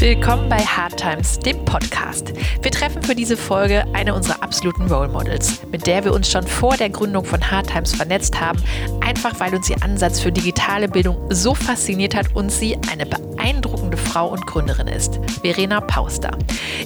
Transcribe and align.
Willkommen 0.00 0.48
bei 0.48 0.58
Hard 0.58 0.96
Times, 0.96 1.40
dem 1.40 1.64
Podcast. 1.64 2.32
Wir 2.62 2.70
treffen 2.70 3.02
für 3.02 3.16
diese 3.16 3.36
Folge 3.36 3.84
eine 3.94 4.14
unserer 4.14 4.44
absoluten 4.44 4.86
Role 4.86 5.08
Models, 5.08 5.60
mit 5.72 5.88
der 5.88 6.04
wir 6.04 6.12
uns 6.14 6.30
schon 6.30 6.46
vor 6.46 6.76
der 6.76 6.88
Gründung 6.88 7.24
von 7.24 7.50
Hard 7.50 7.66
Times 7.66 7.96
vernetzt 7.96 8.40
haben, 8.40 8.62
einfach 9.00 9.40
weil 9.40 9.52
uns 9.56 9.68
ihr 9.68 9.82
Ansatz 9.82 10.20
für 10.20 10.30
digitale 10.30 10.86
Bildung 10.86 11.16
so 11.30 11.52
fasziniert 11.52 12.14
hat 12.14 12.26
und 12.36 12.52
sie 12.52 12.78
eine 12.92 13.06
beeindruckende 13.06 13.96
Frau 13.96 14.28
und 14.28 14.46
Gründerin 14.46 14.86
ist, 14.86 15.18
Verena 15.42 15.80
Pauster. 15.80 16.30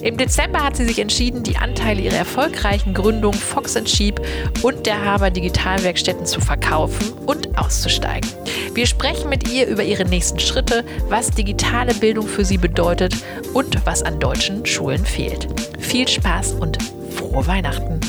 Im 0.01 0.17
Dezember 0.17 0.63
hat 0.63 0.75
sie 0.75 0.85
sich 0.85 0.97
entschieden, 0.97 1.43
die 1.43 1.57
Anteile 1.57 2.01
ihrer 2.01 2.15
erfolgreichen 2.15 2.95
Gründung 2.95 3.33
Fox 3.33 3.77
Sheep 3.85 4.21
und 4.63 4.87
der 4.87 5.05
Haber 5.05 5.29
Digitalwerkstätten 5.29 6.25
zu 6.25 6.41
verkaufen 6.41 7.13
und 7.27 7.59
auszusteigen. 7.59 8.27
Wir 8.73 8.87
sprechen 8.87 9.29
mit 9.29 9.47
ihr 9.51 9.67
über 9.67 9.83
ihre 9.83 10.05
nächsten 10.05 10.39
Schritte, 10.39 10.83
was 11.09 11.29
digitale 11.29 11.93
Bildung 11.93 12.27
für 12.27 12.43
sie 12.43 12.57
bedeutet 12.57 13.02
bedeutet 13.03 13.23
und 13.53 13.85
was 13.85 14.03
an 14.03 14.19
deutschen 14.19 14.65
Schulen 14.65 15.05
fehlt. 15.05 15.47
Viel 15.79 16.07
Spaß 16.07 16.53
und 16.53 16.77
frohe 17.11 17.45
Weihnachten! 17.47 17.99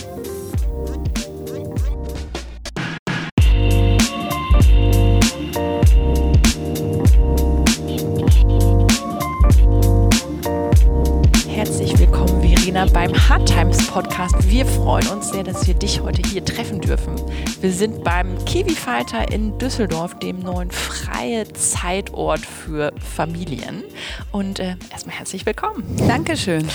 Beim 12.95 13.29
Hard 13.29 13.49
Times 13.49 13.89
Podcast. 13.89 14.37
Wir 14.49 14.65
freuen 14.65 15.09
uns 15.09 15.31
sehr, 15.31 15.43
dass 15.43 15.67
wir 15.67 15.75
dich 15.75 16.01
heute 16.01 16.23
hier 16.29 16.45
treffen 16.45 16.81
dürfen. 16.81 17.17
Wir 17.61 17.73
sind 17.73 18.05
beim 18.05 18.43
Kiwi 18.45 18.71
Fighter 18.71 19.33
in 19.33 19.59
Düsseldorf, 19.59 20.17
dem 20.21 20.39
neuen 20.39 20.71
freie 20.71 21.53
Zeitort 21.53 22.47
für 22.47 22.93
Familien. 23.17 23.83
Und 24.31 24.61
äh, 24.61 24.77
erstmal 24.93 25.17
herzlich 25.17 25.45
willkommen. 25.45 25.83
Dankeschön. 26.07 26.69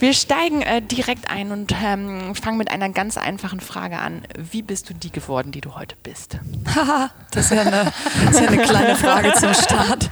Wir 0.00 0.14
steigen 0.14 0.62
äh, 0.62 0.82
direkt 0.82 1.30
ein 1.30 1.52
und 1.52 1.72
ähm, 1.80 2.34
fangen 2.34 2.58
mit 2.58 2.68
einer 2.68 2.88
ganz 2.88 3.16
einfachen 3.16 3.60
Frage 3.60 3.98
an. 3.98 4.22
Wie 4.36 4.62
bist 4.62 4.90
du 4.90 4.94
die 4.94 5.12
geworden, 5.12 5.52
die 5.52 5.60
du 5.60 5.76
heute 5.76 5.94
bist? 6.02 6.38
Haha, 6.74 7.10
das, 7.30 7.44
ist 7.44 7.52
ja 7.52 7.60
eine, 7.60 7.92
das 8.26 8.34
ist 8.34 8.40
ja 8.40 8.48
eine 8.48 8.62
kleine 8.62 8.96
Frage 8.96 9.32
zum 9.34 9.54
Start. 9.54 10.10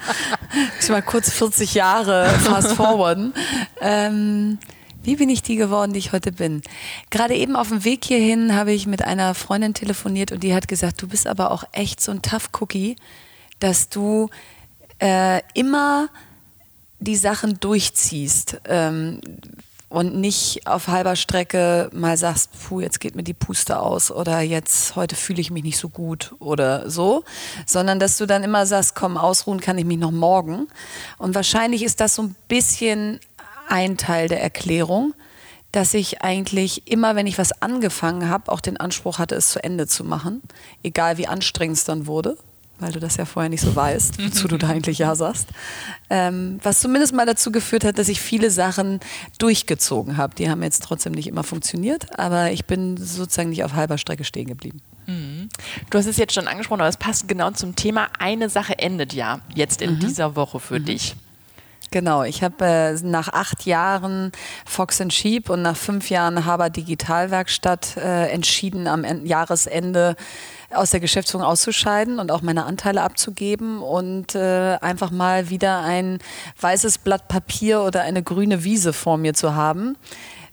Ich 0.80 0.88
mal 0.88 1.02
kurz 1.02 1.32
40 1.32 1.74
Jahre 1.74 2.28
fast 2.44 2.72
forwarden. 2.74 3.34
Ähm, 3.80 4.58
wie 5.02 5.16
bin 5.16 5.28
ich 5.28 5.42
die 5.42 5.56
geworden, 5.56 5.92
die 5.92 5.98
ich 5.98 6.12
heute 6.12 6.32
bin? 6.32 6.62
Gerade 7.10 7.34
eben 7.34 7.56
auf 7.56 7.68
dem 7.68 7.84
Weg 7.84 8.04
hierhin 8.04 8.54
habe 8.54 8.72
ich 8.72 8.86
mit 8.86 9.02
einer 9.02 9.34
Freundin 9.34 9.74
telefoniert 9.74 10.32
und 10.32 10.42
die 10.42 10.54
hat 10.54 10.68
gesagt, 10.68 11.00
du 11.00 11.08
bist 11.08 11.26
aber 11.26 11.50
auch 11.50 11.64
echt 11.72 12.00
so 12.00 12.12
ein 12.12 12.22
Tough 12.22 12.50
Cookie, 12.60 12.96
dass 13.60 13.88
du 13.88 14.28
äh, 15.00 15.40
immer 15.54 16.08
die 16.98 17.16
Sachen 17.16 17.58
durchziehst 17.60 18.60
ähm, 18.66 19.20
und 19.88 20.14
nicht 20.14 20.66
auf 20.66 20.86
halber 20.86 21.16
Strecke 21.16 21.90
mal 21.92 22.16
sagst, 22.16 22.50
puh, 22.52 22.80
jetzt 22.80 23.00
geht 23.00 23.16
mir 23.16 23.24
die 23.24 23.34
Puste 23.34 23.80
aus 23.80 24.10
oder 24.12 24.40
jetzt 24.40 24.94
heute 24.94 25.16
fühle 25.16 25.40
ich 25.40 25.50
mich 25.50 25.64
nicht 25.64 25.78
so 25.78 25.88
gut 25.88 26.34
oder 26.38 26.88
so, 26.88 27.24
sondern 27.66 27.98
dass 27.98 28.16
du 28.16 28.26
dann 28.26 28.44
immer 28.44 28.66
sagst, 28.66 28.94
komm, 28.94 29.16
ausruhen 29.16 29.60
kann 29.60 29.78
ich 29.78 29.84
mich 29.84 29.98
noch 29.98 30.12
morgen. 30.12 30.68
Und 31.18 31.34
wahrscheinlich 31.34 31.82
ist 31.82 32.00
das 32.00 32.14
so 32.14 32.22
ein 32.22 32.36
bisschen 32.46 33.18
ein 33.70 33.96
Teil 33.96 34.28
der 34.28 34.42
Erklärung, 34.42 35.14
dass 35.72 35.94
ich 35.94 36.22
eigentlich 36.22 36.90
immer, 36.90 37.14
wenn 37.14 37.26
ich 37.26 37.38
was 37.38 37.62
angefangen 37.62 38.28
habe, 38.28 38.50
auch 38.50 38.60
den 38.60 38.76
Anspruch 38.76 39.18
hatte, 39.18 39.36
es 39.36 39.50
zu 39.50 39.62
Ende 39.62 39.86
zu 39.86 40.04
machen, 40.04 40.42
egal 40.82 41.16
wie 41.16 41.28
anstrengend 41.28 41.76
es 41.76 41.84
dann 41.84 42.06
wurde, 42.06 42.36
weil 42.80 42.92
du 42.92 42.98
das 42.98 43.16
ja 43.16 43.24
vorher 43.24 43.50
nicht 43.50 43.60
so 43.60 43.76
weißt, 43.76 44.24
wozu 44.24 44.48
du 44.48 44.56
da 44.56 44.68
eigentlich 44.70 44.98
ja 44.98 45.14
sagst. 45.14 45.48
Ähm, 46.08 46.58
was 46.62 46.80
zumindest 46.80 47.14
mal 47.14 47.26
dazu 47.26 47.52
geführt 47.52 47.84
hat, 47.84 47.98
dass 47.98 48.08
ich 48.08 48.20
viele 48.20 48.50
Sachen 48.50 49.00
durchgezogen 49.38 50.16
habe. 50.16 50.34
Die 50.34 50.50
haben 50.50 50.62
jetzt 50.62 50.82
trotzdem 50.82 51.12
nicht 51.12 51.28
immer 51.28 51.44
funktioniert, 51.44 52.18
aber 52.18 52.50
ich 52.50 52.64
bin 52.64 52.96
sozusagen 52.96 53.50
nicht 53.50 53.62
auf 53.62 53.74
halber 53.74 53.98
Strecke 53.98 54.24
stehen 54.24 54.48
geblieben. 54.48 54.80
Mhm. 55.06 55.50
Du 55.90 55.98
hast 55.98 56.06
es 56.06 56.16
jetzt 56.16 56.34
schon 56.34 56.48
angesprochen, 56.48 56.80
aber 56.80 56.88
es 56.88 56.96
passt 56.96 57.28
genau 57.28 57.50
zum 57.52 57.76
Thema. 57.76 58.08
Eine 58.18 58.48
Sache 58.48 58.78
endet 58.78 59.12
ja 59.12 59.40
jetzt 59.54 59.82
in 59.82 59.94
mhm. 59.94 60.00
dieser 60.00 60.34
Woche 60.34 60.58
für 60.58 60.80
mhm. 60.80 60.86
dich. 60.86 61.14
Genau, 61.92 62.22
ich 62.22 62.44
habe 62.44 62.64
äh, 62.64 62.92
nach 63.02 63.28
acht 63.32 63.66
Jahren 63.66 64.30
Fox 64.64 65.00
and 65.00 65.12
Sheep 65.12 65.50
und 65.50 65.62
nach 65.62 65.76
fünf 65.76 66.08
Jahren 66.08 66.44
Haber 66.44 66.70
Digitalwerkstatt 66.70 67.96
äh, 67.96 68.28
entschieden, 68.28 68.86
am 68.86 69.02
Ende, 69.02 69.26
Jahresende 69.26 70.14
aus 70.72 70.92
der 70.92 71.00
Geschäftsführung 71.00 71.44
auszuscheiden 71.44 72.20
und 72.20 72.30
auch 72.30 72.42
meine 72.42 72.64
Anteile 72.64 73.02
abzugeben 73.02 73.82
und 73.82 74.36
äh, 74.36 74.76
einfach 74.80 75.10
mal 75.10 75.50
wieder 75.50 75.80
ein 75.80 76.18
weißes 76.60 76.98
Blatt 76.98 77.26
Papier 77.26 77.82
oder 77.82 78.02
eine 78.02 78.22
grüne 78.22 78.62
Wiese 78.62 78.92
vor 78.92 79.16
mir 79.16 79.34
zu 79.34 79.56
haben. 79.56 79.96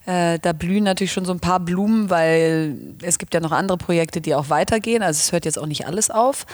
Äh, 0.07 0.39
da 0.39 0.53
blühen 0.53 0.85
natürlich 0.85 1.11
schon 1.11 1.25
so 1.25 1.33
ein 1.33 1.39
paar 1.39 1.59
Blumen, 1.59 2.09
weil 2.09 2.95
es 3.03 3.19
gibt 3.19 3.35
ja 3.35 3.41
noch 3.41 3.51
andere 3.51 3.77
Projekte, 3.77 4.21
die 4.21 4.33
auch 4.33 4.49
weitergehen. 4.49 5.03
Also 5.03 5.19
es 5.19 5.31
hört 5.31 5.45
jetzt 5.45 5.59
auch 5.59 5.67
nicht 5.67 5.85
alles 5.85 6.09
auf. 6.09 6.47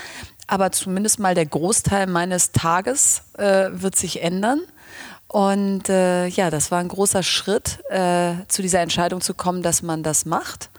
Aber 0.47 0.71
zumindest 0.71 1.19
mal 1.19 1.35
der 1.35 1.45
Großteil 1.45 2.07
meines 2.07 2.51
Tages 2.51 3.21
äh, 3.37 3.69
wird 3.71 3.95
sich 3.95 4.21
ändern. 4.21 4.59
Und 5.33 5.89
äh, 5.89 6.27
ja, 6.27 6.51
das 6.51 6.69
war 6.69 6.77
ein 6.77 6.89
großer 6.89 7.23
Schritt, 7.23 7.79
äh, 7.89 8.33
zu 8.49 8.61
dieser 8.61 8.81
Entscheidung 8.81 9.19
zu 9.19 9.33
kommen, 9.33 9.63
dass 9.63 9.81
man 9.81 10.03
das 10.03 10.25
macht. 10.25 10.69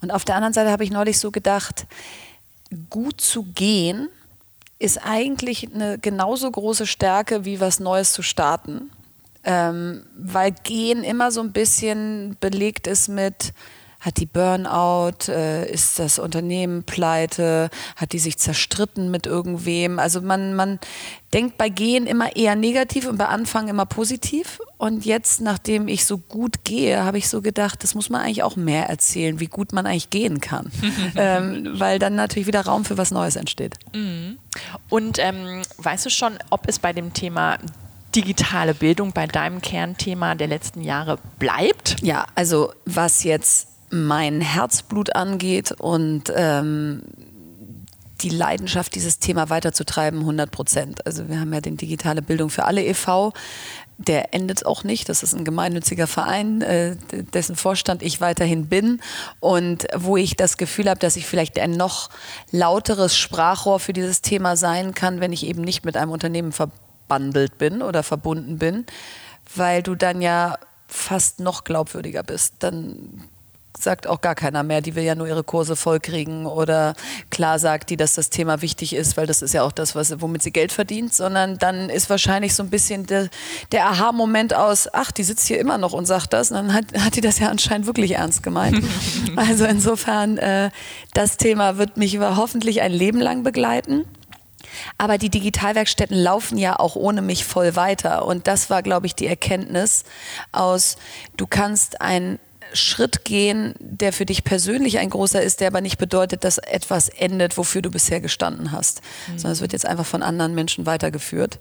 Und 0.00 0.10
auf 0.10 0.24
der 0.24 0.34
anderen 0.34 0.54
Seite 0.54 0.70
habe 0.70 0.82
ich 0.82 0.90
neulich 0.90 1.18
so 1.18 1.30
gedacht, 1.30 1.86
gut 2.88 3.20
zu 3.20 3.42
gehen 3.42 4.08
ist 4.78 4.96
eigentlich 5.04 5.74
eine 5.74 5.98
genauso 5.98 6.50
große 6.50 6.86
Stärke 6.86 7.44
wie 7.44 7.60
was 7.60 7.80
Neues 7.80 8.14
zu 8.14 8.22
starten. 8.22 8.90
Ähm, 9.44 10.06
weil 10.16 10.52
Gehen 10.52 11.04
immer 11.04 11.30
so 11.30 11.42
ein 11.42 11.52
bisschen 11.52 12.38
belegt 12.40 12.86
ist 12.86 13.08
mit, 13.08 13.52
hat 14.02 14.18
die 14.18 14.26
Burnout? 14.26 15.28
Äh, 15.28 15.70
ist 15.70 15.98
das 16.00 16.18
Unternehmen 16.18 16.82
pleite? 16.82 17.70
Hat 17.96 18.12
die 18.12 18.18
sich 18.18 18.36
zerstritten 18.36 19.10
mit 19.10 19.26
irgendwem? 19.26 20.00
Also 20.00 20.20
man, 20.20 20.54
man 20.54 20.80
denkt 21.32 21.56
bei 21.56 21.68
Gehen 21.68 22.06
immer 22.06 22.34
eher 22.34 22.56
negativ 22.56 23.06
und 23.06 23.16
bei 23.16 23.26
Anfang 23.26 23.68
immer 23.68 23.86
positiv. 23.86 24.60
Und 24.76 25.06
jetzt, 25.06 25.40
nachdem 25.40 25.86
ich 25.86 26.04
so 26.04 26.18
gut 26.18 26.64
gehe, 26.64 27.04
habe 27.04 27.16
ich 27.16 27.28
so 27.28 27.40
gedacht, 27.40 27.84
das 27.84 27.94
muss 27.94 28.10
man 28.10 28.22
eigentlich 28.22 28.42
auch 28.42 28.56
mehr 28.56 28.88
erzählen, 28.88 29.38
wie 29.38 29.46
gut 29.46 29.72
man 29.72 29.86
eigentlich 29.86 30.10
gehen 30.10 30.40
kann. 30.40 30.72
ähm, 31.16 31.74
weil 31.78 32.00
dann 32.00 32.16
natürlich 32.16 32.48
wieder 32.48 32.62
Raum 32.62 32.84
für 32.84 32.98
was 32.98 33.12
Neues 33.12 33.36
entsteht. 33.36 33.76
Mhm. 33.94 34.38
Und 34.88 35.18
ähm, 35.20 35.62
weißt 35.78 36.04
du 36.06 36.10
schon, 36.10 36.38
ob 36.50 36.68
es 36.68 36.80
bei 36.80 36.92
dem 36.92 37.12
Thema 37.14 37.58
digitale 38.16 38.74
Bildung 38.74 39.12
bei 39.12 39.26
deinem 39.26 39.62
Kernthema 39.62 40.34
der 40.34 40.48
letzten 40.48 40.82
Jahre 40.82 41.18
bleibt? 41.38 41.96
Ja, 42.02 42.26
also 42.34 42.72
was 42.84 43.22
jetzt 43.22 43.68
mein 43.92 44.40
Herzblut 44.40 45.14
angeht 45.14 45.72
und 45.72 46.32
ähm, 46.34 47.02
die 48.22 48.30
Leidenschaft, 48.30 48.94
dieses 48.94 49.18
Thema 49.18 49.50
weiterzutreiben, 49.50 50.20
100 50.20 50.50
Prozent. 50.50 51.06
Also 51.06 51.28
wir 51.28 51.38
haben 51.40 51.52
ja 51.52 51.60
den 51.60 51.76
Digitale 51.76 52.22
Bildung 52.22 52.50
für 52.50 52.64
alle 52.64 52.84
e.V., 52.84 53.32
der 53.98 54.34
endet 54.34 54.64
auch 54.66 54.82
nicht. 54.82 55.08
Das 55.08 55.22
ist 55.22 55.34
ein 55.34 55.44
gemeinnütziger 55.44 56.06
Verein, 56.06 56.62
äh, 56.62 56.96
dessen 57.34 57.54
Vorstand 57.54 58.02
ich 58.02 58.20
weiterhin 58.20 58.66
bin 58.68 59.00
und 59.38 59.86
wo 59.94 60.16
ich 60.16 60.36
das 60.36 60.56
Gefühl 60.56 60.88
habe, 60.88 60.98
dass 60.98 61.16
ich 61.16 61.26
vielleicht 61.26 61.58
ein 61.58 61.72
noch 61.72 62.08
lauteres 62.50 63.16
Sprachrohr 63.16 63.78
für 63.78 63.92
dieses 63.92 64.22
Thema 64.22 64.56
sein 64.56 64.94
kann, 64.94 65.20
wenn 65.20 65.32
ich 65.32 65.46
eben 65.46 65.62
nicht 65.62 65.84
mit 65.84 65.96
einem 65.96 66.10
Unternehmen 66.10 66.52
verbandelt 66.52 67.58
bin 67.58 67.82
oder 67.82 68.02
verbunden 68.02 68.58
bin, 68.58 68.86
weil 69.54 69.82
du 69.82 69.94
dann 69.94 70.22
ja 70.22 70.56
fast 70.88 71.40
noch 71.40 71.64
glaubwürdiger 71.64 72.22
bist. 72.22 72.56
Dann 72.60 73.22
sagt 73.82 74.06
auch 74.06 74.20
gar 74.20 74.34
keiner 74.34 74.62
mehr, 74.62 74.80
die 74.80 74.94
will 74.94 75.04
ja 75.04 75.14
nur 75.14 75.26
ihre 75.26 75.44
Kurse 75.44 75.76
vollkriegen 75.76 76.46
oder 76.46 76.94
klar 77.30 77.58
sagt 77.58 77.90
die, 77.90 77.96
dass 77.96 78.14
das 78.14 78.30
Thema 78.30 78.62
wichtig 78.62 78.94
ist, 78.94 79.16
weil 79.16 79.26
das 79.26 79.42
ist 79.42 79.54
ja 79.54 79.62
auch 79.62 79.72
das, 79.72 79.94
was, 79.94 80.20
womit 80.20 80.42
sie 80.42 80.52
Geld 80.52 80.72
verdient, 80.72 81.14
sondern 81.14 81.58
dann 81.58 81.90
ist 81.90 82.10
wahrscheinlich 82.10 82.54
so 82.54 82.62
ein 82.62 82.70
bisschen 82.70 83.06
der, 83.06 83.28
der 83.72 83.86
Aha-Moment 83.86 84.54
aus, 84.54 84.88
ach, 84.92 85.12
die 85.12 85.24
sitzt 85.24 85.46
hier 85.46 85.58
immer 85.58 85.78
noch 85.78 85.92
und 85.92 86.06
sagt 86.06 86.32
das, 86.32 86.50
und 86.50 86.56
dann 86.56 86.74
hat, 86.74 86.84
hat 86.98 87.16
die 87.16 87.20
das 87.20 87.38
ja 87.38 87.48
anscheinend 87.48 87.86
wirklich 87.86 88.12
ernst 88.12 88.42
gemeint. 88.42 88.82
also 89.36 89.64
insofern, 89.64 90.38
äh, 90.38 90.70
das 91.14 91.36
Thema 91.36 91.78
wird 91.78 91.96
mich 91.96 92.18
hoffentlich 92.18 92.82
ein 92.82 92.92
Leben 92.92 93.20
lang 93.20 93.42
begleiten. 93.42 94.04
Aber 94.98 95.18
die 95.18 95.30
Digitalwerkstätten 95.30 96.16
laufen 96.16 96.58
ja 96.58 96.78
auch 96.78 96.96
ohne 96.96 97.22
mich 97.22 97.44
voll 97.44 97.76
weiter. 97.76 98.24
Und 98.24 98.46
das 98.46 98.70
war, 98.70 98.82
glaube 98.82 99.06
ich, 99.06 99.14
die 99.14 99.26
Erkenntnis 99.26 100.04
aus, 100.52 100.96
du 101.36 101.46
kannst 101.46 102.00
ein 102.00 102.38
Schritt 102.74 103.24
gehen, 103.24 103.74
der 103.78 104.12
für 104.12 104.26
dich 104.26 104.44
persönlich 104.44 104.98
ein 104.98 105.10
großer 105.10 105.42
ist, 105.42 105.60
der 105.60 105.68
aber 105.68 105.80
nicht 105.80 105.98
bedeutet, 105.98 106.44
dass 106.44 106.58
etwas 106.58 107.08
endet, 107.08 107.56
wofür 107.56 107.82
du 107.82 107.90
bisher 107.90 108.20
gestanden 108.20 108.72
hast, 108.72 109.02
mhm. 109.28 109.38
sondern 109.38 109.52
es 109.52 109.60
wird 109.60 109.72
jetzt 109.72 109.86
einfach 109.86 110.06
von 110.06 110.22
anderen 110.22 110.54
Menschen 110.54 110.86
weitergeführt. 110.86 111.58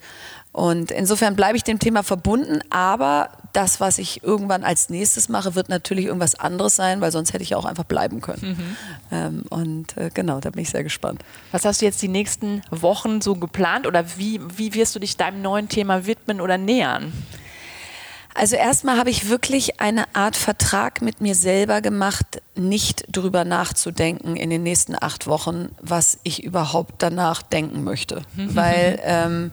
Und 0.54 0.92
insofern 0.92 1.36
bleibe 1.38 1.56
ich 1.56 1.64
dem 1.64 1.80
Thema 1.80 2.04
verbunden, 2.04 2.60
aber 2.70 3.30
das, 3.54 3.80
was 3.80 3.98
ich 3.98 4.22
irgendwann 4.24 4.64
als 4.64 4.90
nächstes 4.90 5.30
mache, 5.30 5.56
wird 5.56 5.70
natürlich 5.70 6.06
irgendwas 6.06 6.36
anderes 6.36 6.76
sein, 6.76 7.00
weil 7.00 7.12
sonst 7.12 7.32
hätte 7.32 7.44
ich 7.44 7.52
ja 7.52 7.58
auch 7.58 7.66
einfach 7.66 7.86
bleiben 7.86 8.20
können. 8.20 8.58
Mhm. 8.58 8.78
Ähm, 9.12 9.44
und 9.50 9.98
äh, 9.98 10.10
genau, 10.14 10.42
da 10.42 10.50
bin 10.50 10.62
ich 10.62 10.70
sehr 10.70 10.84
gespannt. 10.84 11.22
Was 11.52 11.64
hast 11.64 11.82
du 11.82 11.86
jetzt 11.86 12.02
die 12.02 12.10
nächsten 12.10 12.62
Wochen 12.70 13.22
so 13.22 13.36
geplant 13.36 13.88
oder 13.88 14.18
wie, 14.18 14.42
wie 14.58 14.74
wirst 14.74 14.94
du 14.96 15.00
dich 15.00 15.16
deinem 15.16 15.42
neuen 15.42 15.70
Thema 15.70 16.06
widmen 16.06 16.42
oder 16.42 16.58
nähern? 16.58 17.14
Also 18.34 18.56
erstmal 18.56 18.98
habe 18.98 19.10
ich 19.10 19.30
wirklich 19.30 19.82
eine 19.82 20.16
Art 20.16 20.36
Vertrag 20.36 21.02
mit 21.02 21.22
mir 21.22 21.36
selber 21.36 21.82
gemacht, 21.82 22.42
nicht 22.56 23.06
drüber 23.12 23.44
nachzudenken 23.44 24.36
in 24.36 24.50
den 24.50 24.64
nächsten 24.64 24.96
acht 25.00 25.28
Wochen, 25.28 25.70
was 25.82 26.20
ich 26.24 26.44
überhaupt 26.44 26.96
danach 27.00 27.42
denken 27.42 27.84
möchte. 27.84 28.22
Weil 28.36 29.00
ähm, 29.06 29.52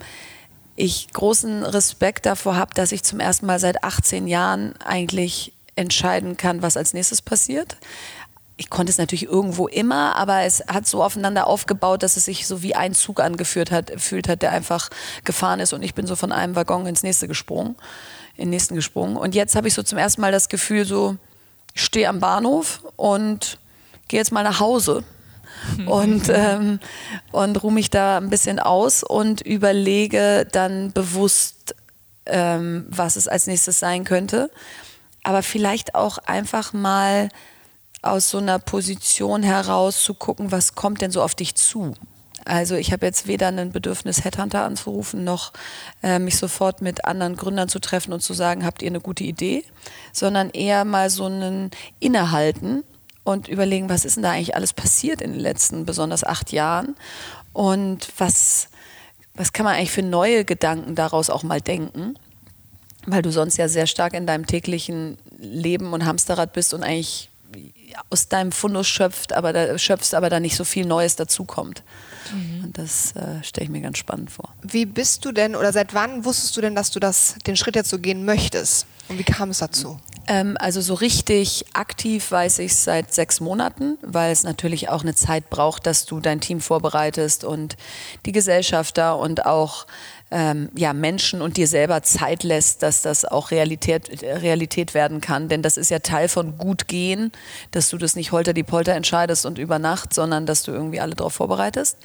ich 0.76 1.12
großen 1.12 1.64
Respekt 1.64 2.26
davor 2.26 2.56
habe, 2.56 2.72
dass 2.74 2.92
ich 2.92 3.02
zum 3.02 3.20
ersten 3.20 3.46
Mal 3.46 3.58
seit 3.58 3.82
18 3.82 4.28
Jahren 4.28 4.74
eigentlich 4.80 5.52
entscheiden 5.74 6.36
kann, 6.36 6.62
was 6.62 6.76
als 6.76 6.92
nächstes 6.92 7.22
passiert. 7.22 7.76
Ich 8.58 8.68
konnte 8.68 8.90
es 8.90 8.98
natürlich 8.98 9.24
irgendwo 9.24 9.66
immer, 9.66 10.16
aber 10.16 10.42
es 10.42 10.62
hat 10.68 10.86
so 10.86 11.02
aufeinander 11.02 11.46
aufgebaut, 11.46 12.02
dass 12.02 12.16
es 12.16 12.26
sich 12.26 12.46
so 12.46 12.62
wie 12.62 12.74
ein 12.74 12.92
Zug 12.92 13.20
angeführt 13.20 13.70
hat, 13.70 13.92
fühlt 13.96 14.28
hat, 14.28 14.42
der 14.42 14.52
einfach 14.52 14.90
gefahren 15.24 15.60
ist 15.60 15.72
und 15.72 15.82
ich 15.82 15.94
bin 15.94 16.06
so 16.06 16.16
von 16.16 16.32
einem 16.32 16.56
Waggon 16.56 16.86
ins 16.86 17.02
nächste 17.02 17.28
gesprungen 17.28 17.76
in 18.38 18.44
den 18.44 18.50
nächsten 18.50 18.76
gesprungen. 18.76 19.16
Und 19.16 19.34
jetzt 19.34 19.56
habe 19.56 19.68
ich 19.68 19.74
so 19.74 19.82
zum 19.82 19.98
ersten 19.98 20.20
Mal 20.20 20.32
das 20.32 20.48
Gefühl, 20.48 20.84
so, 20.84 21.16
ich 21.74 21.82
stehe 21.82 22.08
am 22.08 22.20
Bahnhof 22.20 22.82
und 22.96 23.58
gehe 24.06 24.20
jetzt 24.20 24.32
mal 24.32 24.44
nach 24.44 24.60
Hause 24.60 25.02
und, 25.86 26.28
ähm, 26.28 26.78
und 27.32 27.62
ruhe 27.62 27.72
mich 27.72 27.90
da 27.90 28.16
ein 28.16 28.30
bisschen 28.30 28.60
aus 28.60 29.02
und 29.02 29.40
überlege 29.40 30.46
dann 30.50 30.92
bewusst, 30.92 31.74
ähm, 32.26 32.86
was 32.88 33.16
es 33.16 33.26
als 33.26 33.48
nächstes 33.48 33.80
sein 33.80 34.04
könnte. 34.04 34.50
Aber 35.24 35.42
vielleicht 35.42 35.96
auch 35.96 36.18
einfach 36.18 36.72
mal 36.72 37.28
aus 38.02 38.30
so 38.30 38.38
einer 38.38 38.58
Position 38.58 39.42
heraus 39.42 40.02
zu 40.02 40.14
gucken, 40.14 40.52
was 40.52 40.74
kommt 40.74 41.00
denn 41.00 41.10
so 41.10 41.22
auf 41.22 41.34
dich 41.34 41.54
zu? 41.54 41.94
Also 42.44 42.76
ich 42.76 42.92
habe 42.92 43.04
jetzt 43.04 43.26
weder 43.26 43.48
ein 43.48 43.72
Bedürfnis, 43.72 44.24
Headhunter 44.24 44.64
anzurufen, 44.64 45.22
noch 45.22 45.52
äh, 46.02 46.18
mich 46.18 46.36
sofort 46.36 46.80
mit 46.80 47.04
anderen 47.04 47.36
Gründern 47.36 47.68
zu 47.68 47.78
treffen 47.78 48.12
und 48.12 48.20
zu 48.20 48.32
sagen, 48.32 48.64
habt 48.64 48.80
ihr 48.80 48.88
eine 48.88 49.00
gute 49.00 49.24
Idee, 49.24 49.64
sondern 50.12 50.50
eher 50.50 50.84
mal 50.84 51.10
so 51.10 51.26
ein 51.26 51.70
Innehalten 52.00 52.84
und 53.22 53.48
überlegen, 53.48 53.90
was 53.90 54.06
ist 54.06 54.16
denn 54.16 54.22
da 54.22 54.30
eigentlich 54.30 54.56
alles 54.56 54.72
passiert 54.72 55.20
in 55.20 55.32
den 55.32 55.40
letzten 55.40 55.84
besonders 55.84 56.24
acht 56.24 56.50
Jahren? 56.52 56.96
Und 57.52 58.08
was, 58.16 58.68
was 59.34 59.52
kann 59.52 59.64
man 59.64 59.74
eigentlich 59.74 59.90
für 59.90 60.02
neue 60.02 60.46
Gedanken 60.46 60.94
daraus 60.94 61.28
auch 61.28 61.42
mal 61.42 61.60
denken, 61.60 62.14
weil 63.04 63.20
du 63.20 63.30
sonst 63.30 63.58
ja 63.58 63.68
sehr 63.68 63.86
stark 63.86 64.14
in 64.14 64.26
deinem 64.26 64.46
täglichen 64.46 65.18
Leben 65.36 65.92
und 65.92 66.06
Hamsterrad 66.06 66.54
bist 66.54 66.72
und 66.72 66.82
eigentlich 66.82 67.27
aus 68.10 68.28
deinem 68.28 68.52
Fundus 68.52 68.86
schöpft, 68.86 69.32
aber 69.32 69.52
da, 69.52 69.78
schöpfst, 69.78 70.14
aber 70.14 70.30
da 70.30 70.40
nicht 70.40 70.56
so 70.56 70.64
viel 70.64 70.86
Neues 70.86 71.16
dazukommt. 71.16 71.82
Mhm. 72.32 72.64
Und 72.64 72.78
das 72.78 73.12
äh, 73.12 73.42
stelle 73.42 73.64
ich 73.64 73.70
mir 73.70 73.80
ganz 73.80 73.98
spannend 73.98 74.30
vor. 74.30 74.54
Wie 74.62 74.86
bist 74.86 75.24
du 75.24 75.32
denn 75.32 75.56
oder 75.56 75.72
seit 75.72 75.94
wann 75.94 76.24
wusstest 76.24 76.56
du 76.56 76.60
denn, 76.60 76.74
dass 76.74 76.90
du 76.90 77.00
das, 77.00 77.36
den 77.46 77.56
Schritt 77.56 77.76
jetzt 77.76 77.90
so 77.90 77.98
gehen 77.98 78.24
möchtest? 78.24 78.86
Und 79.08 79.18
wie 79.18 79.24
kam 79.24 79.50
es 79.50 79.58
dazu? 79.58 79.98
Ähm, 80.26 80.56
also 80.60 80.82
so 80.82 80.92
richtig 80.92 81.64
aktiv 81.72 82.30
weiß 82.30 82.58
ich 82.58 82.72
es 82.72 82.84
seit 82.84 83.14
sechs 83.14 83.40
Monaten, 83.40 83.96
weil 84.02 84.30
es 84.30 84.42
natürlich 84.42 84.90
auch 84.90 85.00
eine 85.00 85.14
Zeit 85.14 85.48
braucht, 85.48 85.86
dass 85.86 86.04
du 86.04 86.20
dein 86.20 86.40
Team 86.40 86.60
vorbereitest 86.60 87.44
und 87.44 87.76
die 88.26 88.32
Gesellschafter 88.32 89.18
und 89.18 89.46
auch 89.46 89.86
ähm, 90.30 90.68
ja, 90.76 90.92
Menschen 90.92 91.40
und 91.40 91.56
dir 91.56 91.66
selber 91.66 92.02
Zeit 92.02 92.42
lässt, 92.42 92.82
dass 92.82 93.00
das 93.00 93.24
auch 93.24 93.50
Realität, 93.50 94.22
Realität 94.22 94.92
werden 94.92 95.20
kann. 95.20 95.48
Denn 95.48 95.62
das 95.62 95.76
ist 95.76 95.90
ja 95.90 96.00
Teil 96.00 96.28
von 96.28 96.58
gut 96.58 96.86
gehen, 96.86 97.32
dass 97.70 97.88
du 97.88 97.96
das 97.96 98.14
nicht 98.14 98.32
holter 98.32 98.52
die 98.52 98.62
Polter 98.62 98.92
entscheidest 98.92 99.46
und 99.46 99.58
über 99.58 99.78
Nacht, 99.78 100.12
sondern 100.12 100.44
dass 100.44 100.62
du 100.62 100.72
irgendwie 100.72 101.00
alle 101.00 101.14
darauf 101.14 101.34
vorbereitest. 101.34 101.96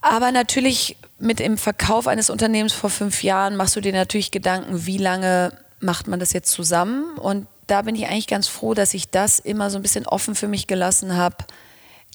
Aber 0.00 0.32
natürlich 0.32 0.96
mit 1.18 1.38
dem 1.38 1.56
Verkauf 1.56 2.06
eines 2.08 2.30
Unternehmens 2.30 2.72
vor 2.72 2.90
fünf 2.90 3.22
Jahren 3.22 3.56
machst 3.56 3.76
du 3.76 3.80
dir 3.80 3.92
natürlich 3.92 4.30
Gedanken, 4.30 4.86
wie 4.86 4.98
lange 4.98 5.52
macht 5.80 6.08
man 6.08 6.20
das 6.20 6.32
jetzt 6.32 6.50
zusammen? 6.50 7.16
Und 7.16 7.46
da 7.68 7.82
bin 7.82 7.94
ich 7.94 8.06
eigentlich 8.06 8.28
ganz 8.28 8.48
froh, 8.48 8.74
dass 8.74 8.94
ich 8.94 9.08
das 9.08 9.38
immer 9.38 9.70
so 9.70 9.78
ein 9.78 9.82
bisschen 9.82 10.06
offen 10.06 10.34
für 10.34 10.48
mich 10.48 10.66
gelassen 10.66 11.16
habe 11.16 11.36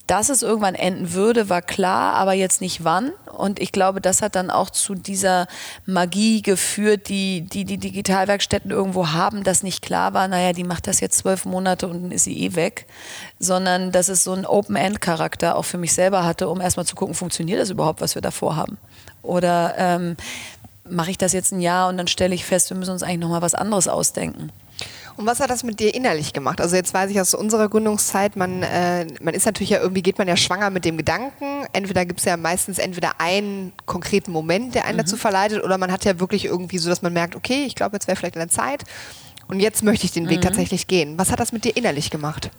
dass 0.06 0.28
es 0.28 0.42
irgendwann 0.42 0.74
enden 0.74 1.12
würde, 1.12 1.48
war 1.48 1.62
klar, 1.62 2.14
aber 2.14 2.32
jetzt 2.32 2.60
nicht 2.60 2.84
wann. 2.84 3.12
Und 3.42 3.58
ich 3.58 3.72
glaube, 3.72 4.00
das 4.00 4.22
hat 4.22 4.36
dann 4.36 4.50
auch 4.50 4.70
zu 4.70 4.94
dieser 4.94 5.48
Magie 5.84 6.42
geführt, 6.42 7.08
die 7.08 7.40
die, 7.40 7.64
die 7.64 7.76
Digitalwerkstätten 7.76 8.70
irgendwo 8.70 9.08
haben, 9.08 9.42
dass 9.42 9.64
nicht 9.64 9.82
klar 9.82 10.14
war, 10.14 10.28
naja, 10.28 10.52
die 10.52 10.62
macht 10.62 10.86
das 10.86 11.00
jetzt 11.00 11.18
zwölf 11.18 11.44
Monate 11.44 11.88
und 11.88 12.04
dann 12.04 12.12
ist 12.12 12.22
sie 12.22 12.38
eh 12.38 12.54
weg, 12.54 12.86
sondern 13.40 13.90
dass 13.90 14.08
es 14.08 14.22
so 14.22 14.30
einen 14.32 14.46
Open-End-Charakter 14.46 15.56
auch 15.56 15.64
für 15.64 15.76
mich 15.76 15.92
selber 15.92 16.24
hatte, 16.24 16.48
um 16.48 16.60
erstmal 16.60 16.86
zu 16.86 16.94
gucken, 16.94 17.16
funktioniert 17.16 17.60
das 17.60 17.70
überhaupt, 17.70 18.00
was 18.00 18.14
wir 18.14 18.22
davor 18.22 18.54
haben? 18.54 18.78
Oder 19.22 19.74
ähm, 19.76 20.16
mache 20.88 21.10
ich 21.10 21.18
das 21.18 21.32
jetzt 21.32 21.50
ein 21.50 21.60
Jahr 21.60 21.88
und 21.88 21.96
dann 21.96 22.06
stelle 22.06 22.36
ich 22.36 22.44
fest, 22.44 22.70
wir 22.70 22.76
müssen 22.76 22.92
uns 22.92 23.02
eigentlich 23.02 23.18
nochmal 23.18 23.42
was 23.42 23.56
anderes 23.56 23.88
ausdenken. 23.88 24.52
Und 25.16 25.26
was 25.26 25.40
hat 25.40 25.50
das 25.50 25.62
mit 25.62 25.80
dir 25.80 25.94
innerlich 25.94 26.32
gemacht? 26.32 26.60
Also 26.60 26.76
jetzt 26.76 26.94
weiß 26.94 27.10
ich 27.10 27.20
aus 27.20 27.34
unserer 27.34 27.68
Gründungszeit, 27.68 28.36
man, 28.36 28.62
äh, 28.62 29.06
man 29.20 29.34
ist 29.34 29.46
natürlich 29.46 29.70
ja 29.70 29.80
irgendwie, 29.80 30.02
geht 30.02 30.18
man 30.18 30.28
ja 30.28 30.36
schwanger 30.36 30.70
mit 30.70 30.84
dem 30.84 30.96
Gedanken. 30.96 31.66
Entweder 31.72 32.04
gibt 32.04 32.20
es 32.20 32.26
ja 32.26 32.36
meistens 32.36 32.78
entweder 32.78 33.20
einen 33.20 33.72
konkreten 33.86 34.32
Moment, 34.32 34.74
der 34.74 34.84
einen 34.84 34.96
mhm. 34.96 35.02
dazu 35.02 35.16
verleitet, 35.16 35.62
oder 35.62 35.78
man 35.78 35.92
hat 35.92 36.04
ja 36.04 36.18
wirklich 36.20 36.44
irgendwie 36.46 36.78
so, 36.78 36.88
dass 36.88 37.02
man 37.02 37.12
merkt, 37.12 37.36
okay, 37.36 37.64
ich 37.66 37.74
glaube, 37.74 37.96
jetzt 37.96 38.06
wäre 38.06 38.16
vielleicht 38.16 38.36
an 38.36 38.40
der 38.40 38.48
Zeit 38.48 38.84
und 39.48 39.60
jetzt 39.60 39.82
möchte 39.82 40.06
ich 40.06 40.12
den 40.12 40.28
Weg 40.28 40.38
mhm. 40.38 40.42
tatsächlich 40.42 40.86
gehen. 40.86 41.18
Was 41.18 41.30
hat 41.30 41.40
das 41.40 41.52
mit 41.52 41.64
dir 41.64 41.76
innerlich 41.76 42.10
gemacht? 42.10 42.50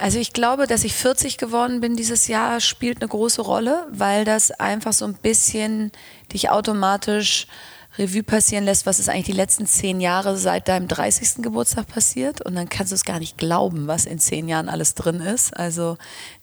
Also 0.00 0.18
ich 0.18 0.32
glaube, 0.32 0.66
dass 0.66 0.84
ich 0.84 0.94
40 0.94 1.36
geworden 1.36 1.80
bin 1.80 1.94
dieses 1.94 2.26
Jahr, 2.26 2.60
spielt 2.60 3.02
eine 3.02 3.08
große 3.08 3.42
Rolle, 3.42 3.86
weil 3.90 4.24
das 4.24 4.50
einfach 4.50 4.94
so 4.94 5.04
ein 5.04 5.12
bisschen 5.12 5.92
dich 6.32 6.48
automatisch 6.48 7.46
Revue 7.98 8.22
passieren 8.22 8.64
lässt, 8.64 8.86
was 8.86 9.00
ist 9.00 9.08
eigentlich 9.08 9.26
die 9.26 9.32
letzten 9.32 9.66
zehn 9.66 10.00
Jahre 10.00 10.36
seit 10.36 10.68
deinem 10.68 10.86
30. 10.86 11.42
Geburtstag 11.42 11.88
passiert. 11.88 12.40
Und 12.40 12.54
dann 12.54 12.68
kannst 12.68 12.92
du 12.92 12.94
es 12.94 13.04
gar 13.04 13.18
nicht 13.18 13.36
glauben, 13.36 13.88
was 13.88 14.06
in 14.06 14.18
zehn 14.18 14.48
Jahren 14.48 14.68
alles 14.68 14.94
drin 14.94 15.20
ist. 15.20 15.56
Also 15.56 15.96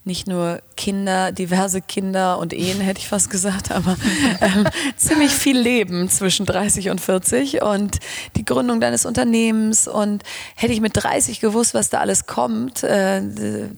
nicht 0.04 0.28
nur 0.28 0.62
Kinder, 0.76 1.32
diverse 1.32 1.82
Kinder 1.82 2.40
und 2.40 2.54
Ehen, 2.54 2.80
hätte 2.82 3.00
ich 3.00 3.08
fast 3.08 3.30
gesagt, 3.30 3.72
aber 3.72 3.96
ähm, 4.42 4.68
ziemlich 4.98 5.32
viel 5.32 5.58
Leben 5.58 6.10
zwischen 6.10 6.46
30 6.46 6.90
und 6.90 7.00
40 7.00 7.62
und 7.62 8.00
die 8.36 8.46
Gründung 8.46 8.82
deines 8.82 9.06
Unternehmens. 9.06 9.88
Und 9.88 10.24
hätte 10.56 10.74
ich 10.74 10.82
mit 10.82 10.92
30 10.96 11.40
gewusst, 11.40 11.74
was 11.74 11.90
da 11.90 12.00
alles 12.00 12.28
kommt, 12.28 12.84
äh, 12.84 13.22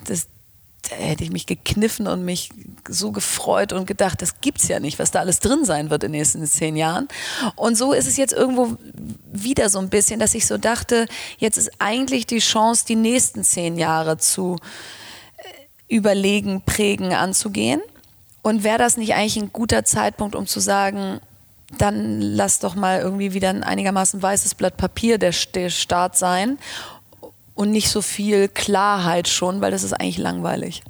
das, 0.06 0.27
da 0.88 0.96
hätte 0.96 1.24
ich 1.24 1.31
mich 1.31 1.46
gekniffen 1.46 2.08
und 2.08 2.24
mich 2.24 2.50
so 2.88 3.12
gefreut 3.12 3.74
und 3.74 3.86
gedacht, 3.86 4.22
das 4.22 4.42
gibt's 4.42 4.68
ja 4.68 4.80
nicht, 4.80 4.98
was 4.98 5.12
da 5.12 5.20
alles 5.20 5.40
drin 5.40 5.66
sein 5.66 5.90
wird 5.90 6.04
in 6.04 6.12
den 6.12 6.20
nächsten 6.20 6.46
zehn 6.46 6.76
Jahren. 6.76 7.08
Und 7.56 7.78
so 7.78 7.94
ist 7.94 8.08
es 8.08 8.18
jetzt 8.18 8.33
irgendwo 8.33 8.78
wieder 9.31 9.69
so 9.69 9.80
ein 9.80 9.90
bisschen, 9.90 10.19
dass 10.19 10.33
ich 10.33 10.48
so 10.48 10.57
dachte, 10.57 11.07
jetzt 11.38 11.57
ist 11.57 11.71
eigentlich 11.80 12.28
die 12.28 12.40
Chance, 12.40 12.86
die 12.88 12.95
nächsten 12.95 13.44
zehn 13.44 13.78
Jahre 13.78 14.18
zu 14.18 14.57
äh, 15.38 15.95
überlegen, 15.95 16.62
prägen, 16.62 17.14
anzugehen. 17.14 17.81
Und 18.42 18.64
wäre 18.64 18.78
das 18.78 18.95
nicht 18.95 19.16
eigentlich 19.16 19.38
ein 19.38 19.52
guter 19.52 19.83
Zeitpunkt, 19.83 20.36
um 20.36 20.48
zu 20.48 20.62
sagen, 20.62 21.19
dann 21.78 22.21
lass 22.21 22.59
doch 22.59 22.74
mal 22.74 23.00
irgendwie 23.00 23.33
wieder 23.33 23.50
ein 23.50 23.64
einigermaßen 23.64 24.21
weißes 24.21 24.56
Blatt 24.56 24.78
Papier 24.78 25.18
der, 25.18 25.36
der 25.54 25.69
Start 25.69 26.18
sein 26.18 26.57
und 27.59 27.71
nicht 27.71 27.89
so 27.89 28.01
viel 28.01 28.47
Klarheit 28.47 29.28
schon, 29.28 29.59
weil 29.59 29.69
das 29.69 29.83
ist 29.83 29.92
eigentlich 29.92 30.18
langweilig. 30.18 30.81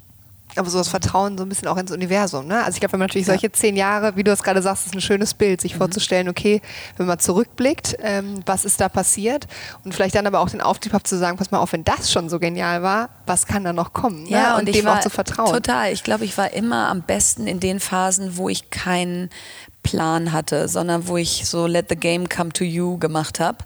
Aber 0.56 0.70
so 0.70 0.78
das 0.78 0.88
Vertrauen 0.88 1.36
so 1.36 1.44
ein 1.44 1.50
bisschen 1.50 1.68
auch 1.68 1.78
ins 1.78 1.92
Universum. 1.92 2.46
Ne? 2.46 2.64
Also 2.64 2.76
ich 2.76 2.80
glaube, 2.80 2.94
wenn 2.94 3.00
man 3.00 3.08
natürlich 3.08 3.26
ja. 3.26 3.34
solche 3.34 3.52
zehn 3.52 3.76
Jahre, 3.76 4.16
wie 4.18 4.24
du 4.24 4.32
es 4.32 4.44
gerade 4.44 4.62
sagst, 4.62 4.86
ist 4.86 4.94
ein 4.94 5.02
schönes 5.02 5.34
Bild, 5.34 5.62
sich 5.62 5.74
mhm. 5.74 5.80
vorzustellen, 5.80 6.30
okay, 6.30 6.62
wenn 6.98 7.08
man 7.08 7.18
zurückblickt, 7.18 7.98
ähm, 8.04 8.44
was 8.46 8.66
ist 8.66 8.80
da 8.80 8.88
passiert 8.88 9.48
und 9.84 9.96
vielleicht 9.96 10.14
dann 10.14 10.28
aber 10.28 10.42
auch 10.42 10.50
den 10.52 10.62
Auftrieb 10.62 10.94
hat 10.94 11.08
zu 11.08 11.18
sagen, 11.18 11.38
pass 11.38 11.50
mal 11.50 11.58
auf, 11.58 11.74
wenn 11.74 11.84
das 11.84 12.12
schon 12.12 12.30
so 12.30 12.38
genial 12.38 12.84
war, 12.84 13.10
was 13.26 13.48
kann 13.48 13.64
da 13.64 13.74
noch 13.74 13.92
kommen? 13.92 14.26
Ne? 14.26 14.30
Ja, 14.30 14.54
und, 14.54 14.68
und 14.68 14.76
dem 14.76 14.86
auch 14.86 15.00
zu 15.00 15.10
vertrauen. 15.10 15.52
Total. 15.52 15.92
Ich 15.92 16.04
glaube, 16.04 16.24
ich 16.24 16.38
war 16.38 16.54
immer 16.54 16.90
am 16.90 17.02
besten 17.02 17.48
in 17.48 17.60
den 17.60 17.80
Phasen, 17.80 18.38
wo 18.38 18.48
ich 18.48 18.70
keinen 18.70 19.32
Plan 19.90 20.32
hatte, 20.32 20.68
sondern 20.68 21.08
wo 21.08 21.18
ich 21.18 21.48
so 21.48 21.66
Let 21.66 21.88
the 21.90 21.96
Game 21.96 22.30
Come 22.30 22.54
to 22.54 22.64
You 22.64 23.00
gemacht 23.00 23.40
habe. 23.40 23.58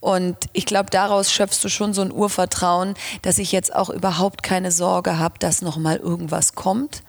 Und 0.00 0.36
ich 0.52 0.64
glaube, 0.64 0.90
daraus 0.90 1.30
schöpfst 1.30 1.62
du 1.62 1.68
schon 1.68 1.92
so 1.92 2.02
ein 2.02 2.12
Urvertrauen, 2.12 2.94
dass 3.22 3.38
ich 3.38 3.52
jetzt 3.52 3.74
auch 3.74 3.90
überhaupt 3.90 4.42
keine 4.42 4.72
Sorge 4.72 5.18
habe, 5.18 5.34
dass 5.40 5.60
noch 5.60 5.76
mal 5.76 5.96
irgendwas 5.96 6.54
kommt. 6.54 7.02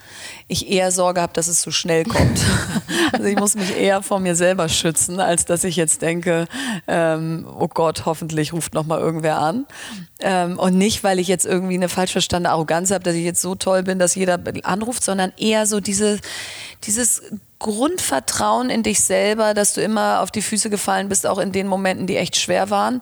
Ich 0.47 0.69
eher 0.69 0.91
Sorge 0.91 1.21
habe, 1.21 1.31
dass 1.31 1.47
es 1.47 1.61
so 1.61 1.71
schnell 1.71 2.03
kommt. 2.03 2.41
also 3.13 3.25
ich 3.25 3.37
muss 3.37 3.55
mich 3.55 3.75
eher 3.77 4.01
vor 4.01 4.19
mir 4.19 4.35
selber 4.35 4.69
schützen, 4.69 5.19
als 5.19 5.45
dass 5.45 5.63
ich 5.63 5.75
jetzt 5.75 6.01
denke, 6.01 6.47
ähm, 6.87 7.47
oh 7.57 7.67
Gott, 7.67 8.05
hoffentlich 8.05 8.53
ruft 8.53 8.73
noch 8.73 8.85
mal 8.85 8.99
irgendwer 8.99 9.37
an. 9.39 9.65
Ähm, 10.19 10.59
und 10.59 10.77
nicht, 10.77 11.03
weil 11.03 11.19
ich 11.19 11.27
jetzt 11.27 11.45
irgendwie 11.45 11.75
eine 11.75 11.89
falsch 11.89 12.11
verstandene 12.11 12.51
Arroganz 12.53 12.91
habe, 12.91 13.03
dass 13.03 13.15
ich 13.15 13.23
jetzt 13.23 13.41
so 13.41 13.55
toll 13.55 13.83
bin, 13.83 13.99
dass 13.99 14.15
jeder 14.15 14.39
anruft, 14.63 15.03
sondern 15.03 15.31
eher 15.37 15.65
so 15.65 15.79
diese, 15.79 16.19
dieses 16.83 17.21
Grundvertrauen 17.59 18.69
in 18.69 18.83
dich 18.83 19.01
selber, 19.01 19.53
dass 19.53 19.73
du 19.73 19.81
immer 19.81 20.21
auf 20.21 20.31
die 20.31 20.41
Füße 20.41 20.69
gefallen 20.69 21.09
bist, 21.09 21.27
auch 21.27 21.37
in 21.37 21.51
den 21.51 21.67
Momenten, 21.67 22.07
die 22.07 22.15
echt 22.15 22.37
schwer 22.37 22.69
waren. 22.69 23.01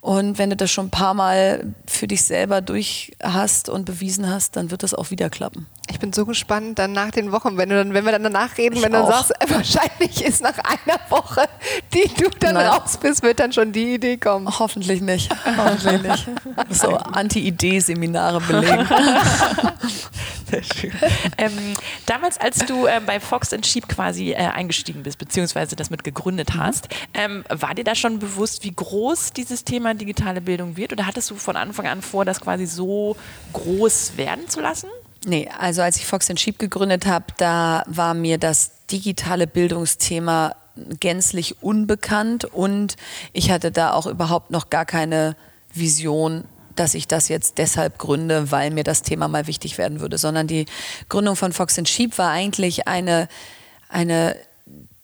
Und 0.00 0.38
wenn 0.38 0.48
du 0.48 0.56
das 0.56 0.70
schon 0.70 0.86
ein 0.86 0.90
paar 0.90 1.12
Mal 1.12 1.74
für 1.86 2.06
dich 2.06 2.22
selber 2.22 2.60
durch 2.60 3.12
hast 3.20 3.68
und 3.68 3.84
bewiesen 3.84 4.30
hast, 4.30 4.56
dann 4.56 4.70
wird 4.70 4.84
das 4.84 4.94
auch 4.94 5.10
wieder 5.10 5.28
klappen. 5.28 5.66
Ich 5.90 5.98
bin 5.98 6.12
so 6.12 6.24
gespannt 6.24 6.78
dann 6.78 6.92
nach 6.92 7.10
den 7.10 7.32
Wochen, 7.32 7.56
wenn 7.56 7.68
du 7.68 7.76
dann, 7.76 7.92
wenn 7.92 8.04
wir 8.04 8.12
dann 8.12 8.22
danach 8.22 8.56
reden, 8.58 8.76
ich 8.76 8.82
wenn 8.82 8.92
du 8.92 8.98
auch. 8.98 9.10
sagst, 9.10 9.32
äh, 9.40 9.50
wahrscheinlich 9.50 10.24
ist 10.24 10.40
nach 10.40 10.56
einer 10.58 11.00
Woche, 11.08 11.48
die 11.92 12.08
du 12.14 12.30
dann 12.38 12.54
Nein. 12.54 12.68
raus 12.68 12.96
bist, 12.96 13.22
wird 13.24 13.40
dann 13.40 13.52
schon 13.52 13.72
die 13.72 13.94
Idee 13.94 14.18
kommen. 14.18 14.48
Hoffentlich 14.58 15.00
nicht. 15.00 15.30
Hoffentlich 15.56 16.02
nicht. 16.02 16.28
So 16.70 16.96
Anti-Idee-Seminare 16.96 18.40
belegen. 18.40 18.88
Sehr 20.50 20.62
schön. 20.62 20.92
Ähm, 21.36 21.52
damals, 22.06 22.38
als 22.38 22.58
du 22.58 22.86
äh, 22.86 23.00
bei 23.04 23.20
Fox 23.20 23.52
and 23.52 23.66
Sheep 23.66 23.88
quasi 23.88 24.32
äh, 24.32 24.36
eingestiegen 24.36 25.02
bist, 25.02 25.18
beziehungsweise 25.18 25.76
das 25.76 25.90
mit 25.90 26.04
gegründet 26.04 26.54
mhm. 26.54 26.58
hast, 26.58 26.88
ähm, 27.14 27.44
war 27.48 27.74
dir 27.74 27.84
da 27.84 27.94
schon 27.94 28.18
bewusst, 28.18 28.64
wie 28.64 28.72
groß 28.72 29.32
dieses 29.32 29.64
Thema 29.64 29.94
digitale 29.94 30.40
Bildung 30.40 30.76
wird? 30.76 30.92
Oder 30.92 31.06
hattest 31.06 31.30
du 31.30 31.36
von 31.36 31.56
Anfang 31.56 31.86
an 31.86 32.02
vor, 32.02 32.24
das 32.24 32.40
quasi 32.40 32.66
so 32.66 33.16
groß 33.52 34.16
werden 34.16 34.48
zu 34.48 34.60
lassen? 34.60 34.88
Nee, 35.26 35.48
also 35.58 35.82
als 35.82 35.96
ich 35.96 36.06
Fox 36.06 36.30
and 36.30 36.38
Sheep 36.38 36.58
gegründet 36.58 37.06
habe, 37.06 37.26
da 37.36 37.82
war 37.86 38.14
mir 38.14 38.38
das 38.38 38.86
digitale 38.90 39.46
Bildungsthema 39.46 40.54
gänzlich 41.00 41.62
unbekannt 41.62 42.44
und 42.44 42.96
ich 43.32 43.50
hatte 43.50 43.72
da 43.72 43.92
auch 43.92 44.06
überhaupt 44.06 44.50
noch 44.50 44.70
gar 44.70 44.86
keine 44.86 45.36
Vision, 45.74 46.44
dass 46.78 46.94
ich 46.94 47.08
das 47.08 47.28
jetzt 47.28 47.58
deshalb 47.58 47.98
gründe, 47.98 48.50
weil 48.50 48.70
mir 48.70 48.84
das 48.84 49.02
Thema 49.02 49.28
mal 49.28 49.46
wichtig 49.46 49.76
werden 49.78 50.00
würde, 50.00 50.18
sondern 50.18 50.46
die 50.46 50.66
Gründung 51.08 51.36
von 51.36 51.52
Fox 51.52 51.78
and 51.78 51.88
Sheep 51.88 52.18
war 52.18 52.30
eigentlich 52.30 52.88
eine, 52.88 53.28
eine 53.88 54.36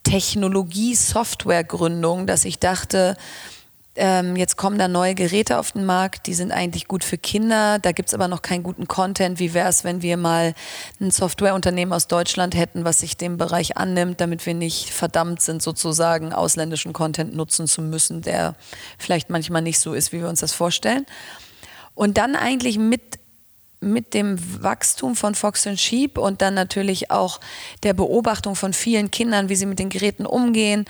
Technologie-Software-Gründung, 0.04 2.26
dass 2.26 2.44
ich 2.44 2.58
dachte, 2.58 3.16
ähm, 3.96 4.34
jetzt 4.34 4.56
kommen 4.56 4.76
da 4.76 4.88
neue 4.88 5.14
Geräte 5.14 5.56
auf 5.58 5.70
den 5.72 5.84
Markt, 5.84 6.26
die 6.26 6.34
sind 6.34 6.50
eigentlich 6.50 6.88
gut 6.88 7.04
für 7.04 7.16
Kinder. 7.16 7.78
Da 7.78 7.92
gibt 7.92 8.08
es 8.08 8.14
aber 8.14 8.26
noch 8.26 8.42
keinen 8.42 8.64
guten 8.64 8.88
Content. 8.88 9.38
Wie 9.38 9.54
wäre 9.54 9.68
es, 9.68 9.84
wenn 9.84 10.02
wir 10.02 10.16
mal 10.16 10.54
ein 11.00 11.12
Softwareunternehmen 11.12 11.92
aus 11.92 12.08
Deutschland 12.08 12.56
hätten, 12.56 12.84
was 12.84 12.98
sich 13.00 13.16
dem 13.16 13.36
Bereich 13.36 13.76
annimmt, 13.76 14.20
damit 14.20 14.46
wir 14.46 14.54
nicht 14.54 14.90
verdammt 14.90 15.42
sind, 15.42 15.62
sozusagen 15.62 16.32
ausländischen 16.32 16.92
Content 16.92 17.36
nutzen 17.36 17.68
zu 17.68 17.82
müssen, 17.82 18.22
der 18.22 18.56
vielleicht 18.98 19.30
manchmal 19.30 19.62
nicht 19.62 19.78
so 19.78 19.94
ist, 19.94 20.12
wie 20.12 20.20
wir 20.20 20.28
uns 20.28 20.40
das 20.40 20.52
vorstellen. 20.52 21.06
Und 21.94 22.18
dann 22.18 22.36
eigentlich 22.36 22.78
mit 22.78 23.18
mit 23.84 24.14
dem 24.14 24.38
Wachstum 24.62 25.14
von 25.14 25.34
Fox 25.34 25.66
and 25.66 25.78
Sheep 25.78 26.18
und 26.18 26.42
dann 26.42 26.54
natürlich 26.54 27.10
auch 27.10 27.38
der 27.82 27.92
Beobachtung 27.92 28.56
von 28.56 28.72
vielen 28.72 29.10
Kindern, 29.10 29.50
wie 29.50 29.56
sie 29.56 29.66
mit 29.66 29.78
den 29.78 29.90
Geräten 29.90 30.26
umgehen, 30.26 30.86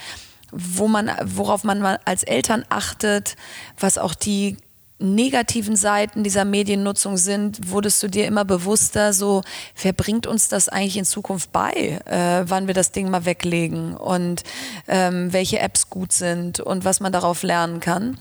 wo 0.52 0.86
man, 0.86 1.10
worauf 1.24 1.64
man 1.64 1.82
als 1.82 2.22
Eltern 2.22 2.64
achtet, 2.68 3.36
was 3.78 3.98
auch 3.98 4.14
die 4.14 4.56
negativen 5.00 5.74
Seiten 5.74 6.22
dieser 6.22 6.44
Mediennutzung 6.44 7.16
sind, 7.16 7.70
wurdest 7.70 8.02
du 8.02 8.08
dir 8.08 8.26
immer 8.26 8.44
bewusster, 8.44 9.12
so, 9.12 9.42
wer 9.82 9.92
bringt 9.92 10.26
uns 10.26 10.48
das 10.48 10.68
eigentlich 10.68 10.96
in 10.96 11.04
Zukunft 11.04 11.50
bei, 11.52 12.00
äh, 12.06 12.44
wann 12.48 12.68
wir 12.68 12.74
das 12.74 12.92
Ding 12.92 13.10
mal 13.10 13.24
weglegen 13.24 13.96
und 13.96 14.44
ähm, 14.86 15.32
welche 15.32 15.58
Apps 15.58 15.90
gut 15.90 16.12
sind 16.12 16.60
und 16.60 16.84
was 16.84 17.00
man 17.00 17.12
darauf 17.12 17.42
lernen 17.42 17.80
kann. 17.80 18.18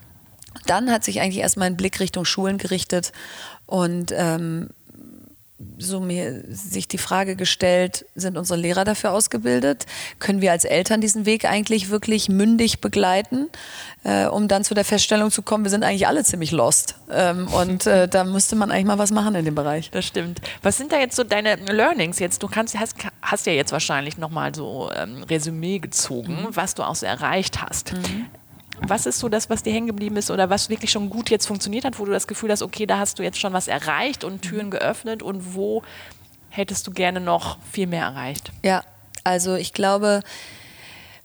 Dann 0.66 0.92
hat 0.92 1.04
sich 1.04 1.22
eigentlich 1.22 1.40
erst 1.40 1.58
mein 1.58 1.78
Blick 1.78 2.00
Richtung 2.00 2.26
Schulen 2.26 2.58
gerichtet 2.58 3.12
und 3.66 4.14
ähm, 4.16 4.70
so 5.78 6.00
mir 6.00 6.44
sich 6.50 6.88
die 6.88 6.98
Frage 6.98 7.36
gestellt, 7.36 8.06
sind 8.16 8.38
unsere 8.38 8.60
Lehrer 8.60 8.84
dafür 8.84 9.12
ausgebildet? 9.12 9.86
Können 10.20 10.42
wir 10.42 10.52
als 10.52 10.66
Eltern 10.66 11.02
diesen 11.02 11.26
Weg 11.26 11.46
eigentlich 11.46 11.90
wirklich 11.90 12.30
mündig 12.30 12.82
begleiten, 12.82 13.50
äh, 14.04 14.26
um 14.26 14.48
dann 14.48 14.64
zu 14.64 14.74
der 14.74 14.86
Feststellung 14.86 15.32
zu 15.32 15.42
kommen, 15.42 15.64
wir 15.64 15.72
sind 15.72 15.84
eigentlich 15.84 16.08
alle 16.08 16.24
ziemlich 16.24 16.52
lost. 16.52 16.96
Ähm, 17.12 17.48
und 17.48 17.88
äh, 17.88 18.08
da 18.08 18.24
müsste 18.24 18.56
man 18.56 18.72
eigentlich 18.72 18.86
mal 18.86 18.98
was 18.98 19.12
machen 19.12 19.36
in 19.36 19.46
dem 19.46 19.56
Bereich. 19.56 19.90
Das 19.92 20.06
stimmt. 20.06 20.42
Was 20.62 20.78
sind 20.78 20.92
da 20.92 21.00
jetzt 21.00 21.16
so 21.16 21.24
deine 21.24 21.56
Learnings 21.56 22.20
jetzt? 22.20 22.44
Du 22.44 22.48
kannst, 22.48 22.78
hast, 22.78 22.96
hast 23.22 23.46
ja 23.46 23.54
jetzt 23.54 23.72
wahrscheinlich 23.72 24.18
nochmal 24.18 24.54
so 24.54 24.92
ähm, 24.96 25.24
Resümee 25.24 25.80
gezogen, 25.80 26.44
mhm. 26.44 26.56
was 26.56 26.76
du 26.76 26.84
auch 26.84 26.96
so 26.96 27.06
erreicht 27.06 27.62
hast. 27.62 27.94
Mhm. 27.94 28.26
Was 28.80 29.06
ist 29.06 29.20
so 29.20 29.30
das, 29.30 29.50
was 29.50 29.64
dir 29.64 29.72
hängen 29.72 29.88
geblieben 29.88 30.18
ist 30.18 30.32
oder 30.32 30.50
was 30.50 30.70
wirklich 30.70 30.92
schon 30.92 31.10
gut 31.10 31.30
jetzt 31.30 31.46
funktioniert 31.46 31.86
hat, 31.86 32.00
wo 32.00 32.06
du 32.06 32.12
das 32.12 32.28
Gefühl 32.28 32.52
hast, 32.52 32.62
okay, 32.62 32.86
da 32.86 32.98
hast 32.98 33.20
du 33.20 33.24
jetzt 33.24 33.40
schon 33.40 33.54
was 33.54 33.68
erreicht 33.68 34.24
und 34.24 34.42
Türen 34.42 34.72
geöffnet 34.72 35.22
und 35.22 35.56
wo 35.56 35.84
hättest 36.50 36.88
du 36.88 36.92
gerne 36.92 37.20
noch 37.20 37.58
viel 37.72 37.88
mehr 37.88 38.04
erreicht? 38.04 38.52
Ja, 38.64 38.84
also 39.24 39.56
ich 39.56 39.74
glaube, 39.74 40.22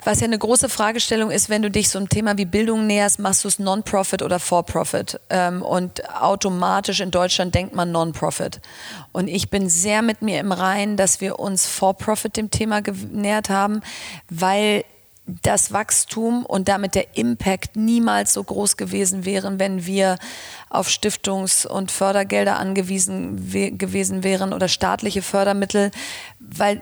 was 0.04 0.20
ja 0.20 0.26
eine 0.26 0.38
große 0.38 0.68
Fragestellung 0.68 1.30
ist, 1.30 1.50
wenn 1.50 1.62
du 1.62 1.70
dich 1.70 1.90
so 1.90 1.98
einem 1.98 2.08
Thema 2.08 2.38
wie 2.38 2.44
Bildung 2.44 2.86
näherst, 2.86 3.18
machst 3.18 3.42
du 3.42 3.48
es 3.48 3.58
Non-Profit 3.58 4.22
oder 4.22 4.38
For-Profit. 4.38 5.20
Ähm, 5.28 5.62
und 5.62 6.08
automatisch 6.14 7.00
in 7.00 7.10
Deutschland 7.10 7.54
denkt 7.54 7.74
man 7.74 7.90
Non-Profit. 7.90 8.60
Und 9.12 9.26
ich 9.26 9.50
bin 9.50 9.68
sehr 9.68 10.02
mit 10.02 10.22
mir 10.22 10.38
im 10.38 10.52
Reinen, 10.52 10.96
dass 10.96 11.20
wir 11.20 11.40
uns 11.40 11.66
For-Profit 11.66 12.36
dem 12.36 12.50
Thema 12.50 12.80
genähert 12.80 13.50
haben, 13.50 13.82
weil 14.30 14.84
das 15.42 15.72
Wachstum 15.72 16.44
und 16.46 16.68
damit 16.68 16.94
der 16.94 17.16
Impact 17.16 17.76
niemals 17.76 18.32
so 18.32 18.42
groß 18.42 18.76
gewesen 18.76 19.24
wären, 19.24 19.58
wenn 19.58 19.84
wir 19.84 20.18
auf 20.70 20.88
Stiftungs- 20.88 21.66
und 21.66 21.90
Fördergelder 21.90 22.58
angewiesen 22.58 23.50
gewesen 23.78 24.24
wären 24.24 24.52
oder 24.52 24.68
staatliche 24.68 25.22
Fördermittel, 25.22 25.90
weil 26.40 26.80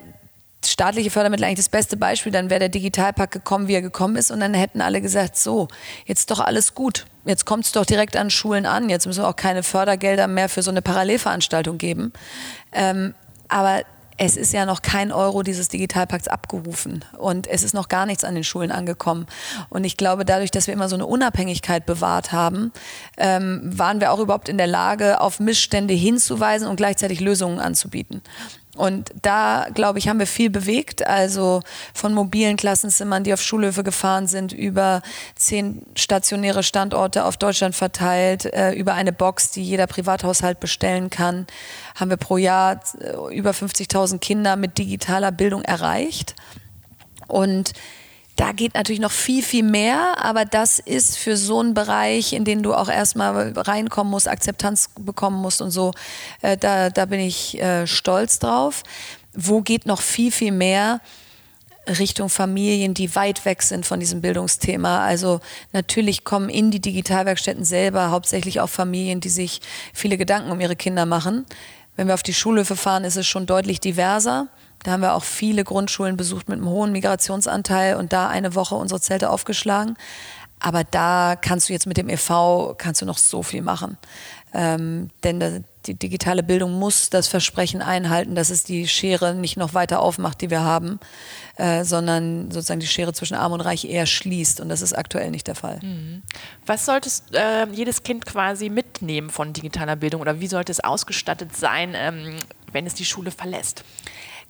staatliche 0.65 1.11
Fördermittel 1.11 1.45
eigentlich 1.45 1.59
das 1.59 1.69
beste 1.69 1.97
Beispiel, 1.97 2.33
dann 2.33 2.51
wäre 2.51 2.61
der 2.61 2.69
Digitalpakt 2.69 3.33
gekommen, 3.33 3.69
wie 3.69 3.75
er 3.75 3.83
gekommen 3.83 4.17
ist 4.17 4.31
und 4.31 4.41
dann 4.41 4.55
hätten 4.55 4.81
alle 4.81 5.01
gesagt, 5.01 5.37
so, 5.37 5.69
jetzt 6.05 6.31
doch 6.31 6.41
alles 6.41 6.75
gut. 6.75 7.07
Jetzt 7.25 7.45
kommt 7.45 7.65
es 7.65 7.73
doch 7.73 7.85
direkt 7.85 8.17
an 8.17 8.31
Schulen 8.31 8.67
an. 8.67 8.89
Jetzt 8.89 9.07
müssen 9.07 9.23
wir 9.23 9.29
auch 9.29 9.37
keine 9.37 9.65
Fördergelder 9.65 10.29
mehr 10.29 10.49
für 10.49 10.63
so 10.63 10.71
eine 10.71 10.83
Parallelveranstaltung 10.83 11.77
geben. 11.79 12.13
Ähm, 12.73 13.15
aber 13.49 13.83
es 14.19 14.37
ist 14.37 14.53
ja 14.53 14.65
noch 14.65 14.83
kein 14.83 15.13
Euro 15.13 15.43
dieses 15.43 15.69
Digitalpakts 15.69 16.29
abgerufen 16.29 17.05
und 17.19 17.47
es 17.47 17.63
ist 17.63 17.75
noch 17.75 17.89
gar 17.89 18.07
nichts 18.07 18.25
an 18.25 18.35
den 18.35 18.45
Schulen 18.45 18.73
angekommen. 18.73 19.27
Und 19.69 19.85
ich 19.85 19.97
glaube, 19.97 20.25
dadurch, 20.25 20.51
dass 20.51 20.67
wir 20.67 20.75
immer 20.75 20.89
so 20.89 20.97
eine 20.97 21.07
Unabhängigkeit 21.07 21.85
bewahrt 21.85 22.33
haben, 22.33 22.73
ähm, 23.19 23.61
waren 23.65 24.01
wir 24.01 24.13
auch 24.13 24.19
überhaupt 24.19 24.49
in 24.49 24.59
der 24.59 24.67
Lage, 24.67 25.21
auf 25.21 25.39
Missstände 25.39 25.95
hinzuweisen 25.95 26.69
und 26.69 26.77
gleichzeitig 26.77 27.21
Lösungen 27.21 27.61
anzubieten. 27.61 28.23
Und 28.77 29.13
da, 29.23 29.67
glaube 29.75 29.99
ich, 29.99 30.09
haben 30.09 30.19
wir 30.19 30.27
viel 30.27 30.51
bewegt. 30.51 31.07
Also 31.07 31.63
von 31.95 32.15
mobilen 32.15 32.57
Klassenzimmern, 32.57 33.25
die 33.25 33.33
auf 33.33 33.43
Schulhöfe 33.43 33.83
gefahren 33.83 34.27
sind, 34.27 34.53
über 34.53 35.03
zehn 35.35 35.83
stationäre 35.95 36.63
Standorte 36.63 37.25
auf 37.25 37.37
Deutschland 37.37 37.75
verteilt, 37.75 38.45
äh, 38.47 38.73
über 38.73 38.95
eine 38.95 39.13
Box, 39.13 39.51
die 39.51 39.63
jeder 39.63 39.87
Privathaushalt 39.87 40.61
bestellen 40.61 41.11
kann, 41.11 41.47
haben 41.95 42.11
wir 42.11 42.19
pro 42.19 42.37
Jahr 42.37 42.81
äh, 43.01 43.35
über 43.35 43.51
50.000 43.51 44.19
Kinder 44.19 44.57
mit 44.57 44.79
digitaler 44.79 45.33
Bildung 45.33 45.63
erreicht. 45.63 46.35
Und 47.27 47.73
da 48.37 48.53
geht 48.53 48.75
natürlich 48.75 49.01
noch 49.01 49.13
viel, 49.13 49.43
viel 49.43 49.65
mehr, 49.65 50.23
aber 50.23 50.45
das 50.45 50.79
ist 50.79 51.17
für 51.17 51.37
so 51.37 51.61
einen 51.61 51.73
Bereich, 51.73 52.35
in 52.35 52.45
den 52.45 52.63
du 52.63 52.75
auch 52.75 52.91
erstmal 52.91 53.53
reinkommen 53.57 54.11
musst, 54.11 54.29
Akzeptanz 54.29 54.91
bekommen 54.99 55.41
musst 55.41 55.63
und 55.63 55.71
so, 55.71 55.93
äh, 56.43 56.57
da, 56.57 56.91
da 56.91 57.07
bin 57.07 57.21
ich 57.21 57.61
äh, 57.61 57.87
stolz 57.87 58.39
drauf. 58.39 58.83
Wo 59.33 59.63
geht 59.63 59.87
noch 59.87 60.03
viel, 60.03 60.31
viel 60.31 60.53
mehr? 60.53 61.01
Richtung 61.89 62.29
Familien, 62.29 62.95
die 62.95 63.15
weit 63.15 63.45
weg 63.45 63.63
sind 63.63 63.87
von 63.87 64.01
diesem 64.01 64.21
Bildungsthema. 64.21 65.05
Also 65.05 65.41
natürlich 65.73 66.25
kommen 66.25 66.49
in 66.49 66.71
die 66.71 66.81
Digitalwerkstätten 66.81 67.65
selber 67.65 68.11
hauptsächlich 68.11 68.61
auch 68.61 68.69
Familien, 68.69 69.21
die 69.21 69.29
sich 69.29 69.61
viele 69.95 70.17
Gedanken 70.17 70.51
um 70.51 70.61
ihre 70.61 70.77
Kinder 70.77 71.07
machen. 71.07 71.47
Wenn 71.95 72.09
wir 72.09 72.15
auf 72.15 72.25
die 72.25 72.35
Schulhöfe 72.35 72.77
fahren, 72.77 73.05
ist 73.05 73.17
es 73.17 73.27
schon 73.27 73.47
deutlich 73.47 73.81
diverser. 73.81 74.49
Da 74.87 74.93
haben 74.93 75.01
wir 75.01 75.15
auch 75.15 75.25
viele 75.25 75.65
Grundschulen 75.65 76.17
besucht 76.17 76.49
mit 76.49 76.59
einem 76.59 76.69
hohen 76.69 76.93
Migrationsanteil 76.93 77.97
und 77.97 78.13
da 78.13 78.29
eine 78.29 78.55
Woche 78.55 78.77
unsere 78.77 79.01
Zelte 79.01 79.31
aufgeschlagen. 79.31 79.97
Aber 80.61 80.85
da 80.85 81.35
kannst 81.35 81.69
du 81.69 81.73
jetzt 81.73 81.89
mit 81.89 81.97
dem 81.97 82.09
EV 82.09 82.77
kannst 82.79 83.03
du 83.03 83.05
noch 83.05 83.19
so 83.19 83.43
viel 83.43 83.63
machen. 83.63 83.99
Ähm, 84.55 85.11
denn 85.25 85.65
die 85.87 85.95
digitale 85.95 86.45
Bildung 86.45 86.79
muss 86.79 87.11
das 87.11 87.27
Versprechen 87.27 87.83
einhalten, 87.83 88.37
dass 88.37 88.51
es 88.51 88.63
die 88.63 88.87
Schere 88.87 89.35
nicht 89.35 89.57
noch 89.57 89.75
weiter 89.75 89.99
aufmacht, 89.99 90.41
die 90.41 90.51
wir 90.51 90.63
haben, 90.63 91.01
äh, 91.57 91.83
sondern 91.83 92.53
sozusagen 92.53 92.79
die 92.79 92.87
Schere 92.87 93.13
zwischen 93.13 93.35
Arm 93.35 93.51
und 93.53 93.63
Reich 93.63 93.87
eher 93.87 94.07
schließt. 94.07 94.61
Und 94.61 94.69
das 94.69 94.83
ist 94.83 94.93
aktuell 94.93 95.33
nicht 95.33 95.49
der 95.49 95.57
Fall. 95.57 95.81
Mhm. 95.83 96.23
Was 96.65 96.87
sollte 96.87 97.11
äh, 97.33 97.67
jedes 97.73 98.05
Kind 98.05 98.25
quasi 98.25 98.69
mitnehmen 98.69 99.31
von 99.31 99.53
digitaler 99.53 99.97
Bildung 99.97 100.21
oder 100.21 100.39
wie 100.39 100.47
sollte 100.47 100.71
es 100.71 100.79
ausgestattet 100.79 101.57
sein, 101.57 101.95
ähm, 101.97 102.37
wenn 102.71 102.87
es 102.87 102.95
die 102.95 103.05
Schule 103.05 103.33
verlässt? 103.33 103.83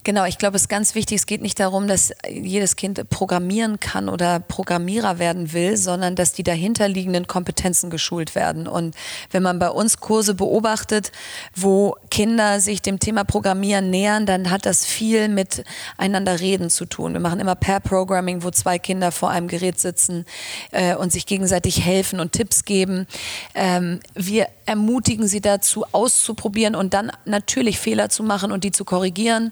Genau, 0.06 0.24
ich 0.24 0.38
glaube, 0.38 0.54
es 0.54 0.62
ist 0.62 0.68
ganz 0.68 0.94
wichtig, 0.94 1.16
es 1.16 1.26
geht 1.26 1.42
nicht 1.42 1.58
darum, 1.58 1.88
dass 1.88 2.12
jedes 2.30 2.76
Kind 2.76 3.10
programmieren 3.10 3.80
kann 3.80 4.08
oder 4.08 4.38
Programmierer 4.38 5.18
werden 5.18 5.52
will, 5.52 5.76
sondern 5.76 6.14
dass 6.14 6.32
die 6.32 6.44
dahinterliegenden 6.44 7.26
Kompetenzen 7.26 7.90
geschult 7.90 8.36
werden. 8.36 8.68
Und 8.68 8.94
wenn 9.32 9.42
man 9.42 9.58
bei 9.58 9.68
uns 9.68 9.98
Kurse 9.98 10.34
beobachtet, 10.34 11.10
wo 11.56 11.96
Kinder 12.08 12.60
sich 12.60 12.82
dem 12.82 13.00
Thema 13.00 13.24
Programmieren 13.24 13.90
nähern, 13.90 14.26
dann 14.26 14.52
hat 14.52 14.64
das 14.64 14.86
viel 14.86 15.26
mit 15.26 15.64
einander 15.96 16.38
reden 16.38 16.70
zu 16.70 16.84
tun. 16.84 17.12
Wir 17.12 17.20
machen 17.20 17.40
immer 17.40 17.56
Pair-Programming, 17.56 18.44
wo 18.44 18.52
zwei 18.52 18.78
Kinder 18.78 19.10
vor 19.10 19.30
einem 19.30 19.48
Gerät 19.48 19.80
sitzen 19.80 20.24
äh, 20.70 20.94
und 20.94 21.10
sich 21.10 21.26
gegenseitig 21.26 21.84
helfen 21.84 22.20
und 22.20 22.30
Tipps 22.30 22.64
geben. 22.64 23.08
Ähm, 23.56 23.98
wir 24.14 24.46
ermutigen 24.66 25.26
sie 25.26 25.40
dazu, 25.40 25.84
auszuprobieren 25.90 26.76
und 26.76 26.94
dann 26.94 27.10
natürlich 27.24 27.80
Fehler 27.80 28.08
zu 28.08 28.22
machen 28.22 28.52
und 28.52 28.62
die 28.62 28.70
zu 28.70 28.84
korrigieren. 28.84 29.50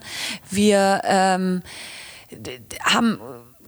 Wir 0.51 1.01
ähm, 1.05 1.63
haben, 2.83 3.19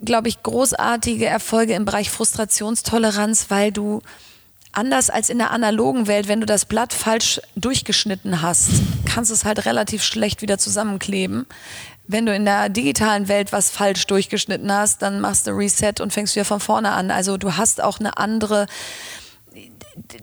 glaube 0.05 0.29
ich, 0.29 0.43
großartige 0.43 1.27
Erfolge 1.27 1.75
im 1.75 1.85
Bereich 1.85 2.11
Frustrationstoleranz, 2.11 3.47
weil 3.49 3.73
du 3.73 4.03
anders 4.73 5.09
als 5.09 5.31
in 5.31 5.39
der 5.39 5.53
analogen 5.53 6.07
Welt, 6.07 6.29
wenn 6.29 6.41
du 6.41 6.47
das 6.47 6.67
Blatt 6.67 6.93
falsch 6.93 7.41
durchgeschnitten 7.57 8.43
hast, 8.43 8.71
kannst 9.07 9.31
du 9.31 9.35
es 9.35 9.45
halt 9.45 9.65
relativ 9.65 10.03
schlecht 10.03 10.43
wieder 10.43 10.59
zusammenkleben. 10.59 11.47
Wenn 12.09 12.27
du 12.27 12.35
in 12.35 12.45
der 12.45 12.69
digitalen 12.69 13.27
Welt 13.27 13.53
was 13.53 13.71
falsch 13.71 14.07
durchgeschnitten 14.07 14.71
hast, 14.71 15.03
dann 15.03 15.21
machst 15.21 15.47
du 15.47 15.53
Reset 15.53 15.95
und 16.01 16.13
fängst 16.13 16.37
wieder 16.37 16.45
von 16.45 16.61
vorne 16.61 16.93
an. 16.93 17.11
Also 17.11 17.37
du 17.37 17.57
hast 17.57 17.83
auch 17.83 17.99
eine 17.99 18.19
andere 18.19 18.67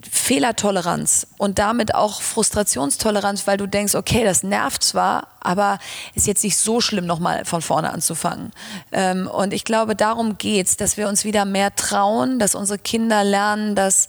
Fehlertoleranz 0.10 1.28
und 1.38 1.60
damit 1.60 1.96
auch 1.96 2.22
Frustrationstoleranz, 2.22 3.48
weil 3.48 3.58
du 3.58 3.68
denkst, 3.68 3.96
okay, 3.96 4.24
das 4.24 4.44
nervt 4.44 4.84
zwar, 4.84 5.28
aber 5.42 5.80
ist 6.14 6.28
jetzt 6.28 6.44
nicht 6.44 6.58
so 6.58 6.80
schlimm, 6.80 7.06
nochmal 7.06 7.46
von 7.46 7.62
vorne 7.62 7.92
anzufangen. 7.92 8.52
Ähm, 8.92 9.28
und 9.28 9.54
ich 9.54 9.66
glaube, 9.66 9.96
darum 9.96 10.38
geht's, 10.38 10.78
dass 10.78 10.98
wir 10.98 11.08
uns 11.08 11.26
wieder 11.26 11.46
mehr 11.46 11.76
trauen, 11.76 12.40
dass 12.40 12.56
unsere 12.56 12.80
Kinder 12.80 13.24
lernen, 13.24 13.76
dass 13.76 14.08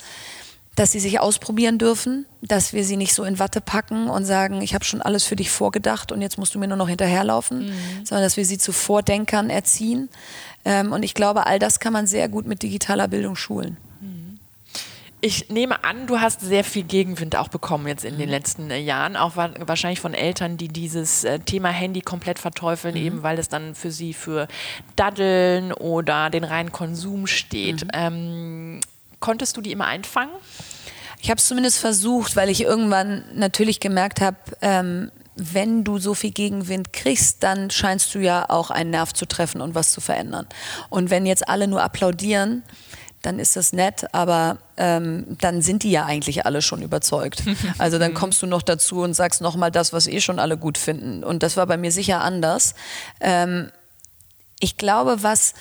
dass 0.75 0.91
sie 0.91 1.01
sich 1.01 1.21
ausprobieren 1.21 1.79
dürfen, 1.79 2.27
dass 2.43 2.73
wir 2.73 2.85
sie 2.85 2.97
nicht 2.97 3.15
so 3.15 3.23
in 3.25 3.39
Watte 3.39 3.61
packen 3.61 4.09
und 4.09 4.25
sagen, 4.25 4.61
ich 4.61 4.75
habe 4.75 4.85
schon 4.85 5.01
alles 5.01 5.25
für 5.25 5.37
dich 5.37 5.51
vorgedacht 5.51 6.11
und 6.11 6.21
jetzt 6.21 6.37
musst 6.37 6.55
du 6.55 6.59
mir 6.59 6.67
nur 6.67 6.77
noch 6.77 6.89
hinterherlaufen, 6.89 7.67
mhm. 7.67 8.05
sondern 8.05 8.25
dass 8.25 8.37
wir 8.37 8.45
sie 8.45 8.59
zu 8.59 8.73
Vordenkern 8.73 9.51
erziehen. 9.51 10.09
Ähm, 10.65 10.93
und 10.93 11.05
ich 11.05 11.15
glaube, 11.15 11.47
all 11.47 11.59
das 11.59 11.79
kann 11.79 11.93
man 11.93 12.07
sehr 12.07 12.29
gut 12.29 12.47
mit 12.47 12.63
digitaler 12.63 13.07
Bildung 13.07 13.37
schulen. 13.37 13.77
Ich 15.27 15.49
nehme 15.49 15.85
an, 15.85 16.07
du 16.07 16.21
hast 16.21 16.43
sehr 16.43 16.65
viel 16.65 16.83
Gegenwind 16.83 17.35
auch 17.35 17.49
bekommen 17.49 17.89
jetzt 17.89 18.05
in 18.05 18.19
den 18.19 18.27
mhm. 18.27 18.31
letzten 18.31 18.71
äh, 18.71 18.79
Jahren, 18.79 19.17
auch 19.17 19.37
wahrscheinlich 19.37 19.99
von 19.99 20.13
Eltern, 20.13 20.59
die 20.59 20.69
dieses 20.69 21.25
äh, 21.25 21.39
Thema 21.39 21.71
Handy 21.71 22.03
komplett 22.03 22.39
verteufeln, 22.39 22.95
mhm. 22.95 23.01
eben 23.01 23.23
weil 23.23 23.39
es 23.39 23.49
dann 23.49 23.75
für 23.75 23.91
sie 23.91 24.13
für 24.13 24.49
Daddeln 24.97 25.73
oder 25.73 26.29
den 26.29 26.45
reinen 26.45 26.73
Konsum 26.73 27.27
steht. 27.27 27.85
Mhm. 27.85 27.91
Ähm, 27.95 28.81
konntest 29.19 29.57
du 29.57 29.63
die 29.63 29.73
immer 29.73 29.87
einfangen? 29.87 30.35
Ich 31.23 31.31
habe 31.31 31.39
es 31.39 31.49
zumindest 31.49 31.79
versucht, 31.79 32.37
weil 32.37 32.51
ich 32.51 32.61
irgendwann 32.61 33.25
natürlich 33.33 33.81
gemerkt 33.81 34.21
habe, 34.21 34.37
ähm, 34.61 35.11
wenn 35.37 35.85
du 35.85 35.97
so 35.97 36.13
viel 36.13 36.33
Gegenwind 36.33 36.93
kriegst, 36.93 37.43
dann 37.43 37.71
scheinst 37.71 38.15
du 38.15 38.19
ja 38.19 38.45
auch 38.51 38.71
einen 38.71 38.91
Nerv 38.91 39.15
zu 39.15 39.25
treffen 39.25 39.63
und 39.63 39.75
was 39.75 39.91
zu 39.91 40.03
verändern. 40.03 40.47
Und 40.91 41.09
wenn 41.09 41.25
jetzt 41.25 41.49
alle 41.49 41.67
nur 41.67 41.83
applaudieren, 41.83 42.63
dann 43.27 43.39
ist 43.39 43.57
das 43.57 43.73
nett, 43.73 44.07
aber 44.13 44.59
ähm, 44.77 45.37
dann 45.41 45.63
sind 45.63 45.83
die 45.83 45.91
ja 45.91 46.05
eigentlich 46.05 46.47
alle 46.47 46.63
schon 46.63 46.83
überzeugt. 46.83 47.43
Also 47.79 47.99
dann 47.99 48.15
kommst 48.15 48.41
du 48.43 48.47
noch 48.47 48.63
dazu 48.63 49.01
und 49.01 49.15
sagst 49.15 49.41
nochmal 49.41 49.71
das, 49.71 49.93
was 49.93 50.07
eh 50.07 50.21
schon 50.21 50.39
alle 50.39 50.57
gut 50.57 50.79
finden. 50.79 51.25
Und 51.25 51.43
das 51.43 51.57
war 51.57 51.67
bei 51.67 51.77
mir 51.77 51.91
sicher 51.91 52.21
anders. 52.21 52.75
Ähm, 53.21 53.71
ich 54.61 54.77
glaube, 54.77 55.23
was 55.23 55.55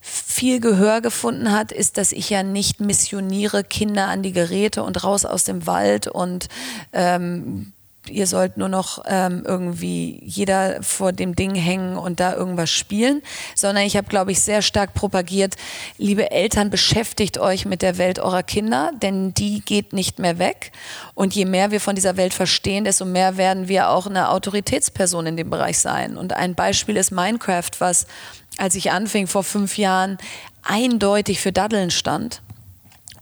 viel 0.00 0.60
Gehör 0.60 1.00
gefunden 1.00 1.52
hat, 1.52 1.70
ist, 1.70 1.96
dass 1.96 2.10
ich 2.12 2.30
ja 2.30 2.42
nicht 2.42 2.80
missioniere 2.80 3.62
Kinder 3.62 4.08
an 4.08 4.22
die 4.22 4.32
Geräte 4.32 4.82
und 4.82 5.04
raus 5.04 5.24
aus 5.24 5.44
dem 5.44 5.66
Wald 5.66 6.08
und 6.08 6.48
ähm, 6.92 7.72
ihr 8.08 8.26
sollt 8.26 8.56
nur 8.56 8.68
noch 8.68 9.02
ähm, 9.06 9.42
irgendwie 9.46 10.20
jeder 10.24 10.82
vor 10.82 11.12
dem 11.12 11.36
Ding 11.36 11.54
hängen 11.54 11.96
und 11.96 12.18
da 12.18 12.34
irgendwas 12.34 12.70
spielen, 12.70 13.22
sondern 13.54 13.84
ich 13.84 13.96
habe, 13.96 14.08
glaube 14.08 14.32
ich, 14.32 14.40
sehr 14.40 14.62
stark 14.62 14.94
propagiert, 14.94 15.54
liebe 15.98 16.30
Eltern, 16.30 16.70
beschäftigt 16.70 17.38
euch 17.38 17.64
mit 17.64 17.82
der 17.82 17.98
Welt 17.98 18.18
eurer 18.18 18.42
Kinder, 18.42 18.90
denn 19.00 19.34
die 19.34 19.60
geht 19.60 19.92
nicht 19.92 20.18
mehr 20.18 20.38
weg. 20.38 20.72
Und 21.14 21.34
je 21.34 21.44
mehr 21.44 21.70
wir 21.70 21.80
von 21.80 21.94
dieser 21.94 22.16
Welt 22.16 22.34
verstehen, 22.34 22.84
desto 22.84 23.04
mehr 23.04 23.36
werden 23.36 23.68
wir 23.68 23.88
auch 23.88 24.06
eine 24.06 24.30
Autoritätsperson 24.30 25.26
in 25.26 25.36
dem 25.36 25.50
Bereich 25.50 25.78
sein. 25.78 26.16
Und 26.16 26.32
ein 26.32 26.54
Beispiel 26.54 26.96
ist 26.96 27.12
Minecraft, 27.12 27.70
was, 27.78 28.06
als 28.58 28.74
ich 28.74 28.90
anfing 28.90 29.28
vor 29.28 29.44
fünf 29.44 29.78
Jahren, 29.78 30.18
eindeutig 30.64 31.40
für 31.40 31.52
Daddeln 31.52 31.90
stand 31.90 32.42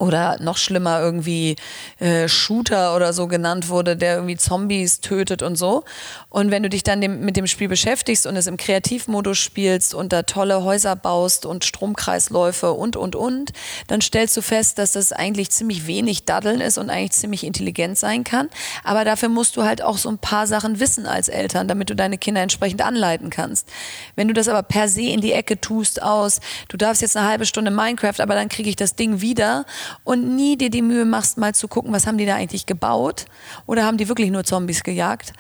oder 0.01 0.39
noch 0.41 0.57
schlimmer 0.57 1.01
irgendwie 1.01 1.57
äh, 1.99 2.27
Shooter 2.27 2.97
oder 2.97 3.13
so 3.13 3.29
genannt 3.29 3.69
wurde, 3.69 3.97
der 3.97 4.15
irgendwie 4.17 4.37
Zombies 4.37 5.01
tötet 5.01 5.43
und 5.43 5.57
so. 5.57 5.85
Und 6.31 6.53
wenn 6.53 6.63
du 6.63 6.69
dich 6.69 6.85
dann 6.85 7.01
dem, 7.01 7.21
mit 7.21 7.37
dem 7.37 7.49
Spiel 7.49 7.67
beschäftigst 7.67 8.25
und 8.25 8.37
es 8.37 8.47
im 8.47 8.57
Kreativmodus 8.57 9.37
spielst 9.37 9.95
und 9.95 10.13
da 10.13 10.23
tolle 10.23 10.63
Häuser 10.63 10.95
baust 10.95 11.45
und 11.45 11.65
Stromkreisläufe 11.65 12.73
und, 12.73 12.97
und, 12.97 13.17
und, 13.17 13.53
dann 13.89 14.01
stellst 14.01 14.37
du 14.37 14.41
fest, 14.41 14.79
dass 14.79 14.93
das 14.93 15.11
eigentlich 15.13 15.51
ziemlich 15.51 15.89
wenig 15.89 16.27
Daddeln 16.27 16.61
ist 16.61 16.79
und 16.79 16.89
eigentlich 16.89 17.13
ziemlich 17.13 17.43
intelligent 17.43 17.99
sein 17.99 18.23
kann. 18.23 18.49
Aber 18.85 19.05
dafür 19.05 19.29
musst 19.29 19.57
du 19.57 19.65
halt 19.65 19.83
auch 19.83 19.99
so 19.99 20.09
ein 20.09 20.19
paar 20.19 20.47
Sachen 20.47 20.79
wissen 20.79 21.05
als 21.05 21.29
Eltern, 21.29 21.67
damit 21.67 21.91
du 21.91 21.97
deine 21.97 22.17
Kinder 22.17 22.43
entsprechend 22.43 22.81
anleiten 22.83 23.31
kannst. 23.31 23.69
Wenn 24.15 24.29
du 24.29 24.35
das 24.35 24.47
aber 24.47 24.63
per 24.63 24.89
se 24.89 25.03
in 25.03 25.21
die 25.21 25.33
Ecke 25.33 25.61
tust 25.61 26.01
aus, 26.01 26.39
du 26.69 26.77
darfst 26.77 27.03
jetzt 27.03 27.17
eine 27.17 27.27
halbe 27.27 27.45
Stunde 27.45 27.73
Minecraft, 27.73 28.21
aber 28.21 28.37
dann 28.37 28.49
kriege 28.49 28.71
ich 28.71 28.77
das 28.77 28.95
Ding 28.95 29.21
wieder 29.21 29.67
und 30.05 30.37
nie 30.37 30.57
dir 30.57 30.71
die 30.71 30.83
Mühe 30.83 31.05
machst, 31.05 31.39
mal 31.39 31.57
zu 31.57 31.67
gucken, 31.67 31.93
was 31.93 32.07
haben 32.07 32.19
die 32.19 32.27
da 32.27 32.37
eigentlich 32.37 32.67
gebaut 32.67 33.27
oder 33.67 33.85
haben 33.85 33.97
die 33.97 34.07
wirklich 34.07 34.31
nur 34.31 34.45
Zombies 34.45 34.85
gejagt, 34.85 35.33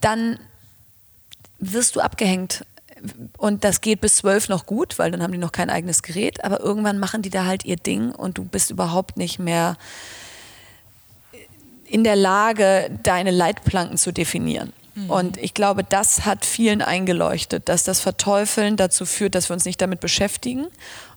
dann 0.00 0.35
wirst 1.72 1.96
du 1.96 2.00
abgehängt. 2.00 2.64
Und 3.36 3.64
das 3.64 3.80
geht 3.80 4.00
bis 4.00 4.16
zwölf 4.16 4.48
noch 4.48 4.66
gut, 4.66 4.98
weil 4.98 5.10
dann 5.10 5.22
haben 5.22 5.32
die 5.32 5.38
noch 5.38 5.52
kein 5.52 5.68
eigenes 5.68 6.02
Gerät, 6.02 6.42
aber 6.44 6.60
irgendwann 6.60 6.98
machen 6.98 7.22
die 7.22 7.30
da 7.30 7.44
halt 7.44 7.64
ihr 7.64 7.76
Ding 7.76 8.10
und 8.10 8.38
du 8.38 8.44
bist 8.44 8.70
überhaupt 8.70 9.18
nicht 9.18 9.38
mehr 9.38 9.76
in 11.84 12.04
der 12.04 12.16
Lage, 12.16 12.90
deine 13.02 13.30
Leitplanken 13.30 13.98
zu 13.98 14.12
definieren. 14.12 14.72
Mhm. 14.94 15.10
Und 15.10 15.36
ich 15.36 15.54
glaube, 15.54 15.84
das 15.84 16.24
hat 16.24 16.44
vielen 16.44 16.82
eingeleuchtet, 16.82 17.68
dass 17.68 17.84
das 17.84 18.00
Verteufeln 18.00 18.76
dazu 18.76 19.04
führt, 19.04 19.34
dass 19.34 19.48
wir 19.50 19.54
uns 19.54 19.64
nicht 19.64 19.80
damit 19.80 20.00
beschäftigen 20.00 20.66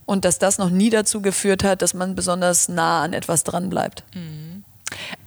und 0.06 0.26
dass 0.26 0.38
das 0.38 0.58
noch 0.58 0.70
nie 0.70 0.90
dazu 0.90 1.22
geführt 1.22 1.64
hat, 1.64 1.82
dass 1.82 1.94
man 1.94 2.16
besonders 2.16 2.68
nah 2.68 3.04
an 3.04 3.14
etwas 3.14 3.44
dran 3.44 3.70
bleibt. 3.70 4.04
Mhm. 4.14 4.59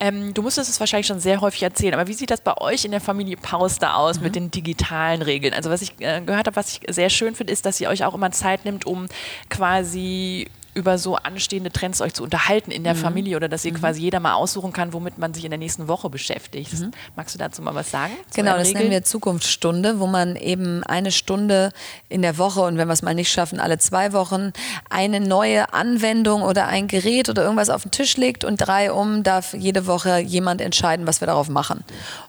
Ähm, 0.00 0.34
du 0.34 0.42
musstest 0.42 0.70
es 0.70 0.80
wahrscheinlich 0.80 1.06
schon 1.06 1.20
sehr 1.20 1.40
häufig 1.40 1.62
erzählen, 1.62 1.94
aber 1.94 2.08
wie 2.08 2.14
sieht 2.14 2.30
das 2.30 2.40
bei 2.40 2.56
euch 2.58 2.84
in 2.84 2.90
der 2.90 3.00
Familie 3.00 3.36
Paus 3.36 3.78
da 3.78 3.94
aus 3.94 4.18
mhm. 4.18 4.22
mit 4.24 4.34
den 4.34 4.50
digitalen 4.50 5.22
Regeln? 5.22 5.54
Also 5.54 5.70
was 5.70 5.82
ich 5.82 5.94
äh, 6.00 6.20
gehört 6.20 6.46
habe, 6.46 6.56
was 6.56 6.72
ich 6.72 6.80
sehr 6.88 7.10
schön 7.10 7.34
finde, 7.34 7.52
ist, 7.52 7.66
dass 7.66 7.80
ihr 7.80 7.88
euch 7.88 8.04
auch 8.04 8.14
immer 8.14 8.30
Zeit 8.32 8.64
nimmt, 8.64 8.86
um 8.86 9.06
quasi 9.48 10.48
über 10.74 10.98
so 10.98 11.16
anstehende 11.16 11.70
Trends 11.70 12.00
euch 12.00 12.14
zu 12.14 12.22
unterhalten 12.22 12.70
in 12.70 12.84
der 12.84 12.94
mhm. 12.94 12.98
Familie 12.98 13.36
oder 13.36 13.48
dass 13.48 13.64
ihr 13.64 13.72
mhm. 13.72 13.78
quasi 13.78 14.00
jeder 14.00 14.20
mal 14.20 14.34
aussuchen 14.34 14.72
kann, 14.72 14.92
womit 14.92 15.18
man 15.18 15.34
sich 15.34 15.44
in 15.44 15.50
der 15.50 15.58
nächsten 15.58 15.88
Woche 15.88 16.08
beschäftigt. 16.08 16.72
Mhm. 16.72 16.92
Magst 17.14 17.34
du 17.34 17.38
dazu 17.38 17.60
mal 17.62 17.74
was 17.74 17.90
sagen? 17.90 18.14
Genau, 18.34 18.56
das 18.56 18.72
nennen 18.72 18.90
wir 18.90 19.04
Zukunftsstunde, 19.04 20.00
wo 20.00 20.06
man 20.06 20.36
eben 20.36 20.82
eine 20.84 21.12
Stunde 21.12 21.72
in 22.08 22.22
der 22.22 22.38
Woche 22.38 22.62
und 22.62 22.78
wenn 22.78 22.88
wir 22.88 22.94
es 22.94 23.02
mal 23.02 23.14
nicht 23.14 23.30
schaffen, 23.30 23.60
alle 23.60 23.78
zwei 23.78 24.12
Wochen 24.12 24.52
eine 24.88 25.20
neue 25.20 25.72
Anwendung 25.74 26.42
oder 26.42 26.68
ein 26.68 26.88
Gerät 26.88 27.28
oder 27.28 27.42
irgendwas 27.42 27.68
auf 27.68 27.82
den 27.82 27.90
Tisch 27.90 28.16
legt 28.16 28.44
und 28.44 28.56
drei 28.56 28.92
um 28.92 29.22
darf 29.22 29.54
jede 29.54 29.86
Woche 29.86 30.18
jemand 30.18 30.60
entscheiden, 30.60 31.06
was 31.06 31.20
wir 31.20 31.26
darauf 31.26 31.48
machen. 31.48 31.84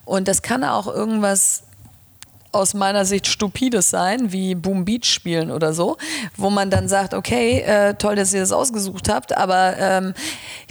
Und 0.06 0.28
das 0.28 0.42
kann 0.42 0.64
auch 0.64 0.88
irgendwas 0.88 1.64
aus 2.54 2.74
meiner 2.74 3.06
Sicht 3.06 3.28
stupides 3.28 3.90
sein, 3.90 4.32
wie 4.32 4.56
Boom 4.56 4.86
Beach 4.86 5.06
spielen 5.06 5.52
oder 5.52 5.74
so, 5.74 5.98
wo 6.38 6.50
man 6.50 6.70
dann 6.70 6.88
sagt, 6.88 7.14
okay, 7.14 7.62
äh, 7.62 7.96
toll, 7.96 8.16
dass 8.16 8.34
ihr 8.34 8.40
das 8.40 8.52
ausgesucht 8.52 9.10
habt, 9.10 9.36
aber 9.36 9.76
ähm, 9.78 10.14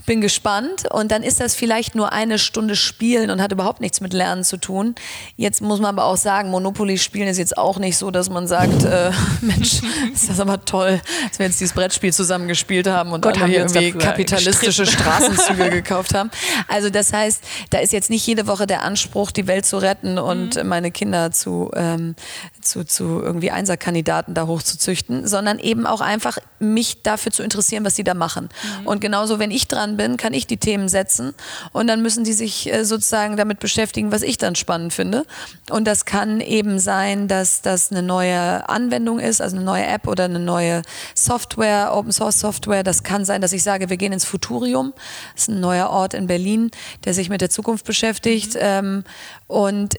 ich 0.03 0.05
bin 0.05 0.19
gespannt 0.19 0.83
und 0.91 1.13
dann 1.13 1.23
ist 1.23 1.39
das 1.39 1.55
vielleicht 1.55 1.95
nur 1.95 2.11
eine 2.11 2.37
Stunde 2.37 2.75
Spielen 2.75 3.29
und 3.29 3.41
hat 3.41 3.53
überhaupt 3.53 3.79
nichts 3.79 4.01
mit 4.01 4.11
Lernen 4.11 4.43
zu 4.43 4.57
tun. 4.57 4.95
Jetzt 5.37 5.61
muss 5.61 5.79
man 5.79 5.97
aber 5.97 6.03
auch 6.03 6.17
sagen, 6.17 6.49
Monopoly 6.49 6.97
spielen 6.97 7.29
ist 7.29 7.37
jetzt 7.37 7.57
auch 7.57 7.79
nicht 7.79 7.95
so, 7.95 8.11
dass 8.11 8.29
man 8.29 8.45
sagt, 8.45 8.83
äh, 8.83 9.11
Mensch, 9.41 9.79
ist 10.13 10.27
das 10.27 10.41
aber 10.41 10.65
toll, 10.65 10.99
dass 11.29 11.39
wir 11.39 11.45
jetzt 11.45 11.61
dieses 11.61 11.73
Brettspiel 11.73 12.11
zusammen 12.11 12.49
gespielt 12.49 12.85
haben 12.85 13.13
und 13.13 13.21
Gott, 13.21 13.37
alle 13.37 13.47
hier 13.47 13.59
irgendwie 13.59 13.93
kapitalistische 13.93 14.85
Straßenzüge 14.85 15.69
gekauft 15.69 16.13
haben. 16.13 16.31
Also 16.67 16.89
das 16.89 17.13
heißt, 17.13 17.41
da 17.69 17.77
ist 17.77 17.93
jetzt 17.93 18.09
nicht 18.09 18.27
jede 18.27 18.45
Woche 18.45 18.67
der 18.67 18.83
Anspruch, 18.83 19.31
die 19.31 19.47
Welt 19.47 19.65
zu 19.65 19.77
retten 19.77 20.19
und 20.19 20.57
mhm. 20.57 20.67
meine 20.67 20.91
Kinder 20.91 21.31
zu, 21.31 21.71
ähm, 21.77 22.15
zu, 22.59 22.83
zu 22.83 23.21
irgendwie 23.21 23.51
Einserkandidaten 23.51 24.33
da 24.33 24.47
hochzuzüchten, 24.47 25.25
sondern 25.27 25.59
eben 25.59 25.87
auch 25.87 26.01
einfach 26.01 26.39
mich 26.59 27.03
dafür 27.03 27.31
zu 27.31 27.41
interessieren, 27.41 27.85
was 27.85 27.95
sie 27.95 28.03
da 28.03 28.13
machen. 28.13 28.49
Mhm. 28.81 28.87
Und 28.87 28.99
genauso, 28.99 29.39
wenn 29.39 29.51
ich 29.51 29.69
dran 29.69 29.92
dran 29.93 29.97
bin, 29.97 30.17
kann 30.17 30.33
ich 30.33 30.47
die 30.47 30.57
Themen 30.57 30.89
setzen 30.89 31.33
und 31.71 31.87
dann 31.87 32.01
müssen 32.01 32.23
die 32.23 32.33
sich 32.33 32.71
äh, 32.71 32.83
sozusagen 32.83 33.37
damit 33.37 33.59
beschäftigen, 33.59 34.11
was 34.11 34.21
ich 34.21 34.37
dann 34.37 34.55
spannend 34.55 34.93
finde. 34.93 35.25
Und 35.69 35.85
das 35.85 36.05
kann 36.05 36.41
eben 36.41 36.79
sein, 36.79 37.27
dass 37.27 37.61
das 37.61 37.91
eine 37.91 38.01
neue 38.01 38.67
Anwendung 38.69 39.19
ist, 39.19 39.41
also 39.41 39.55
eine 39.55 39.65
neue 39.65 39.85
App 39.85 40.07
oder 40.07 40.25
eine 40.25 40.39
neue 40.39 40.81
Software, 41.15 41.91
Open 41.93 42.11
Source 42.11 42.39
Software. 42.39 42.83
Das 42.83 43.03
kann 43.03 43.25
sein, 43.25 43.41
dass 43.41 43.53
ich 43.53 43.63
sage, 43.63 43.89
wir 43.89 43.97
gehen 43.97 44.13
ins 44.13 44.25
Futurium. 44.25 44.93
Das 45.33 45.43
ist 45.43 45.49
ein 45.49 45.59
neuer 45.59 45.89
Ort 45.89 46.13
in 46.13 46.27
Berlin, 46.27 46.71
der 47.05 47.13
sich 47.13 47.29
mit 47.29 47.41
der 47.41 47.49
Zukunft 47.49 47.85
beschäftigt. 47.85 48.55
Mhm. 48.55 48.59
Ähm, 48.61 49.03
und 49.47 49.95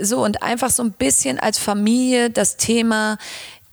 so 0.00 0.24
und 0.24 0.42
einfach 0.42 0.70
so 0.70 0.82
ein 0.82 0.92
bisschen 0.92 1.38
als 1.38 1.58
Familie 1.58 2.30
das 2.30 2.56
Thema 2.56 3.18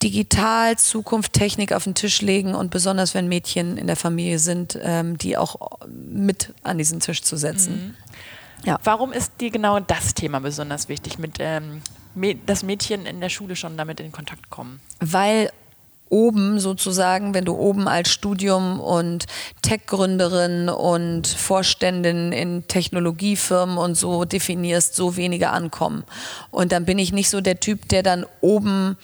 digital 0.02 0.78
Zukunft, 0.78 1.34
Technik 1.34 1.74
auf 1.74 1.84
den 1.84 1.96
Tisch 1.96 2.22
legen 2.22 2.56
und 2.56 2.72
besonders 2.72 3.14
wenn 3.14 3.28
Mädchen 3.28 3.78
in 3.78 3.88
der 3.88 3.96
Familie 3.96 4.40
sind, 4.40 4.80
ähm, 4.82 5.18
die 5.18 5.38
auch 5.38 5.80
mit 5.88 6.54
an 6.64 6.78
diesen 6.78 7.00
Tisch 7.00 7.22
zu 7.22 7.38
setzen. 7.38 7.74
Mhm. 7.74 8.66
Ja. 8.66 8.80
Warum 8.84 9.14
ist 9.14 9.34
dir 9.40 9.52
genau 9.52 9.80
das 9.80 10.14
Thema 10.14 10.40
besonders 10.40 10.90
wichtig, 10.90 11.18
mit, 11.18 11.38
ähm, 11.40 11.82
dass 12.46 12.64
Mädchen 12.64 13.06
in 13.06 13.22
der 13.22 13.30
Schule 13.30 13.56
schon 13.56 13.78
damit 13.78 14.00
in 14.00 14.12
Kontakt 14.12 14.50
kommen? 14.50 14.80
Weil 15.00 15.52
oben 16.10 16.60
sozusagen, 16.60 17.34
wenn 17.34 17.46
du 17.46 17.56
oben 17.56 17.88
als 17.88 18.10
Studium 18.10 18.80
und 18.80 19.26
Tech-Gründerin 19.62 20.70
und 20.70 21.28
Vorständin 21.28 22.32
in 22.32 22.68
Technologiefirmen 22.68 23.78
und 23.78 23.96
so 23.96 24.26
definierst, 24.26 24.96
so 24.96 25.16
wenige 25.16 25.52
ankommen. 25.52 26.04
Und 26.52 26.72
dann 26.72 26.86
bin 26.86 26.98
ich 26.98 27.14
nicht 27.14 27.30
so 27.30 27.42
der 27.42 27.60
Typ, 27.60 27.88
der 27.90 28.04
dann 28.04 28.26
oben 28.42 28.98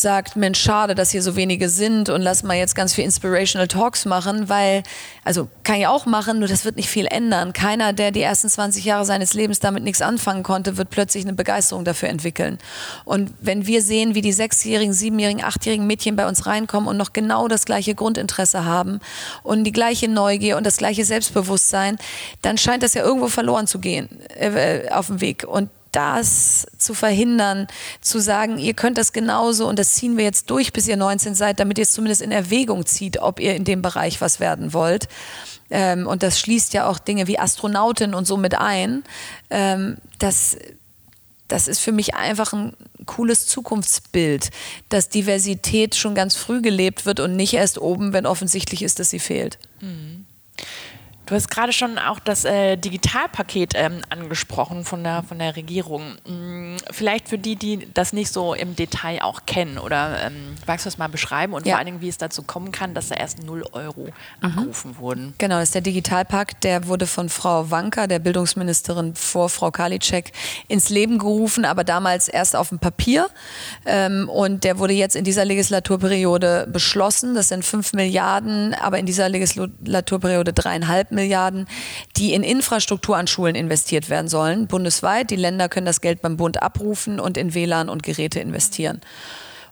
sagt, 0.00 0.36
Mensch, 0.36 0.60
schade, 0.60 0.94
dass 0.94 1.10
hier 1.10 1.22
so 1.22 1.36
wenige 1.36 1.68
sind 1.68 2.08
und 2.08 2.22
lass 2.22 2.42
mal 2.42 2.56
jetzt 2.56 2.74
ganz 2.74 2.94
viel 2.94 3.04
Inspirational 3.04 3.68
Talks 3.68 4.04
machen, 4.04 4.48
weil, 4.48 4.82
also 5.24 5.48
kann 5.64 5.76
ich 5.76 5.86
auch 5.86 6.06
machen, 6.06 6.38
nur 6.38 6.48
das 6.48 6.64
wird 6.64 6.76
nicht 6.76 6.88
viel 6.88 7.06
ändern. 7.06 7.52
Keiner, 7.52 7.92
der 7.92 8.10
die 8.10 8.22
ersten 8.22 8.48
20 8.48 8.84
Jahre 8.84 9.04
seines 9.04 9.34
Lebens 9.34 9.60
damit 9.60 9.84
nichts 9.84 10.02
anfangen 10.02 10.42
konnte, 10.42 10.76
wird 10.76 10.90
plötzlich 10.90 11.24
eine 11.24 11.34
Begeisterung 11.34 11.84
dafür 11.84 12.08
entwickeln. 12.08 12.58
Und 13.04 13.32
wenn 13.40 13.66
wir 13.66 13.82
sehen, 13.82 14.14
wie 14.14 14.22
die 14.22 14.32
sechsjährigen, 14.32 14.92
siebenjährigen, 14.92 15.44
achtjährigen 15.44 15.86
Mädchen 15.86 16.16
bei 16.16 16.26
uns 16.28 16.46
reinkommen 16.46 16.88
und 16.88 16.96
noch 16.96 17.12
genau 17.12 17.48
das 17.48 17.64
gleiche 17.64 17.94
Grundinteresse 17.94 18.64
haben 18.64 19.00
und 19.42 19.64
die 19.64 19.72
gleiche 19.72 20.08
Neugier 20.08 20.56
und 20.56 20.64
das 20.64 20.76
gleiche 20.76 21.04
Selbstbewusstsein, 21.04 21.98
dann 22.42 22.58
scheint 22.58 22.82
das 22.82 22.94
ja 22.94 23.02
irgendwo 23.02 23.28
verloren 23.28 23.66
zu 23.66 23.78
gehen 23.78 24.08
äh, 24.36 24.88
auf 24.90 25.08
dem 25.08 25.20
Weg. 25.20 25.44
Und 25.46 25.70
das 25.92 26.66
zu 26.78 26.94
verhindern, 26.94 27.66
zu 28.00 28.20
sagen, 28.20 28.58
ihr 28.58 28.74
könnt 28.74 28.98
das 28.98 29.12
genauso 29.12 29.68
und 29.68 29.78
das 29.78 29.94
ziehen 29.94 30.16
wir 30.16 30.24
jetzt 30.24 30.50
durch, 30.50 30.72
bis 30.72 30.86
ihr 30.88 30.96
19 30.96 31.34
seid, 31.34 31.60
damit 31.60 31.78
ihr 31.78 31.82
es 31.82 31.92
zumindest 31.92 32.22
in 32.22 32.32
Erwägung 32.32 32.86
zieht, 32.86 33.18
ob 33.18 33.40
ihr 33.40 33.54
in 33.54 33.64
dem 33.64 33.82
Bereich 33.82 34.20
was 34.20 34.40
werden 34.40 34.72
wollt. 34.72 35.08
Ähm, 35.70 36.06
und 36.06 36.22
das 36.22 36.40
schließt 36.40 36.72
ja 36.74 36.88
auch 36.88 36.98
Dinge 36.98 37.26
wie 37.26 37.38
Astronautin 37.38 38.14
und 38.14 38.26
so 38.26 38.36
mit 38.36 38.54
ein. 38.54 39.04
Ähm, 39.50 39.96
das, 40.18 40.56
das 41.48 41.68
ist 41.68 41.78
für 41.80 41.92
mich 41.92 42.14
einfach 42.14 42.52
ein 42.52 42.74
cooles 43.06 43.46
Zukunftsbild, 43.46 44.50
dass 44.88 45.08
Diversität 45.08 45.94
schon 45.94 46.14
ganz 46.14 46.36
früh 46.36 46.60
gelebt 46.60 47.06
wird 47.06 47.20
und 47.20 47.36
nicht 47.36 47.54
erst 47.54 47.78
oben, 47.78 48.12
wenn 48.12 48.26
offensichtlich 48.26 48.82
ist, 48.82 48.98
dass 48.98 49.10
sie 49.10 49.18
fehlt. 49.18 49.58
Mhm. 49.80 50.26
Du 51.30 51.36
hast 51.36 51.48
gerade 51.48 51.72
schon 51.72 51.96
auch 51.96 52.18
das 52.18 52.44
äh, 52.44 52.76
Digitalpaket 52.76 53.74
ähm, 53.76 54.00
angesprochen 54.10 54.84
von 54.84 55.04
der, 55.04 55.22
von 55.22 55.38
der 55.38 55.54
Regierung. 55.54 56.16
Hm, 56.26 56.76
vielleicht 56.90 57.28
für 57.28 57.38
die, 57.38 57.54
die 57.54 57.86
das 57.94 58.12
nicht 58.12 58.32
so 58.32 58.52
im 58.52 58.74
Detail 58.74 59.22
auch 59.22 59.46
kennen 59.46 59.78
oder 59.78 60.26
ähm, 60.26 60.56
magst 60.66 60.86
du 60.86 60.88
das 60.88 60.98
mal 60.98 61.08
beschreiben 61.08 61.52
und 61.52 61.66
ja. 61.66 61.74
vor 61.74 61.78
allen 61.78 61.86
Dingen, 61.86 62.00
wie 62.00 62.08
es 62.08 62.18
dazu 62.18 62.42
kommen 62.42 62.72
kann, 62.72 62.94
dass 62.94 63.10
da 63.10 63.14
erst 63.14 63.44
0 63.44 63.62
Euro 63.70 64.06
mhm. 64.06 64.12
abgerufen 64.40 64.98
wurden? 64.98 65.34
Genau, 65.38 65.60
das 65.60 65.68
ist 65.68 65.76
der 65.76 65.82
Digitalpakt, 65.82 66.64
der 66.64 66.88
wurde 66.88 67.06
von 67.06 67.28
Frau 67.28 67.70
Wanka, 67.70 68.08
der 68.08 68.18
Bildungsministerin 68.18 69.14
vor 69.14 69.48
Frau 69.50 69.70
Karliczek, 69.70 70.32
ins 70.66 70.88
Leben 70.88 71.18
gerufen, 71.18 71.64
aber 71.64 71.84
damals 71.84 72.26
erst 72.26 72.56
auf 72.56 72.70
dem 72.70 72.80
Papier. 72.80 73.30
Ähm, 73.86 74.28
und 74.28 74.64
der 74.64 74.80
wurde 74.80 74.94
jetzt 74.94 75.14
in 75.14 75.22
dieser 75.22 75.44
Legislaturperiode 75.44 76.66
beschlossen. 76.72 77.36
Das 77.36 77.46
sind 77.46 77.64
5 77.64 77.92
Milliarden, 77.92 78.74
aber 78.74 78.98
in 78.98 79.06
dieser 79.06 79.28
Legislaturperiode 79.28 80.52
dreieinhalb 80.52 81.12
Milliarden. 81.12 81.19
Milliarden, 81.20 81.66
die 82.16 82.32
in 82.32 82.42
Infrastruktur 82.42 83.16
an 83.16 83.26
Schulen 83.26 83.54
investiert 83.54 84.08
werden 84.08 84.28
sollen, 84.28 84.66
bundesweit. 84.66 85.30
Die 85.30 85.36
Länder 85.36 85.68
können 85.68 85.86
das 85.86 86.00
Geld 86.00 86.22
beim 86.22 86.36
Bund 86.36 86.62
abrufen 86.62 87.20
und 87.20 87.36
in 87.36 87.54
WLAN 87.54 87.88
und 87.88 88.02
Geräte 88.02 88.40
investieren. 88.40 89.00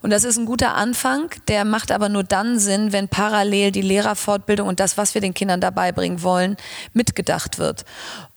Und 0.01 0.11
das 0.11 0.25
ist 0.25 0.37
ein 0.37 0.47
guter 0.47 0.75
Anfang, 0.77 1.31
der 1.49 1.65
macht 1.65 1.91
aber 1.91 2.09
nur 2.09 2.23
dann 2.23 2.59
Sinn, 2.61 2.93
wenn 2.93 3.09
parallel 3.09 3.73
die 3.73 3.83
Lehrerfortbildung 3.83 4.69
und 4.69 4.79
das, 4.79 4.97
was 4.97 5.15
wir 5.15 5.21
den 5.21 5.35
Kindern 5.35 5.61
dabei 5.61 5.91
bringen 5.91 6.23
wollen, 6.23 6.57
mitgedacht 6.93 7.59
wird. 7.59 7.85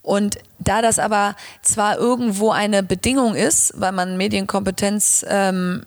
Und 0.02 0.39
da 0.58 0.82
das 0.82 0.97
aber 0.97 1.36
zwar 1.62 1.97
irgendwo 1.97 2.50
eine 2.50 2.82
Bedingung 2.82 3.36
ist, 3.36 3.74
weil 3.78 3.91
man 3.91 4.17
Medienkompetenzpläne 4.17 5.84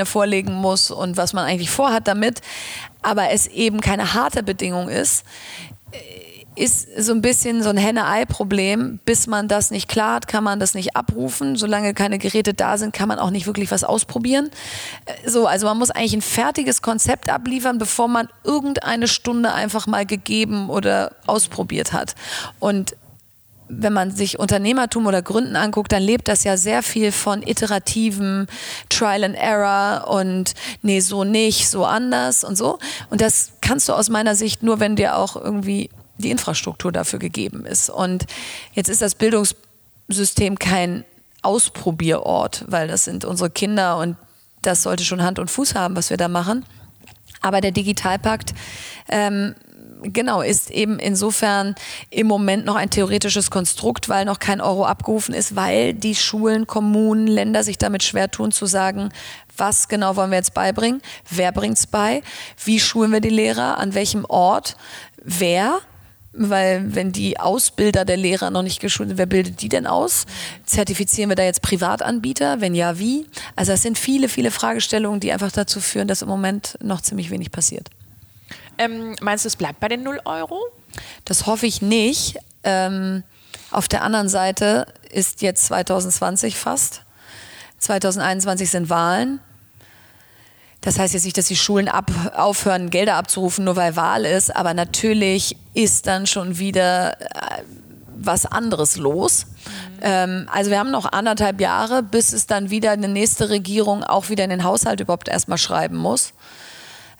ähm, 0.00 0.06
vorlegen 0.06 0.54
muss 0.54 0.92
und 0.92 1.16
was 1.16 1.32
man 1.32 1.44
eigentlich 1.44 1.70
vorhat 1.70 2.06
damit, 2.06 2.40
aber 3.02 3.30
es 3.30 3.48
eben 3.48 3.80
keine 3.80 4.14
harte 4.14 4.44
Bedingung 4.44 4.88
ist, 4.88 5.24
ist 6.58 6.88
so 6.98 7.12
ein 7.12 7.22
bisschen 7.22 7.62
so 7.62 7.70
ein 7.70 7.76
Henne-Ei-Problem. 7.76 8.98
Bis 9.04 9.26
man 9.26 9.48
das 9.48 9.70
nicht 9.70 9.88
klar 9.88 10.16
hat, 10.16 10.28
kann 10.28 10.44
man 10.44 10.60
das 10.60 10.74
nicht 10.74 10.96
abrufen. 10.96 11.56
Solange 11.56 11.94
keine 11.94 12.18
Geräte 12.18 12.54
da 12.54 12.76
sind, 12.76 12.92
kann 12.92 13.08
man 13.08 13.18
auch 13.18 13.30
nicht 13.30 13.46
wirklich 13.46 13.70
was 13.70 13.84
ausprobieren. 13.84 14.50
Äh, 15.06 15.28
so, 15.28 15.46
also 15.46 15.66
man 15.66 15.78
muss 15.78 15.90
eigentlich 15.90 16.14
ein 16.14 16.22
fertiges 16.22 16.82
Konzept 16.82 17.30
abliefern, 17.30 17.78
bevor 17.78 18.08
man 18.08 18.28
irgendeine 18.44 19.08
Stunde 19.08 19.52
einfach 19.52 19.86
mal 19.86 20.04
gegeben 20.04 20.68
oder 20.70 21.12
ausprobiert 21.26 21.92
hat. 21.92 22.14
Und 22.58 22.96
wenn 23.68 23.92
man 23.92 24.10
sich 24.10 24.38
Unternehmertum 24.38 25.06
oder 25.06 25.22
Gründen 25.22 25.56
anguckt, 25.56 25.92
dann 25.92 26.02
lebt 26.02 26.28
das 26.28 26.44
ja 26.44 26.56
sehr 26.56 26.82
viel 26.82 27.12
von 27.12 27.42
iterativen 27.42 28.46
Trial 28.88 29.24
and 29.24 29.36
Error 29.36 30.08
und 30.08 30.54
nee, 30.82 31.00
so 31.00 31.24
nicht, 31.24 31.68
so 31.68 31.84
anders 31.84 32.44
und 32.44 32.56
so. 32.56 32.78
Und 33.10 33.20
das 33.20 33.52
kannst 33.60 33.88
du 33.88 33.92
aus 33.92 34.08
meiner 34.08 34.34
Sicht 34.34 34.62
nur, 34.62 34.80
wenn 34.80 34.96
dir 34.96 35.16
auch 35.16 35.36
irgendwie 35.36 35.90
die 36.18 36.30
Infrastruktur 36.30 36.92
dafür 36.92 37.18
gegeben 37.18 37.64
ist. 37.64 37.90
Und 37.90 38.26
jetzt 38.72 38.88
ist 38.88 39.02
das 39.02 39.14
Bildungssystem 39.14 40.58
kein 40.58 41.04
Ausprobierort, 41.42 42.64
weil 42.68 42.88
das 42.88 43.04
sind 43.04 43.24
unsere 43.24 43.50
Kinder 43.50 43.98
und 43.98 44.16
das 44.62 44.82
sollte 44.82 45.04
schon 45.04 45.22
Hand 45.22 45.38
und 45.38 45.50
Fuß 45.50 45.74
haben, 45.74 45.96
was 45.96 46.10
wir 46.10 46.16
da 46.16 46.28
machen. 46.28 46.64
Aber 47.40 47.60
der 47.60 47.70
Digitalpakt 47.70 48.52
ähm, 49.08 49.54
genau, 50.02 50.42
ist 50.42 50.70
eben 50.70 50.98
insofern 50.98 51.74
im 52.10 52.26
Moment 52.26 52.64
noch 52.64 52.76
ein 52.76 52.90
theoretisches 52.90 53.50
Konstrukt, 53.50 54.08
weil 54.08 54.24
noch 54.24 54.38
kein 54.38 54.60
Euro 54.60 54.84
abgerufen 54.84 55.34
ist, 55.34 55.56
weil 55.56 55.94
die 55.94 56.14
Schulen, 56.14 56.66
Kommunen, 56.66 57.26
Länder 57.26 57.62
sich 57.64 57.78
damit 57.78 58.02
schwer 58.02 58.30
tun 58.30 58.52
zu 58.52 58.66
sagen, 58.66 59.10
was 59.56 59.88
genau 59.88 60.16
wollen 60.16 60.30
wir 60.30 60.38
jetzt 60.38 60.54
beibringen, 60.54 61.02
wer 61.30 61.52
bringt 61.52 61.78
es 61.78 61.86
bei, 61.86 62.22
wie 62.64 62.80
schulen 62.80 63.12
wir 63.12 63.20
die 63.20 63.28
Lehrer, 63.28 63.78
an 63.78 63.94
welchem 63.94 64.24
Ort, 64.24 64.76
wer 65.22 65.80
weil 66.32 66.94
wenn 66.94 67.12
die 67.12 67.40
Ausbilder 67.40 68.04
der 68.04 68.16
Lehrer 68.16 68.50
noch 68.50 68.62
nicht 68.62 68.80
geschult 68.80 69.08
sind, 69.08 69.18
wer 69.18 69.26
bildet 69.26 69.62
die 69.62 69.68
denn 69.68 69.86
aus? 69.86 70.26
Zertifizieren 70.64 71.30
wir 71.30 71.36
da 71.36 71.42
jetzt 71.42 71.62
Privatanbieter? 71.62 72.60
Wenn 72.60 72.74
ja, 72.74 72.98
wie? 72.98 73.26
Also 73.56 73.72
es 73.72 73.82
sind 73.82 73.98
viele, 73.98 74.28
viele 74.28 74.50
Fragestellungen, 74.50 75.20
die 75.20 75.32
einfach 75.32 75.52
dazu 75.52 75.80
führen, 75.80 76.08
dass 76.08 76.22
im 76.22 76.28
Moment 76.28 76.78
noch 76.82 77.00
ziemlich 77.00 77.30
wenig 77.30 77.50
passiert. 77.50 77.88
Ähm, 78.78 79.16
meinst 79.20 79.44
du, 79.44 79.48
es 79.48 79.56
bleibt 79.56 79.80
bei 79.80 79.88
den 79.88 80.02
0 80.02 80.20
Euro? 80.24 80.60
Das 81.24 81.46
hoffe 81.46 81.66
ich 81.66 81.82
nicht. 81.82 82.38
Ähm, 82.62 83.22
auf 83.70 83.88
der 83.88 84.02
anderen 84.02 84.28
Seite 84.28 84.86
ist 85.10 85.42
jetzt 85.42 85.66
2020 85.66 86.56
fast. 86.56 87.02
2021 87.78 88.70
sind 88.70 88.90
Wahlen. 88.90 89.40
Das 90.88 90.98
heißt 90.98 91.12
jetzt 91.12 91.26
nicht, 91.26 91.36
dass 91.36 91.44
die 91.44 91.56
Schulen 91.56 91.86
ab, 91.86 92.10
aufhören, 92.34 92.88
Gelder 92.88 93.16
abzurufen, 93.16 93.66
nur 93.66 93.76
weil 93.76 93.94
Wahl 93.94 94.24
ist, 94.24 94.56
aber 94.56 94.72
natürlich 94.72 95.54
ist 95.74 96.06
dann 96.06 96.26
schon 96.26 96.58
wieder 96.58 97.20
äh, 97.20 97.62
was 98.16 98.46
anderes 98.46 98.96
los. 98.96 99.44
Mhm. 99.44 99.98
Ähm, 100.00 100.48
also 100.50 100.70
wir 100.70 100.78
haben 100.78 100.90
noch 100.90 101.04
anderthalb 101.12 101.60
Jahre, 101.60 102.02
bis 102.02 102.32
es 102.32 102.46
dann 102.46 102.70
wieder 102.70 102.92
eine 102.92 103.08
nächste 103.08 103.50
Regierung 103.50 104.02
auch 104.02 104.30
wieder 104.30 104.44
in 104.44 104.48
den 104.48 104.64
Haushalt 104.64 105.00
überhaupt 105.00 105.28
erstmal 105.28 105.58
schreiben 105.58 105.98
muss. 105.98 106.32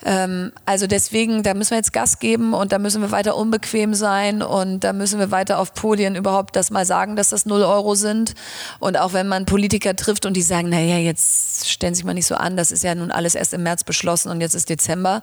Ähm, 0.05 0.53
also 0.65 0.87
deswegen, 0.87 1.43
da 1.43 1.55
müssen 1.55 1.71
wir 1.71 1.79
jetzt 1.79 1.93
Gas 1.93 2.19
geben 2.19 2.55
und 2.55 2.73
da 2.73 2.79
müssen 2.79 3.03
wir 3.03 3.11
weiter 3.11 3.37
unbequem 3.37 3.95
sein 3.95 4.43
und 4.43 4.85
da 4.85 4.93
müssen 4.93 5.19
wir 5.19 5.31
weiter 5.31 5.59
auf 5.59 5.75
Podien 5.75 6.15
überhaupt 6.15 6.55
das 6.55 6.71
mal 6.71 6.87
sagen, 6.87 7.17
dass 7.17 7.31
das 7.31 7.47
0 7.47 7.63
Euro 7.63 7.95
sind. 7.95 8.35
Und 8.79 8.99
auch 8.99 9.13
wenn 9.13 9.27
man 9.27 9.45
Politiker 9.45 9.97
trifft 9.97 10.27
und 10.27 10.35
die 10.35 10.43
sagen, 10.43 10.69
naja, 10.69 10.99
jetzt 10.99 11.69
stellen 11.69 11.95
Sie 11.95 11.99
sich 11.99 12.05
mal 12.05 12.15
nicht 12.15 12.27
so 12.27 12.37
an, 12.37 12.57
das 12.57 12.71
ist 12.71 12.85
ja 12.85 12.95
nun 12.95 13.11
alles 13.11 13.35
erst 13.35 13.55
im 13.55 13.63
März 13.63 13.83
beschlossen 13.85 14.31
und 14.31 14.41
jetzt 14.41 14.55
ist 14.55 14.71
Dezember. 14.71 15.23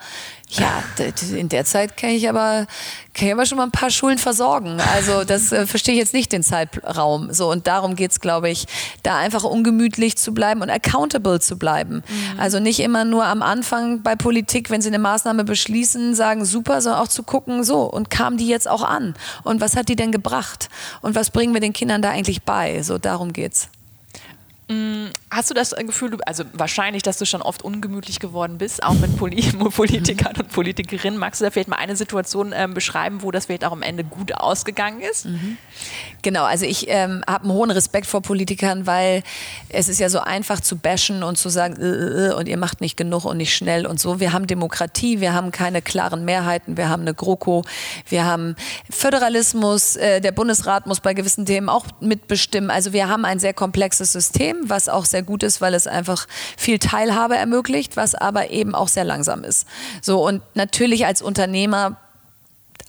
Ja, 0.57 0.83
in 1.35 1.49
der 1.49 1.65
Zeit 1.65 1.97
kann 1.97 2.11
ich 2.11 2.29
aber, 2.29 2.67
kann 3.13 3.27
ich 3.27 3.33
aber 3.33 3.45
schon 3.45 3.57
mal 3.57 3.65
ein 3.65 3.71
paar 3.71 3.89
Schulen 3.89 4.17
versorgen. 4.17 4.79
Also 4.95 5.23
das 5.23 5.51
äh, 5.51 5.65
verstehe 5.65 5.95
ich 5.95 5.99
jetzt 5.99 6.13
nicht 6.13 6.31
den 6.31 6.43
Zeitraum. 6.43 7.33
So 7.33 7.51
und 7.51 7.67
darum 7.67 7.95
geht 7.95 8.11
es, 8.11 8.19
glaube 8.19 8.49
ich, 8.49 8.65
da 9.03 9.17
einfach 9.17 9.43
ungemütlich 9.43 10.17
zu 10.17 10.33
bleiben 10.33 10.61
und 10.61 10.69
accountable 10.69 11.39
zu 11.39 11.57
bleiben. 11.57 11.95
Mhm. 12.07 12.39
Also 12.39 12.59
nicht 12.59 12.79
immer 12.79 13.05
nur 13.05 13.25
am 13.25 13.41
Anfang 13.41 14.01
bei 14.01 14.15
Politik 14.15 14.35
Politik, 14.35 14.69
wenn 14.69 14.81
sie 14.81 14.89
eine 14.89 14.99
Maßnahme 14.99 15.43
beschließen, 15.43 16.13
sagen 16.13 16.45
super, 16.45 16.81
sondern 16.81 17.01
auch 17.01 17.07
zu 17.07 17.23
gucken, 17.23 17.63
so, 17.63 17.83
und 17.83 18.09
kam 18.09 18.37
die 18.37 18.47
jetzt 18.47 18.67
auch 18.67 18.83
an? 18.83 19.15
Und 19.43 19.61
was 19.61 19.75
hat 19.75 19.89
die 19.89 19.95
denn 19.95 20.11
gebracht? 20.11 20.69
Und 21.01 21.15
was 21.15 21.29
bringen 21.31 21.53
wir 21.53 21.61
den 21.61 21.73
Kindern 21.73 22.01
da 22.01 22.09
eigentlich 22.11 22.43
bei? 22.43 22.83
So, 22.83 22.97
darum 22.97 23.33
geht's. 23.33 23.69
Mm, 24.67 25.09
hast 25.29 25.51
du 25.51 25.53
das 25.53 25.75
Gefühl, 25.75 26.17
also 26.25 26.43
wahrscheinlich, 26.53 27.03
dass 27.03 27.19
du 27.19 27.25
schon 27.25 27.43
oft 27.43 27.61
ungemütlich 27.61 28.19
geworden 28.19 28.57
bist, 28.57 28.81
auch 28.81 28.93
mit 28.99 29.15
Politikern 29.15 30.35
und 30.37 30.51
Politikerinnen. 30.51 31.19
Magst 31.19 31.39
du 31.39 31.45
da 31.45 31.51
vielleicht 31.51 31.67
mal 31.67 31.75
eine 31.75 31.95
Situation 31.95 32.51
ähm, 32.55 32.73
beschreiben, 32.73 33.21
wo 33.21 33.29
das 33.29 33.45
vielleicht 33.45 33.63
auch 33.63 33.71
am 33.71 33.83
Ende 33.83 34.03
gut 34.03 34.33
ausgegangen 34.33 35.01
ist? 35.01 35.25
Mhm. 35.25 35.57
Genau, 36.23 36.45
also 36.45 36.65
ich 36.65 36.87
ähm, 36.89 37.23
habe 37.27 37.43
einen 37.43 37.53
hohen 37.53 37.69
Respekt 37.69 38.07
vor 38.07 38.23
Politikern, 38.23 38.87
weil 38.87 39.21
es 39.69 39.87
ist 39.87 39.99
ja 39.99 40.09
so 40.09 40.19
einfach 40.19 40.59
zu 40.61 40.77
bashen 40.77 41.21
und 41.21 41.37
zu 41.37 41.49
sagen, 41.49 41.75
äh, 41.79 41.85
äh, 41.85 42.27
äh, 42.29 42.33
und 42.33 42.47
ihr 42.47 42.57
macht 42.57 42.81
nicht 42.81 42.97
genug 42.97 43.25
und 43.25 43.37
nicht 43.37 43.55
schnell 43.55 43.85
und 43.85 43.99
so. 43.99 44.19
Wir 44.19 44.33
haben 44.33 44.47
Demokratie, 44.47 45.19
wir 45.19 45.33
haben 45.33 45.51
keine 45.51 45.83
klaren 45.83 46.25
Mehrheiten, 46.25 46.75
wir 46.75 46.89
haben 46.89 47.03
eine 47.03 47.13
GroKo, 47.13 47.63
wir 48.09 48.25
haben 48.25 48.55
Föderalismus, 48.89 49.95
äh, 49.95 50.21
der 50.21 50.31
Bundesrat 50.31 50.87
muss 50.87 51.01
bei 51.01 51.13
gewissen 51.13 51.45
Themen 51.45 51.69
auch 51.69 51.85
mitbestimmen. 51.99 52.71
Also 52.71 52.93
wir 52.93 53.07
haben 53.07 53.25
ein 53.25 53.37
sehr 53.37 53.53
komplexes 53.53 54.11
System 54.11 54.54
System, 54.55 54.69
was 54.69 54.89
auch 54.89 55.05
sehr 55.05 55.23
gut 55.23 55.43
ist, 55.43 55.61
weil 55.61 55.73
es 55.73 55.87
einfach 55.87 56.27
viel 56.57 56.79
Teilhabe 56.79 57.35
ermöglicht, 57.35 57.97
was 57.97 58.15
aber 58.15 58.49
eben 58.51 58.75
auch 58.75 58.87
sehr 58.87 59.03
langsam 59.03 59.43
ist. 59.43 59.67
So 60.01 60.25
und 60.25 60.41
natürlich 60.55 61.05
als 61.05 61.21
Unternehmer 61.21 61.97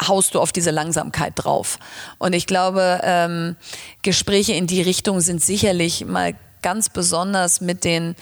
haust 0.07 0.35
du 0.35 0.41
auf 0.41 0.53
diese 0.53 0.71
Langsamkeit 0.71 1.33
drauf. 1.37 1.79
Und 2.19 2.35
ich 2.35 2.47
glaube, 2.47 3.01
ähm, 3.03 3.57
Gespräche 4.03 4.53
in 4.53 4.67
die 4.67 4.83
Richtung 4.83 5.21
sind 5.21 5.43
sicherlich 5.43 6.05
mal 6.05 6.35
ganz 6.63 6.91
besonders 6.91 7.61
mit 7.61 7.85
den 7.85 8.15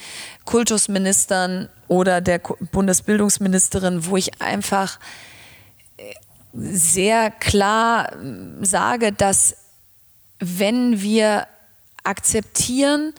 Kultusministern 0.45 1.67
oder 1.87 2.21
der 2.21 2.39
Bundesbildungsministerin, 2.39 4.05
wo 4.05 4.15
ich 4.15 4.41
einfach 4.41 4.99
äh, 5.97 6.13
sehr 6.53 7.29
klar 7.31 8.13
ähm, 8.13 8.63
sage, 8.63 9.11
dass 9.11 9.57
wenn 10.39 11.01
wir 11.01 11.47
akzeptieren, 12.05 13.13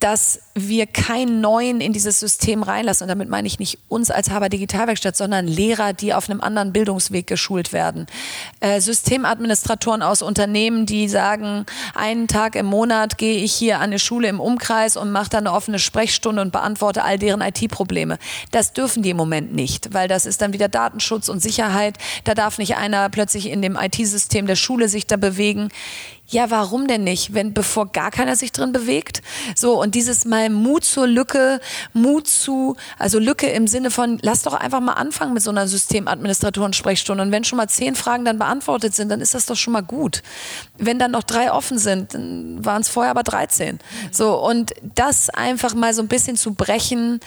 dass 0.00 0.40
wir 0.54 0.86
keinen 0.86 1.40
neuen 1.40 1.80
in 1.80 1.92
dieses 1.92 2.18
System 2.18 2.64
reinlassen. 2.64 3.04
Und 3.04 3.08
damit 3.08 3.28
meine 3.28 3.46
ich 3.46 3.60
nicht 3.60 3.78
uns 3.88 4.10
als 4.10 4.30
Haber 4.30 4.48
Digitalwerkstatt, 4.48 5.16
sondern 5.16 5.46
Lehrer, 5.46 5.92
die 5.92 6.12
auf 6.12 6.28
einem 6.28 6.40
anderen 6.40 6.72
Bildungsweg 6.72 7.26
geschult 7.26 7.72
werden. 7.72 8.06
Äh, 8.60 8.80
Systemadministratoren 8.80 10.02
aus 10.02 10.22
Unternehmen, 10.22 10.86
die 10.86 11.08
sagen, 11.08 11.66
einen 11.94 12.26
Tag 12.26 12.56
im 12.56 12.66
Monat 12.66 13.16
gehe 13.16 13.38
ich 13.38 13.54
hier 13.54 13.76
an 13.76 13.84
eine 13.84 14.00
Schule 14.00 14.28
im 14.28 14.40
Umkreis 14.40 14.96
und 14.96 15.12
mache 15.12 15.30
dann 15.30 15.46
eine 15.46 15.54
offene 15.54 15.78
Sprechstunde 15.78 16.42
und 16.42 16.50
beantworte 16.50 17.04
all 17.04 17.18
deren 17.18 17.40
IT-Probleme. 17.40 18.18
Das 18.50 18.72
dürfen 18.72 19.04
die 19.04 19.10
im 19.10 19.16
Moment 19.16 19.54
nicht, 19.54 19.94
weil 19.94 20.08
das 20.08 20.26
ist 20.26 20.42
dann 20.42 20.52
wieder 20.52 20.68
Datenschutz 20.68 21.28
und 21.28 21.40
Sicherheit. 21.40 21.96
Da 22.24 22.34
darf 22.34 22.58
nicht 22.58 22.76
einer 22.76 23.08
plötzlich 23.08 23.48
in 23.50 23.62
dem 23.62 23.76
IT-System 23.76 24.48
der 24.48 24.56
Schule 24.56 24.88
sich 24.88 25.06
da 25.06 25.16
bewegen. 25.16 25.68
Ja, 26.28 26.50
warum 26.50 26.88
denn 26.88 27.04
nicht, 27.04 27.34
wenn 27.34 27.54
bevor 27.54 27.92
gar 27.92 28.10
keiner 28.10 28.34
sich 28.34 28.50
drin 28.50 28.72
bewegt? 28.72 29.22
So, 29.54 29.80
und 29.80 29.94
dieses 29.94 30.24
mal 30.24 30.50
Mut 30.50 30.84
zur 30.84 31.06
Lücke, 31.06 31.60
Mut 31.92 32.26
zu, 32.26 32.76
also 32.98 33.20
Lücke 33.20 33.46
im 33.46 33.68
Sinne 33.68 33.92
von, 33.92 34.18
lass 34.22 34.42
doch 34.42 34.54
einfach 34.54 34.80
mal 34.80 34.94
anfangen 34.94 35.34
mit 35.34 35.42
so 35.44 35.50
einer 35.50 35.68
Systemadministratoren-Sprechstunde. 35.68 37.22
Und 37.22 37.30
wenn 37.30 37.44
schon 37.44 37.58
mal 37.58 37.68
zehn 37.68 37.94
Fragen 37.94 38.24
dann 38.24 38.38
beantwortet 38.38 38.94
sind, 38.94 39.08
dann 39.08 39.20
ist 39.20 39.34
das 39.34 39.46
doch 39.46 39.54
schon 39.54 39.72
mal 39.72 39.82
gut. 39.82 40.24
Wenn 40.78 40.98
dann 40.98 41.12
noch 41.12 41.22
drei 41.22 41.52
offen 41.52 41.78
sind, 41.78 42.14
dann 42.14 42.64
waren 42.64 42.82
es 42.82 42.88
vorher 42.88 43.12
aber 43.12 43.22
13. 43.22 43.78
So, 44.10 44.36
und 44.36 44.72
das 44.82 45.30
einfach 45.30 45.74
mal 45.74 45.94
so 45.94 46.02
ein 46.02 46.08
bisschen 46.08 46.36
zu 46.36 46.54
brechen, 46.54 47.20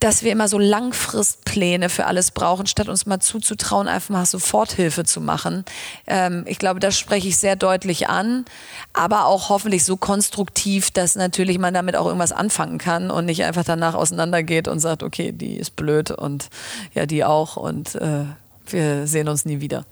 dass 0.00 0.22
wir 0.22 0.32
immer 0.32 0.48
so 0.48 0.58
Langfristpläne 0.58 1.88
für 1.88 2.06
alles 2.06 2.30
brauchen, 2.30 2.66
statt 2.66 2.88
uns 2.88 3.06
mal 3.06 3.20
zuzutrauen, 3.20 3.88
einfach 3.88 4.10
mal 4.10 4.26
Soforthilfe 4.26 5.04
zu 5.04 5.20
machen. 5.20 5.64
Ähm, 6.06 6.44
ich 6.46 6.58
glaube, 6.58 6.80
das 6.80 6.98
spreche 6.98 7.28
ich 7.28 7.38
sehr 7.38 7.56
deutlich 7.56 8.08
an, 8.08 8.44
aber 8.92 9.26
auch 9.26 9.48
hoffentlich 9.48 9.84
so 9.84 9.96
konstruktiv, 9.96 10.90
dass 10.90 11.16
natürlich 11.16 11.58
man 11.58 11.72
damit 11.72 11.96
auch 11.96 12.06
irgendwas 12.06 12.32
anfangen 12.32 12.78
kann 12.78 13.10
und 13.10 13.24
nicht 13.24 13.44
einfach 13.44 13.64
danach 13.64 13.94
auseinandergeht 13.94 14.68
und 14.68 14.80
sagt, 14.80 15.02
okay, 15.02 15.32
die 15.32 15.56
ist 15.56 15.76
blöd 15.76 16.10
und 16.10 16.50
ja, 16.94 17.06
die 17.06 17.24
auch 17.24 17.56
und 17.56 17.94
äh, 17.94 18.24
wir 18.66 19.06
sehen 19.06 19.28
uns 19.28 19.44
nie 19.44 19.60
wieder. 19.60 19.84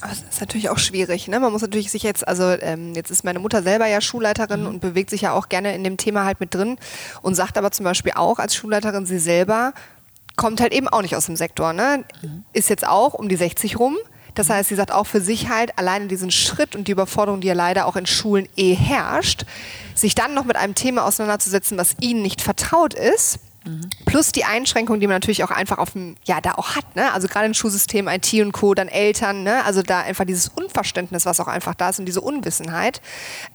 Aber 0.00 0.10
das 0.10 0.22
ist 0.22 0.40
natürlich 0.40 0.70
auch 0.70 0.78
schwierig. 0.78 1.28
Ne? 1.28 1.38
Man 1.40 1.52
muss 1.52 1.62
natürlich 1.62 1.90
sich 1.90 2.02
jetzt, 2.02 2.26
also 2.26 2.44
ähm, 2.44 2.94
jetzt 2.94 3.10
ist 3.10 3.24
meine 3.24 3.38
Mutter 3.38 3.62
selber 3.62 3.86
ja 3.86 4.00
Schulleiterin 4.00 4.62
mhm. 4.62 4.66
und 4.66 4.80
bewegt 4.80 5.10
sich 5.10 5.22
ja 5.22 5.32
auch 5.32 5.48
gerne 5.48 5.74
in 5.74 5.84
dem 5.84 5.96
Thema 5.96 6.24
halt 6.24 6.40
mit 6.40 6.54
drin 6.54 6.78
und 7.22 7.34
sagt 7.34 7.58
aber 7.58 7.70
zum 7.70 7.84
Beispiel 7.84 8.12
auch 8.14 8.38
als 8.38 8.54
Schulleiterin, 8.54 9.06
sie 9.06 9.18
selber 9.18 9.72
kommt 10.36 10.60
halt 10.60 10.72
eben 10.72 10.88
auch 10.88 11.02
nicht 11.02 11.16
aus 11.16 11.26
dem 11.26 11.36
Sektor. 11.36 11.72
Ne? 11.72 12.04
Mhm. 12.22 12.44
Ist 12.52 12.70
jetzt 12.70 12.86
auch 12.86 13.14
um 13.14 13.28
die 13.28 13.36
60 13.36 13.78
rum. 13.78 13.96
Das 14.34 14.48
mhm. 14.48 14.54
heißt, 14.54 14.68
sie 14.70 14.74
sagt 14.74 14.92
auch 14.92 15.06
für 15.06 15.20
sich 15.20 15.50
halt, 15.50 15.78
alleine 15.78 16.06
diesen 16.06 16.30
Schritt 16.30 16.74
und 16.74 16.88
die 16.88 16.92
Überforderung, 16.92 17.42
die 17.42 17.48
ja 17.48 17.54
leider 17.54 17.86
auch 17.86 17.96
in 17.96 18.06
Schulen 18.06 18.48
eh 18.56 18.74
herrscht, 18.74 19.44
sich 19.94 20.14
dann 20.14 20.32
noch 20.32 20.44
mit 20.44 20.56
einem 20.56 20.74
Thema 20.74 21.04
auseinanderzusetzen, 21.04 21.76
was 21.76 21.96
ihnen 22.00 22.22
nicht 22.22 22.40
vertraut 22.40 22.94
ist, 22.94 23.38
Mhm. 23.70 23.90
Plus 24.04 24.32
die 24.32 24.44
Einschränkungen, 24.44 25.00
die 25.00 25.06
man 25.06 25.16
natürlich 25.16 25.44
auch 25.44 25.50
einfach 25.50 25.78
auf 25.78 25.92
dem, 25.92 26.16
ja, 26.24 26.40
da 26.40 26.52
auch 26.52 26.74
hat, 26.74 26.96
ne? 26.96 27.12
Also 27.12 27.28
gerade 27.28 27.46
im 27.46 27.54
Schulsystem, 27.54 28.08
IT 28.08 28.32
und 28.34 28.52
Co., 28.52 28.74
dann 28.74 28.88
Eltern, 28.88 29.42
ne? 29.42 29.64
Also 29.64 29.82
da 29.82 30.00
einfach 30.00 30.24
dieses 30.24 30.48
Unverständnis, 30.48 31.26
was 31.26 31.40
auch 31.40 31.48
einfach 31.48 31.74
da 31.74 31.90
ist 31.90 31.98
und 31.98 32.06
diese 32.06 32.20
Unwissenheit, 32.20 33.00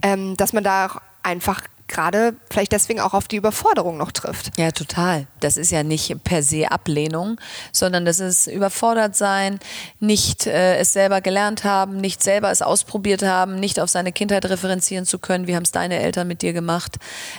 ähm, 0.02 0.38
dass 0.38 0.54
man 0.54 0.64
da 0.64 0.88
auch 0.88 1.02
einfach 1.24 1.62
gerade 1.88 2.36
vielleicht 2.50 2.72
deswegen 2.72 3.00
auch 3.00 3.14
auf 3.14 3.28
die 3.28 3.36
Überforderung 3.36 3.98
noch 3.98 4.12
trifft. 4.12 4.58
Ja, 4.58 4.72
total. 4.72 5.28
Das 5.40 5.56
ist 5.56 5.72
ja 5.72 5.84
nicht 5.84 6.24
per 6.24 6.42
se 6.42 6.72
Ablehnung, 6.72 7.40
sondern 7.72 8.06
das 8.06 8.20
ist 8.20 8.48
überfordert 8.48 9.16
sein, 9.16 9.60
nicht 10.00 10.48
äh, 10.48 10.78
es 10.78 10.94
selber 10.94 11.22
gelernt 11.22 11.64
haben, 11.64 11.98
nicht 11.98 12.24
selber 12.24 12.50
es 12.50 12.62
ausprobiert 12.62 13.24
haben, 13.24 13.60
nicht 13.60 13.80
auf 13.80 13.90
seine 13.90 14.12
Kindheit 14.12 14.46
referenzieren 14.46 15.06
zu 15.06 15.20
können. 15.20 15.48
Wie 15.48 15.56
haben 15.56 15.64
es 15.64 15.72
deine 15.72 16.00
Eltern 16.00 16.28
mit 16.28 16.42
dir 16.42 16.54
gemacht? 16.54 16.96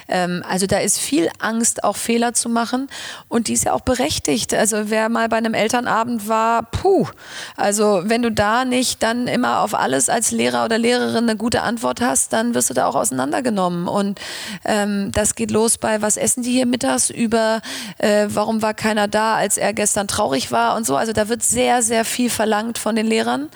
Ähm, 0.09 0.45
also 0.49 0.67
da 0.67 0.79
ist 0.79 0.99
viel 0.99 1.29
Angst, 1.41 1.83
auch 1.83 1.97
Fehler 1.97 2.33
zu 2.33 2.49
machen 2.49 2.89
und 3.29 3.49
die 3.49 3.55
ist 3.55 3.65
ja 3.65 3.73
auch 3.73 3.81
berechtigt. 3.81 4.55
Also 4.55 4.91
wer 4.91 5.09
mal 5.09 5.29
bei 5.29 5.37
einem 5.37 5.55
Elternabend 5.55 6.29
war, 6.29 6.63
puh. 6.63 7.09
Also 7.57 8.03
wenn 8.05 8.23
du 8.23 8.31
da 8.31 8.65
nicht 8.65 9.03
dann 9.03 9.27
immer 9.27 9.61
auf 9.61 9.75
alles 9.75 10.09
als 10.09 10.31
Lehrer 10.31 10.65
oder 10.65 10.79
Lehrerin 10.79 11.25
eine 11.25 11.37
gute 11.37 11.63
Antwort 11.63 12.01
hast, 12.01 12.33
dann 12.33 12.55
wirst 12.55 12.71
du 12.71 12.75
da 12.75 12.87
auch 12.87 12.95
auseinandergenommen 12.95 13.89
und 13.89 14.21
ähm, 14.65 15.11
das 15.13 15.35
geht 15.35 15.51
los 15.51 15.79
bei, 15.79 16.03
was 16.03 16.17
essen 16.17 16.43
die 16.43 16.53
hier 16.53 16.67
mittags, 16.67 17.11
über 17.11 17.61
äh, 17.99 18.27
warum 18.29 18.63
war 18.63 18.75
keiner 18.75 19.09
da, 19.09 19.35
als 19.37 19.57
er 19.57 19.73
gestern 19.73 20.09
traurig 20.09 20.53
war 20.53 20.77
und 20.77 20.87
so. 20.87 20.97
Also 20.97 21.13
da 21.13 21.29
wird 21.29 21.43
sehr, 21.43 21.83
sehr 21.83 22.05
viel 22.05 22.31
verlangt 22.31 22.79
von 22.79 22.97
den 22.97 23.07
Lehrern. 23.07 23.49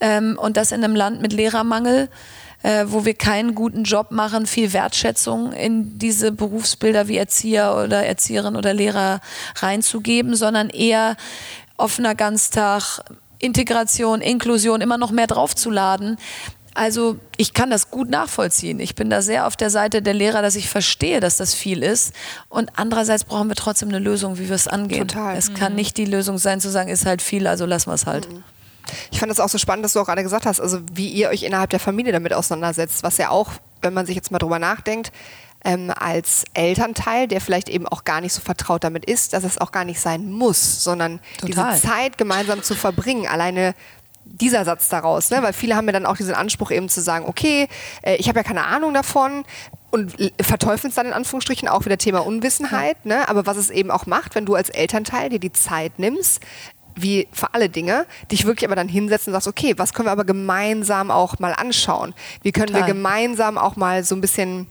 Ähm, 0.00 0.38
und 0.40 0.56
das 0.56 0.72
in 0.72 0.82
einem 0.82 0.96
Land 0.96 1.20
mit 1.20 1.32
Lehrermangel. 1.32 2.08
Äh, 2.64 2.86
wo 2.88 3.04
wir 3.04 3.14
keinen 3.14 3.54
guten 3.54 3.84
Job 3.84 4.10
machen, 4.10 4.44
viel 4.44 4.72
Wertschätzung 4.72 5.52
in 5.52 5.96
diese 5.96 6.32
Berufsbilder 6.32 7.06
wie 7.06 7.16
Erzieher 7.16 7.76
oder 7.76 8.04
Erzieherin 8.04 8.56
oder 8.56 8.74
Lehrer 8.74 9.20
reinzugeben, 9.54 10.34
sondern 10.34 10.68
eher 10.68 11.16
offener 11.76 12.16
Ganztag, 12.16 13.00
Integration, 13.38 14.20
Inklusion 14.20 14.80
immer 14.80 14.98
noch 14.98 15.12
mehr 15.12 15.28
draufzuladen. 15.28 16.18
Also 16.78 17.16
ich 17.36 17.54
kann 17.54 17.70
das 17.70 17.90
gut 17.90 18.08
nachvollziehen. 18.08 18.78
Ich 18.78 18.94
bin 18.94 19.10
da 19.10 19.20
sehr 19.20 19.48
auf 19.48 19.56
der 19.56 19.68
Seite 19.68 20.00
der 20.00 20.14
Lehrer, 20.14 20.42
dass 20.42 20.54
ich 20.54 20.68
verstehe, 20.68 21.18
dass 21.18 21.36
das 21.36 21.52
viel 21.52 21.82
ist. 21.82 22.14
Und 22.48 22.70
andererseits 22.76 23.24
brauchen 23.24 23.48
wir 23.48 23.56
trotzdem 23.56 23.88
eine 23.88 23.98
Lösung, 23.98 24.38
wie 24.38 24.48
wir 24.48 24.54
es 24.54 24.68
angehen. 24.68 25.08
Total. 25.08 25.36
Es 25.36 25.50
mhm. 25.50 25.54
kann 25.54 25.74
nicht 25.74 25.96
die 25.96 26.04
Lösung 26.04 26.38
sein, 26.38 26.60
zu 26.60 26.70
sagen, 26.70 26.88
ist 26.88 27.04
halt 27.04 27.20
viel, 27.20 27.48
also 27.48 27.66
lassen 27.66 27.90
wir 27.90 27.94
es 27.94 28.06
halt. 28.06 28.32
Mhm. 28.32 28.44
Ich 29.10 29.18
fand 29.18 29.28
das 29.28 29.40
auch 29.40 29.48
so 29.48 29.58
spannend, 29.58 29.84
dass 29.84 29.94
du 29.94 30.00
auch 30.00 30.06
gerade 30.06 30.22
gesagt 30.22 30.46
hast, 30.46 30.60
also 30.60 30.78
wie 30.92 31.08
ihr 31.08 31.30
euch 31.30 31.42
innerhalb 31.42 31.70
der 31.70 31.80
Familie 31.80 32.12
damit 32.12 32.32
auseinandersetzt, 32.32 33.02
was 33.02 33.18
ja 33.18 33.30
auch, 33.30 33.50
wenn 33.82 33.92
man 33.92 34.06
sich 34.06 34.14
jetzt 34.14 34.30
mal 34.30 34.38
drüber 34.38 34.60
nachdenkt, 34.60 35.10
ähm, 35.64 35.92
als 35.96 36.44
Elternteil, 36.54 37.26
der 37.26 37.40
vielleicht 37.40 37.68
eben 37.68 37.88
auch 37.88 38.04
gar 38.04 38.20
nicht 38.20 38.32
so 38.32 38.40
vertraut 38.40 38.84
damit 38.84 39.04
ist, 39.04 39.32
dass 39.32 39.42
es 39.42 39.58
auch 39.58 39.72
gar 39.72 39.84
nicht 39.84 40.00
sein 40.00 40.30
muss, 40.30 40.84
sondern 40.84 41.18
Total. 41.38 41.72
diese 41.72 41.88
Zeit 41.88 42.18
gemeinsam 42.18 42.62
zu 42.62 42.76
verbringen, 42.76 43.26
alleine 43.26 43.74
dieser 44.40 44.64
Satz 44.64 44.88
daraus, 44.88 45.30
ne? 45.30 45.42
weil 45.42 45.52
viele 45.52 45.76
haben 45.76 45.86
ja 45.86 45.92
dann 45.92 46.06
auch 46.06 46.16
diesen 46.16 46.34
Anspruch 46.34 46.70
eben 46.70 46.88
zu 46.88 47.00
sagen, 47.00 47.26
okay, 47.26 47.68
äh, 48.02 48.16
ich 48.16 48.28
habe 48.28 48.38
ja 48.38 48.42
keine 48.42 48.64
Ahnung 48.64 48.94
davon 48.94 49.44
und 49.90 50.14
verteufeln 50.40 50.90
es 50.90 50.96
dann 50.96 51.06
in 51.06 51.12
Anführungsstrichen 51.12 51.68
auch 51.68 51.84
wieder 51.84 51.98
Thema 51.98 52.26
Unwissenheit, 52.26 53.04
ne? 53.06 53.28
aber 53.28 53.46
was 53.46 53.56
es 53.56 53.70
eben 53.70 53.90
auch 53.90 54.06
macht, 54.06 54.34
wenn 54.34 54.46
du 54.46 54.54
als 54.54 54.68
Elternteil 54.68 55.30
dir 55.30 55.40
die 55.40 55.52
Zeit 55.52 55.98
nimmst, 55.98 56.40
wie 56.94 57.28
für 57.32 57.54
alle 57.54 57.68
Dinge, 57.68 58.06
dich 58.30 58.44
wirklich 58.44 58.66
aber 58.68 58.76
dann 58.76 58.88
hinsetzen 58.88 59.32
und 59.32 59.34
sagst, 59.34 59.48
okay, 59.48 59.74
was 59.76 59.92
können 59.92 60.06
wir 60.06 60.12
aber 60.12 60.24
gemeinsam 60.24 61.10
auch 61.10 61.38
mal 61.38 61.52
anschauen? 61.52 62.14
Wie 62.42 62.52
können 62.52 62.68
Total. 62.68 62.82
wir 62.82 62.94
gemeinsam 62.94 63.56
auch 63.56 63.76
mal 63.76 64.04
so 64.04 64.14
ein 64.14 64.20
bisschen 64.20 64.66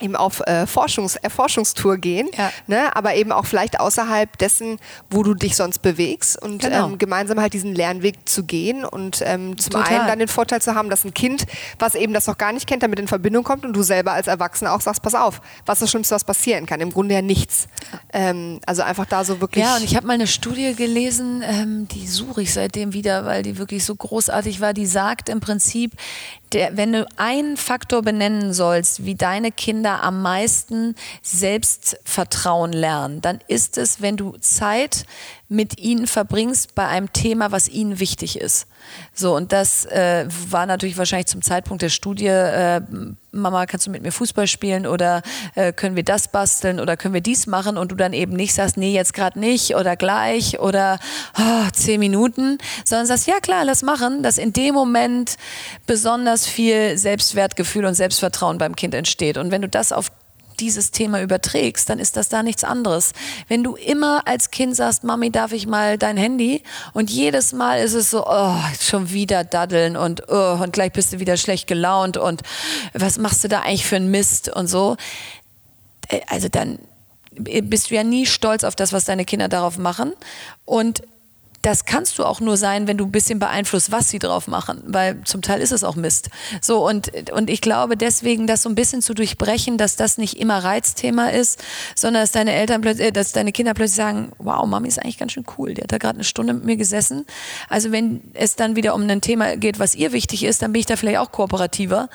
eben 0.00 0.16
auf 0.16 0.40
äh, 0.46 0.66
Forschungs 0.66 1.16
Erforschungstour 1.16 1.96
gehen, 1.98 2.28
Ja. 2.36 2.50
ne? 2.66 2.94
aber 2.96 3.14
eben 3.14 3.32
auch 3.32 3.46
vielleicht 3.46 3.78
außerhalb 3.80 4.36
dessen, 4.38 4.78
wo 5.10 5.22
du 5.22 5.34
dich 5.34 5.56
sonst 5.56 5.80
bewegst 5.80 6.40
und 6.40 6.62
Genau. 6.62 6.86
ähm, 6.88 6.98
gemeinsam 6.98 7.40
halt 7.40 7.52
diesen 7.52 7.74
Lernweg 7.74 8.28
zu 8.28 8.44
gehen 8.44 8.84
und 8.84 9.22
ähm, 9.24 9.58
zum 9.58 9.72
Total. 9.72 9.98
einen 9.98 10.06
dann 10.06 10.18
den 10.18 10.28
Vorteil 10.28 10.60
zu 10.62 10.74
haben, 10.74 10.90
dass 10.90 11.04
ein 11.04 11.14
Kind, 11.14 11.46
was 11.78 11.94
eben 11.94 12.12
das 12.12 12.26
noch 12.26 12.38
gar 12.38 12.52
nicht 12.52 12.66
kennt, 12.66 12.82
damit 12.82 12.98
in 12.98 13.08
Verbindung 13.08 13.44
kommt 13.44 13.64
und 13.64 13.72
du 13.74 13.82
selber 13.82 14.12
als 14.12 14.26
Erwachsener 14.26 14.72
auch 14.74 14.80
sagst, 14.80 15.02
pass 15.02 15.14
auf, 15.14 15.40
was 15.66 15.76
ist 15.78 15.82
das 15.82 15.90
Schlimmste, 15.90 16.14
was 16.14 16.24
passieren 16.24 16.66
kann? 16.66 16.80
Im 16.80 16.92
Grunde 16.92 17.14
ja 17.14 17.22
nichts. 17.22 17.66
Ähm, 18.12 18.60
also 18.66 18.82
einfach 18.82 19.06
da 19.06 19.24
so 19.24 19.40
wirklich... 19.40 19.64
Ja, 19.64 19.76
und 19.76 19.84
ich 19.84 19.96
habe 19.96 20.06
mal 20.06 20.14
eine 20.14 20.26
Studie 20.26 20.74
gelesen, 20.74 21.42
ähm, 21.44 21.88
die 21.88 22.06
suche 22.06 22.42
ich 22.42 22.52
seitdem 22.54 22.92
wieder, 22.92 23.24
weil 23.26 23.42
die 23.42 23.58
wirklich 23.58 23.84
so 23.84 23.94
großartig 23.94 24.60
war. 24.60 24.72
Die 24.74 24.86
sagt 24.86 25.28
im 25.28 25.40
Prinzip, 25.40 25.92
der, 26.52 26.76
wenn 26.76 26.92
du 26.92 27.06
einen 27.16 27.56
Faktor 27.56 28.02
benennen 28.02 28.52
sollst, 28.52 29.04
wie 29.04 29.14
deine 29.14 29.52
Kinder 29.52 30.02
am 30.02 30.22
meisten 30.22 30.94
Selbstvertrauen 31.22 32.72
lernen, 32.72 33.20
dann 33.20 33.40
ist 33.48 33.78
es, 33.78 34.00
wenn 34.00 34.16
du 34.16 34.36
Zeit 34.38 35.04
mit 35.48 35.78
ihnen 35.78 36.06
verbringst 36.06 36.74
bei 36.74 36.86
einem 36.86 37.12
Thema, 37.12 37.52
was 37.52 37.68
ihnen 37.68 38.00
wichtig 38.00 38.38
ist. 38.38 38.66
So, 39.14 39.36
und 39.36 39.52
das 39.52 39.84
äh, 39.86 40.26
war 40.48 40.66
natürlich 40.66 40.96
wahrscheinlich 40.98 41.26
zum 41.26 41.42
Zeitpunkt 41.42 41.82
der 41.82 41.88
Studie, 41.88 42.26
äh, 42.26 42.80
Mama, 43.32 43.66
kannst 43.66 43.86
du 43.86 43.90
mit 43.90 44.02
mir 44.02 44.12
Fußball 44.12 44.46
spielen 44.46 44.86
oder 44.86 45.22
äh, 45.54 45.72
können 45.72 45.96
wir 45.96 46.02
das 46.02 46.28
basteln 46.28 46.80
oder 46.80 46.96
können 46.96 47.14
wir 47.14 47.20
dies 47.20 47.46
machen 47.46 47.76
und 47.76 47.92
du 47.92 47.96
dann 47.96 48.12
eben 48.12 48.32
nicht 48.32 48.54
sagst, 48.54 48.76
nee, 48.76 48.92
jetzt 48.92 49.14
gerade 49.14 49.38
nicht 49.38 49.76
oder 49.76 49.96
gleich 49.96 50.58
oder 50.58 50.98
oh, 51.38 51.70
zehn 51.72 52.00
Minuten, 52.00 52.58
sondern 52.84 53.06
sagst, 53.06 53.26
ja 53.26 53.38
klar, 53.40 53.64
lass 53.64 53.82
machen, 53.82 54.22
dass 54.22 54.38
in 54.38 54.52
dem 54.52 54.74
Moment 54.74 55.36
besonders 55.86 56.46
viel 56.46 56.98
Selbstwertgefühl 56.98 57.84
und 57.84 57.94
Selbstvertrauen 57.94 58.58
beim 58.58 58.74
Kind 58.74 58.94
entsteht. 58.94 59.38
Und 59.38 59.50
wenn 59.50 59.62
du 59.62 59.68
das 59.68 59.92
auf 59.92 60.10
dieses 60.60 60.90
Thema 60.90 61.22
überträgst, 61.22 61.88
dann 61.88 61.98
ist 61.98 62.16
das 62.16 62.28
da 62.28 62.42
nichts 62.42 62.64
anderes. 62.64 63.12
Wenn 63.48 63.64
du 63.64 63.74
immer 63.76 64.26
als 64.26 64.50
Kind 64.50 64.76
sagst, 64.76 65.04
Mami, 65.04 65.30
darf 65.30 65.52
ich 65.52 65.66
mal 65.66 65.98
dein 65.98 66.16
Handy? 66.16 66.62
Und 66.92 67.10
jedes 67.10 67.52
Mal 67.52 67.80
ist 67.80 67.94
es 67.94 68.10
so, 68.10 68.26
oh, 68.26 68.56
schon 68.80 69.10
wieder 69.10 69.44
daddeln 69.44 69.96
und, 69.96 70.28
oh, 70.28 70.58
und 70.62 70.72
gleich 70.72 70.92
bist 70.92 71.12
du 71.12 71.20
wieder 71.20 71.36
schlecht 71.36 71.66
gelaunt 71.66 72.16
und 72.16 72.42
was 72.92 73.18
machst 73.18 73.42
du 73.44 73.48
da 73.48 73.60
eigentlich 73.60 73.86
für 73.86 73.96
einen 73.96 74.10
Mist 74.10 74.48
und 74.48 74.66
so. 74.66 74.96
Äh, 76.08 76.20
Also 76.28 76.48
dann 76.48 76.78
bist 77.32 77.90
du 77.90 77.94
ja 77.94 78.04
nie 78.04 78.26
stolz 78.26 78.64
auf 78.64 78.76
das, 78.76 78.92
was 78.92 79.04
deine 79.04 79.24
Kinder 79.24 79.48
darauf 79.48 79.78
machen. 79.78 80.12
Und 80.64 81.02
das 81.62 81.84
kannst 81.84 82.18
du 82.18 82.24
auch 82.24 82.40
nur 82.40 82.56
sein, 82.56 82.86
wenn 82.86 82.96
du 82.96 83.04
ein 83.04 83.12
bisschen 83.12 83.38
beeinflusst, 83.38 83.92
was 83.92 84.08
sie 84.08 84.18
drauf 84.18 84.48
machen, 84.48 84.82
weil 84.86 85.22
zum 85.24 85.42
Teil 85.42 85.60
ist 85.60 85.72
es 85.72 85.84
auch 85.84 85.94
Mist. 85.94 86.30
So 86.62 86.86
und, 86.86 87.30
und 87.32 87.50
ich 87.50 87.60
glaube 87.60 87.96
deswegen, 87.96 88.46
das 88.46 88.62
so 88.62 88.68
ein 88.70 88.74
bisschen 88.74 89.02
zu 89.02 89.12
durchbrechen, 89.12 89.76
dass 89.76 89.96
das 89.96 90.16
nicht 90.16 90.38
immer 90.38 90.64
Reizthema 90.64 91.28
ist, 91.28 91.62
sondern 91.94 92.22
dass 92.22 92.32
deine 92.32 92.52
Eltern 92.52 92.80
plötzlich, 92.80 93.08
äh, 93.08 93.10
dass 93.12 93.32
deine 93.32 93.52
Kinder 93.52 93.74
plötzlich 93.74 93.96
sagen, 93.96 94.32
wow, 94.38 94.64
Mami 94.66 94.88
ist 94.88 95.00
eigentlich 95.00 95.18
ganz 95.18 95.32
schön 95.32 95.44
cool, 95.58 95.74
die 95.74 95.82
hat 95.82 95.92
da 95.92 95.98
gerade 95.98 96.16
eine 96.16 96.24
Stunde 96.24 96.54
mit 96.54 96.64
mir 96.64 96.76
gesessen. 96.76 97.26
Also 97.68 97.92
wenn 97.92 98.22
es 98.32 98.56
dann 98.56 98.76
wieder 98.76 98.94
um 98.94 99.08
ein 99.08 99.20
Thema 99.20 99.56
geht, 99.56 99.78
was 99.78 99.94
ihr 99.94 100.12
wichtig 100.12 100.44
ist, 100.44 100.62
dann 100.62 100.72
bin 100.72 100.80
ich 100.80 100.86
da 100.86 100.96
vielleicht 100.96 101.18
auch 101.18 101.30
kooperativer. 101.30 102.08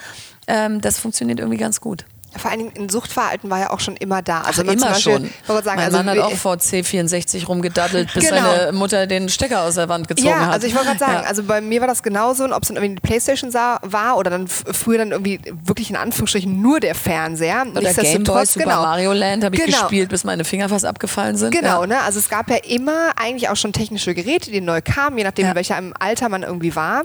Ähm, 0.47 0.81
das 0.81 0.99
funktioniert 0.99 1.39
irgendwie 1.39 1.57
ganz 1.57 1.81
gut. 1.81 2.05
Vor 2.37 2.51
allen 2.51 2.59
Dingen 2.59 2.73
ein 2.77 2.89
Suchtverhalten 2.89 3.49
war 3.49 3.59
ja 3.59 3.69
auch 3.71 3.79
schon 3.79 3.95
immer 3.97 4.21
da. 4.21 4.41
Also 4.41 4.63
Ach, 4.65 4.71
immer 4.71 4.87
Beispiel, 4.87 5.13
schon. 5.13 5.29
sagen, 5.63 5.63
mein 5.65 5.79
also 5.79 5.97
Mann 5.97 6.09
hat 6.09 6.19
auch 6.19 6.35
vor 6.35 6.55
C64 6.55 7.45
rumgedaddelt, 7.47 8.13
bis 8.13 8.29
Genau. 8.29 8.41
seine 8.41 8.71
Mutter 8.71 9.07
den 9.07 9.29
Stecker 9.29 9.61
aus 9.63 9.75
der 9.75 9.89
Wand 9.89 10.07
gezogen 10.07 10.27
ja, 10.29 10.47
hat. 10.47 10.53
also 10.53 10.67
ich 10.67 10.73
wollte 10.75 10.87
gerade 10.87 10.99
sagen, 10.99 11.13
Ja. 11.23 11.29
also 11.29 11.43
bei 11.43 11.61
mir 11.61 11.81
war 11.81 11.87
das 11.87 12.03
genauso, 12.03 12.43
und 12.43 12.53
ob 12.53 12.63
es 12.63 12.67
dann 12.69 12.77
irgendwie 12.77 12.95
die 12.95 13.01
Playstation 13.01 13.51
sah, 13.51 13.79
war 13.83 14.17
oder 14.17 14.29
dann 14.31 14.47
früher 14.47 14.97
dann 14.97 15.11
irgendwie 15.11 15.39
wirklich 15.63 15.89
in 15.89 15.95
Anführungsstrichen 15.95 16.61
nur 16.61 16.79
der 16.79 16.95
Fernseher. 16.95 17.65
Oder 17.75 17.93
Gameboy, 17.93 18.45
Super 18.45 18.65
genau. 18.65 18.81
Mario 18.81 19.13
Land 19.13 19.43
habe 19.43 19.55
ich 19.55 19.63
Genau. 19.63 19.79
gespielt, 19.79 20.09
bis 20.09 20.23
meine 20.23 20.43
Finger 20.45 20.69
fast 20.69 20.85
abgefallen 20.85 21.35
sind. 21.37 21.51
Genau, 21.51 21.81
ja. 21.81 21.87
ne? 21.87 21.99
Also 22.01 22.19
es 22.19 22.29
gab 22.29 22.49
ja 22.49 22.57
immer 22.67 23.11
eigentlich 23.15 23.49
auch 23.49 23.55
schon 23.55 23.73
technische 23.73 24.13
Geräte, 24.13 24.51
die 24.51 24.61
neu 24.61 24.81
kamen, 24.83 25.17
je 25.17 25.23
nachdem, 25.23 25.45
Ja. 25.45 25.51
in 25.51 25.55
welchem 25.55 25.93
Alter 25.99 26.29
man 26.29 26.43
irgendwie 26.43 26.75
war. 26.75 27.03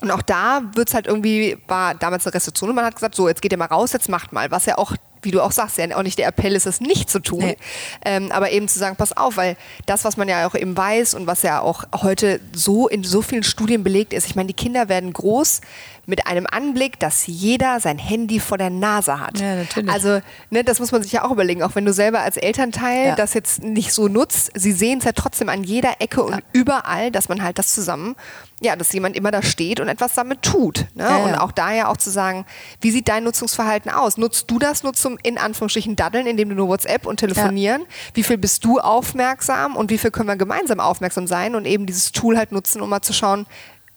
Und 0.00 0.10
auch 0.10 0.22
da 0.22 0.62
wird 0.74 0.88
es 0.88 0.94
halt 0.94 1.06
irgendwie, 1.06 1.56
war 1.68 1.94
damals 1.94 2.26
eine 2.26 2.34
Restriktion 2.34 2.70
und 2.70 2.76
man 2.76 2.84
hat 2.84 2.94
gesagt, 2.94 3.14
so, 3.14 3.28
jetzt 3.28 3.42
geht 3.42 3.52
ihr 3.52 3.58
mal 3.58 3.66
raus, 3.66 3.92
jetzt 3.92 4.08
macht 4.08 4.32
mal. 4.32 4.50
Was 4.50 4.66
ja 4.66 4.78
auch, 4.78 4.92
wie 5.22 5.30
du 5.30 5.40
auch 5.40 5.52
sagst, 5.52 5.78
ja 5.78 5.96
auch 5.96 6.02
nicht 6.02 6.18
der 6.18 6.28
Appell 6.28 6.54
ist, 6.54 6.66
es 6.66 6.80
nicht 6.80 7.08
zu 7.08 7.20
tun. 7.20 7.40
Nee. 7.40 7.56
Ähm, 8.04 8.30
aber 8.30 8.50
eben 8.50 8.68
zu 8.68 8.78
sagen, 8.78 8.96
pass 8.96 9.16
auf, 9.16 9.36
weil 9.36 9.56
das, 9.86 10.04
was 10.04 10.16
man 10.16 10.28
ja 10.28 10.46
auch 10.46 10.54
eben 10.54 10.76
weiß 10.76 11.14
und 11.14 11.26
was 11.26 11.42
ja 11.42 11.60
auch 11.60 11.84
heute 12.02 12.40
so 12.52 12.88
in 12.88 13.04
so 13.04 13.22
vielen 13.22 13.42
Studien 13.42 13.82
belegt 13.82 14.12
ist, 14.12 14.26
ich 14.26 14.36
meine, 14.36 14.48
die 14.48 14.54
Kinder 14.54 14.88
werden 14.88 15.12
groß 15.12 15.60
mit 16.06 16.26
einem 16.26 16.46
Anblick, 16.50 16.98
dass 17.00 17.26
jeder 17.26 17.80
sein 17.80 17.98
Handy 17.98 18.38
vor 18.40 18.58
der 18.58 18.70
Nase 18.70 19.18
hat. 19.20 19.40
Ja, 19.40 19.56
natürlich. 19.56 19.90
Also, 19.92 20.20
ne, 20.50 20.62
das 20.64 20.78
muss 20.78 20.92
man 20.92 21.02
sich 21.02 21.12
ja 21.12 21.24
auch 21.24 21.32
überlegen, 21.32 21.62
auch 21.62 21.74
wenn 21.74 21.84
du 21.84 21.92
selber 21.92 22.20
als 22.20 22.36
Elternteil 22.36 23.08
Ja. 23.08 23.14
das 23.16 23.34
jetzt 23.34 23.62
nicht 23.62 23.92
so 23.92 24.08
nutzt, 24.08 24.50
sie 24.54 24.72
sehen 24.72 24.98
es 25.00 25.04
ja 25.04 25.12
trotzdem 25.12 25.48
an 25.48 25.64
jeder 25.64 26.00
Ecke 26.00 26.22
und 26.22 26.42
überall, 26.52 27.10
dass 27.10 27.28
man 27.28 27.42
halt 27.42 27.58
das 27.58 27.74
zusammen, 27.74 28.14
ja, 28.60 28.74
dass 28.76 28.92
jemand 28.92 29.16
immer 29.16 29.30
da 29.30 29.42
steht 29.42 29.80
und 29.80 29.88
etwas 29.88 30.14
damit 30.14 30.42
tut. 30.42 30.86
Ne? 30.94 31.02
Ja, 31.04 31.18
ja. 31.18 31.24
Und 31.24 31.34
auch 31.34 31.52
daher 31.52 31.90
auch 31.90 31.96
zu 31.96 32.10
sagen, 32.10 32.46
wie 32.80 32.90
sieht 32.90 33.08
dein 33.08 33.24
Nutzungsverhalten 33.24 33.90
aus? 33.90 34.16
Nutzt 34.16 34.50
du 34.50 34.58
das 34.58 34.82
nur 34.82 34.94
zum 34.94 35.18
in 35.22 35.36
Anführungsstrichen 35.38 35.96
daddeln, 35.96 36.26
indem 36.26 36.48
du 36.50 36.54
nur 36.54 36.68
WhatsApp 36.68 37.04
und 37.06 37.18
telefonieren? 37.18 37.82
Wie 38.14 38.22
viel 38.22 38.38
bist 38.38 38.64
du 38.64 38.78
aufmerksam 38.78 39.76
und 39.76 39.90
wie 39.90 39.98
viel 39.98 40.10
können 40.10 40.28
wir 40.28 40.36
gemeinsam 40.36 40.80
aufmerksam 40.80 41.26
sein 41.26 41.54
und 41.54 41.66
eben 41.66 41.84
dieses 41.86 42.12
Tool 42.12 42.36
halt 42.38 42.52
nutzen, 42.52 42.80
um 42.80 42.88
mal 42.88 43.02
zu 43.02 43.12
schauen, 43.12 43.46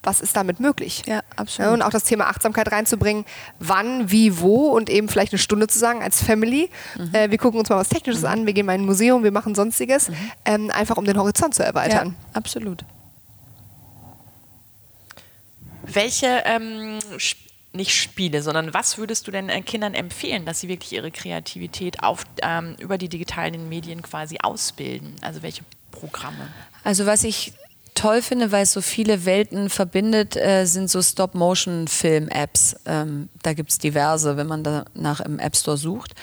was 0.04 0.22
ist 0.22 0.36
damit 0.38 0.60
möglich? 0.60 1.04
Ja, 1.06 1.22
absolut. 1.36 1.68
Ja, 1.68 1.74
und 1.74 1.82
auch 1.82 1.90
das 1.90 2.04
Thema 2.06 2.28
Achtsamkeit 2.28 2.72
reinzubringen, 2.72 3.26
wann, 3.60 4.10
wie, 4.10 4.40
wo 4.40 4.70
und 4.70 4.90
eben 4.90 5.10
vielleicht 5.10 5.34
eine 5.34 5.40
Stunde 5.40 5.68
zu 5.68 5.78
sagen 5.78 6.02
als 6.02 6.24
Family. 6.24 6.70
Mhm. 6.98 7.14
Äh, 7.14 7.32
wir 7.32 7.38
gucken 7.38 7.60
uns 7.60 7.70
mal 7.70 7.76
was 7.78 7.90
Technisches 7.90 8.24
an, 8.24 8.46
wir 8.46 8.54
gehen 8.54 8.66
mal 8.66 8.76
in 8.76 8.82
ein 8.82 8.86
Museum, 8.86 9.24
wir 9.24 9.32
machen 9.32 9.56
sonstiges, 9.56 10.10
ähm, 10.46 10.72
einfach 10.72 10.98
um 10.98 11.06
den 11.06 11.18
Horizont 11.18 11.54
zu 11.54 11.62
Mhm. 11.62 11.66
ja, 11.66 11.68
erweitern. 11.70 12.16
absolut. 12.34 12.86
Welche, 15.84 16.44
ähm, 16.46 17.00
Sp- 17.18 17.48
nicht 17.72 17.94
Spiele, 17.94 18.42
sondern 18.42 18.74
was 18.74 18.98
würdest 18.98 19.28
du 19.28 19.32
denn 19.32 19.48
äh, 19.50 19.62
Kindern 19.62 19.94
empfehlen, 19.94 20.44
dass 20.46 20.60
sie 20.60 20.68
wirklich 20.70 20.92
ihre 20.94 21.12
Kreativität 21.12 22.02
auf, 22.02 22.24
ähm, 22.42 22.76
über 22.80 22.98
die 22.98 23.10
digitalen 23.10 23.70
Medien 23.70 24.02
quasi 24.02 24.38
ausbilden? 24.42 25.16
Also 25.22 25.44
welche 25.44 25.62
Programme? 25.92 26.48
Also 26.84 27.06
was 27.06 27.24
ich 27.24 27.54
toll 28.00 28.22
finde, 28.22 28.52
weil 28.52 28.64
es 28.64 28.72
so 28.72 28.82
viele 28.82 29.26
Welten 29.26 29.70
verbindet, 29.70 30.38
äh, 30.38 30.66
sind 30.66 30.90
so 30.90 31.02
Stop-Motion-Film-Apps. 31.02 32.78
Ähm, 32.86 33.30
da 33.44 33.54
gibt 33.54 33.72
es 33.72 33.78
diverse, 33.78 34.38
wenn 34.38 34.48
man 34.48 34.64
danach 34.64 35.20
im 35.20 35.38
App 35.38 35.56
Store 35.56 35.78
sucht. 35.78 36.14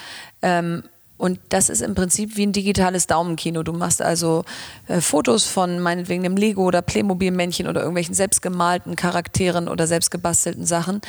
Ähm, 0.41 0.85
und 1.19 1.41
das 1.49 1.71
ist 1.71 1.81
im 1.81 1.95
Prinzip 1.95 2.37
wie 2.37 2.47
ein 2.47 2.53
digitales 2.53 3.07
Daumenkino. 3.07 3.63
Du 3.63 3.73
machst 3.73 4.03
also 4.03 4.45
äh, 4.87 5.01
Fotos 5.01 5.45
von 5.45 5.81
meinetwegen 5.81 6.25
einem 6.25 6.37
Lego 6.37 6.65
oder 6.65 6.83
Playmobil-Männchen 6.83 7.69
oder 7.69 7.81
irgendwelchen 7.81 8.15
selbstgemalten 8.15 8.97
Charakteren 8.97 9.69
oder 9.69 9.87
selbstgebastelten 9.87 10.67
Sachen. 10.67 11.01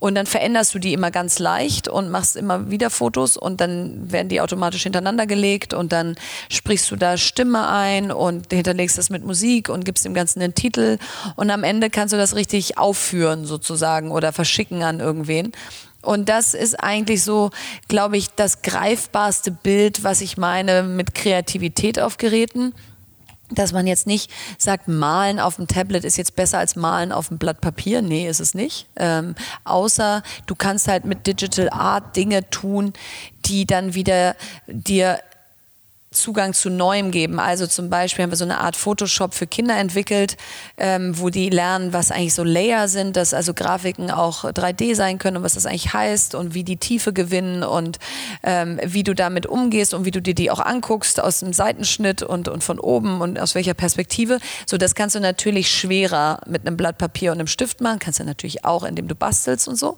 Und 0.00 0.16
dann 0.16 0.26
veränderst 0.26 0.74
du 0.74 0.80
die 0.80 0.92
immer 0.92 1.12
ganz 1.12 1.38
leicht 1.38 1.86
und 1.86 2.10
machst 2.10 2.36
immer 2.36 2.70
wieder 2.70 2.90
Fotos 2.90 3.36
und 3.36 3.60
dann 3.60 4.10
werden 4.10 4.28
die 4.28 4.40
automatisch 4.40 4.82
hintereinander 4.82 5.26
gelegt 5.26 5.74
und 5.74 5.92
dann 5.92 6.16
sprichst 6.50 6.90
du 6.90 6.96
da 6.96 7.16
Stimme 7.16 7.68
ein 7.68 8.10
und 8.10 8.52
hinterlegst 8.52 8.98
das 8.98 9.10
mit 9.10 9.24
Musik 9.24 9.68
und 9.68 9.84
gibst 9.84 10.04
dem 10.04 10.14
Ganzen 10.14 10.42
einen 10.42 10.54
Titel. 10.54 10.98
Und 11.36 11.50
am 11.50 11.62
Ende 11.62 11.88
kannst 11.88 12.12
du 12.12 12.16
das 12.16 12.34
richtig 12.34 12.78
aufführen 12.78 13.46
sozusagen 13.46 14.10
oder 14.10 14.32
verschicken 14.32 14.82
an 14.82 14.98
irgendwen. 14.98 15.52
Und 16.02 16.28
das 16.28 16.54
ist 16.54 16.74
eigentlich 16.82 17.22
so, 17.22 17.50
glaube 17.88 18.16
ich, 18.16 18.28
das 18.30 18.62
greifbarste 18.62 19.50
Bild, 19.50 20.04
was 20.04 20.20
ich 20.20 20.36
meine 20.36 20.82
mit 20.82 21.14
Kreativität 21.14 21.98
auf 22.00 22.18
Geräten. 22.18 22.74
Dass 23.50 23.72
man 23.72 23.86
jetzt 23.86 24.06
nicht 24.06 24.30
sagt, 24.56 24.88
malen 24.88 25.38
auf 25.38 25.56
dem 25.56 25.66
Tablet 25.66 26.04
ist 26.04 26.16
jetzt 26.16 26.36
besser 26.36 26.58
als 26.58 26.74
malen 26.74 27.12
auf 27.12 27.28
dem 27.28 27.36
Blatt 27.38 27.60
Papier. 27.60 28.00
Nee, 28.00 28.26
ist 28.26 28.40
es 28.40 28.54
nicht. 28.54 28.86
Ähm, 28.96 29.34
außer 29.64 30.22
du 30.46 30.54
kannst 30.54 30.88
halt 30.88 31.04
mit 31.04 31.26
Digital 31.26 31.68
Art 31.68 32.16
Dinge 32.16 32.48
tun, 32.48 32.94
die 33.44 33.66
dann 33.66 33.94
wieder 33.94 34.36
dir 34.66 35.20
Zugang 36.12 36.54
zu 36.54 36.70
Neuem 36.70 37.10
geben. 37.10 37.38
Also 37.38 37.66
zum 37.66 37.90
Beispiel 37.90 38.22
haben 38.22 38.30
wir 38.30 38.36
so 38.36 38.44
eine 38.44 38.60
Art 38.60 38.76
Photoshop 38.76 39.34
für 39.34 39.46
Kinder 39.46 39.76
entwickelt, 39.76 40.36
ähm, 40.76 41.18
wo 41.18 41.30
die 41.30 41.50
lernen, 41.50 41.92
was 41.92 42.10
eigentlich 42.10 42.34
so 42.34 42.44
Layer 42.44 42.88
sind, 42.88 43.16
dass 43.16 43.34
also 43.34 43.54
Grafiken 43.54 44.10
auch 44.10 44.44
3D 44.44 44.94
sein 44.94 45.18
können 45.18 45.38
und 45.38 45.42
was 45.42 45.54
das 45.54 45.66
eigentlich 45.66 45.92
heißt 45.92 46.34
und 46.34 46.54
wie 46.54 46.64
die 46.64 46.76
Tiefe 46.76 47.12
gewinnen 47.12 47.62
und 47.62 47.98
ähm, 48.42 48.78
wie 48.84 49.02
du 49.02 49.14
damit 49.14 49.46
umgehst 49.46 49.94
und 49.94 50.04
wie 50.04 50.10
du 50.10 50.22
dir 50.22 50.34
die 50.34 50.50
auch 50.50 50.60
anguckst 50.60 51.20
aus 51.20 51.40
dem 51.40 51.52
Seitenschnitt 51.52 52.22
und, 52.22 52.48
und 52.48 52.62
von 52.62 52.78
oben 52.78 53.20
und 53.20 53.38
aus 53.38 53.54
welcher 53.54 53.74
Perspektive. 53.74 54.38
So, 54.66 54.78
das 54.78 54.94
kannst 54.94 55.14
du 55.14 55.20
natürlich 55.20 55.68
schwerer 55.68 56.40
mit 56.46 56.66
einem 56.66 56.76
Blatt 56.76 56.98
Papier 56.98 57.32
und 57.32 57.38
einem 57.38 57.46
Stift 57.46 57.80
machen, 57.80 57.98
kannst 57.98 58.20
du 58.20 58.24
natürlich 58.24 58.64
auch, 58.64 58.84
indem 58.84 59.08
du 59.08 59.14
bastelst 59.14 59.68
und 59.68 59.76
so. 59.76 59.96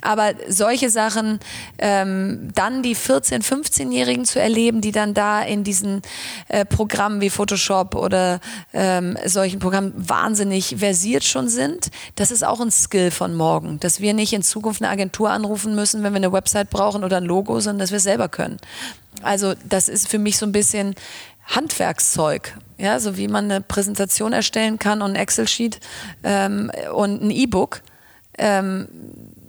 Aber 0.00 0.32
solche 0.48 0.90
Sachen, 0.90 1.40
ähm, 1.78 2.50
dann 2.54 2.82
die 2.82 2.96
14-, 2.96 3.42
15-Jährigen 3.42 4.24
zu 4.24 4.40
erleben, 4.40 4.80
die 4.80 4.92
dann 4.92 5.14
da 5.14 5.42
in 5.50 5.64
diesen 5.64 6.02
äh, 6.48 6.64
Programmen 6.64 7.20
wie 7.20 7.30
Photoshop 7.30 7.94
oder 7.94 8.40
ähm, 8.72 9.18
solchen 9.26 9.58
Programmen 9.58 9.92
wahnsinnig 9.96 10.76
versiert 10.78 11.24
schon 11.24 11.48
sind. 11.48 11.90
Das 12.14 12.30
ist 12.30 12.44
auch 12.44 12.60
ein 12.60 12.70
Skill 12.70 13.10
von 13.10 13.34
morgen, 13.34 13.80
dass 13.80 14.00
wir 14.00 14.14
nicht 14.14 14.32
in 14.32 14.42
Zukunft 14.42 14.80
eine 14.82 14.90
Agentur 14.90 15.30
anrufen 15.30 15.74
müssen, 15.74 16.02
wenn 16.02 16.12
wir 16.12 16.18
eine 16.18 16.32
Website 16.32 16.70
brauchen 16.70 17.04
oder 17.04 17.18
ein 17.18 17.24
Logo, 17.24 17.60
sondern 17.60 17.80
dass 17.80 17.90
wir 17.90 17.98
es 17.98 18.04
selber 18.04 18.28
können. 18.28 18.58
Also 19.22 19.54
das 19.68 19.88
ist 19.88 20.08
für 20.08 20.18
mich 20.18 20.38
so 20.38 20.46
ein 20.46 20.52
bisschen 20.52 20.94
Handwerkszeug, 21.46 22.56
ja, 22.78 23.00
so 23.00 23.16
wie 23.16 23.28
man 23.28 23.46
eine 23.50 23.60
Präsentation 23.60 24.32
erstellen 24.32 24.78
kann 24.78 25.02
und 25.02 25.10
ein 25.10 25.16
Excel-Sheet 25.16 25.80
ähm, 26.22 26.70
und 26.94 27.22
ein 27.22 27.30
E-Book. 27.30 27.82
Ähm, 28.38 28.88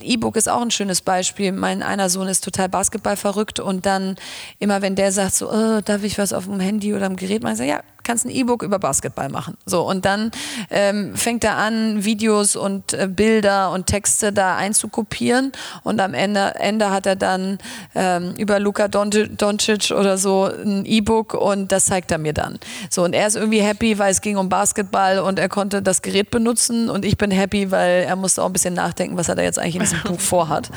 E-Book 0.03 0.35
ist 0.35 0.49
auch 0.49 0.61
ein 0.61 0.71
schönes 0.71 1.01
Beispiel. 1.01 1.51
Mein 1.51 1.83
einer 1.83 2.09
Sohn 2.09 2.27
ist 2.27 2.43
total 2.43 2.69
Basketball 2.69 3.15
verrückt 3.15 3.59
und 3.59 3.85
dann 3.85 4.15
immer, 4.59 4.81
wenn 4.81 4.95
der 4.95 5.11
sagt 5.11 5.35
so, 5.35 5.51
oh, 5.51 5.81
darf 5.81 6.03
ich 6.03 6.17
was 6.17 6.33
auf 6.33 6.45
dem 6.45 6.59
Handy 6.59 6.93
oder 6.93 7.05
am 7.05 7.15
Gerät 7.15 7.43
ich 7.43 7.57
sage, 7.57 7.69
ja, 7.69 7.81
kannst 8.03 8.25
ein 8.25 8.31
E-Book 8.31 8.63
über 8.63 8.79
Basketball 8.79 9.29
machen. 9.29 9.57
So, 9.65 9.87
und 9.87 10.05
dann 10.05 10.31
ähm, 10.69 11.15
fängt 11.15 11.43
er 11.43 11.57
an, 11.57 12.03
Videos 12.03 12.55
und 12.55 12.93
äh, 12.93 13.07
Bilder 13.07 13.71
und 13.71 13.87
Texte 13.87 14.31
da 14.31 14.55
einzukopieren 14.55 15.51
und 15.83 15.99
am 15.99 16.13
Ende, 16.13 16.55
Ende 16.55 16.91
hat 16.91 17.05
er 17.05 17.15
dann 17.15 17.59
ähm, 17.95 18.33
über 18.37 18.59
Luka 18.59 18.87
Doncic 18.87 19.91
oder 19.91 20.17
so 20.17 20.45
ein 20.45 20.85
E-Book 20.85 21.33
und 21.33 21.71
das 21.71 21.85
zeigt 21.85 22.11
er 22.11 22.17
mir 22.17 22.33
dann. 22.33 22.59
So, 22.89 23.03
und 23.03 23.13
er 23.13 23.27
ist 23.27 23.35
irgendwie 23.35 23.61
happy, 23.61 23.97
weil 23.99 24.11
es 24.11 24.21
ging 24.21 24.37
um 24.37 24.49
Basketball 24.49 25.19
und 25.19 25.39
er 25.39 25.49
konnte 25.49 25.81
das 25.81 26.01
Gerät 26.01 26.31
benutzen 26.31 26.89
und 26.89 27.05
ich 27.05 27.17
bin 27.17 27.31
happy, 27.31 27.71
weil 27.71 28.03
er 28.03 28.15
musste 28.15 28.41
auch 28.41 28.47
ein 28.47 28.53
bisschen 28.53 28.73
nachdenken, 28.73 29.17
was 29.17 29.29
er 29.29 29.35
da 29.35 29.41
jetzt 29.41 29.59
eigentlich 29.59 29.75
in 29.75 29.81
diesem 29.81 30.01
Buch 30.05 30.19
vorhat. 30.19 30.69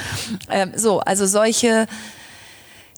Ähm, 0.50 0.72
so, 0.76 1.00
also 1.00 1.26
solche 1.26 1.86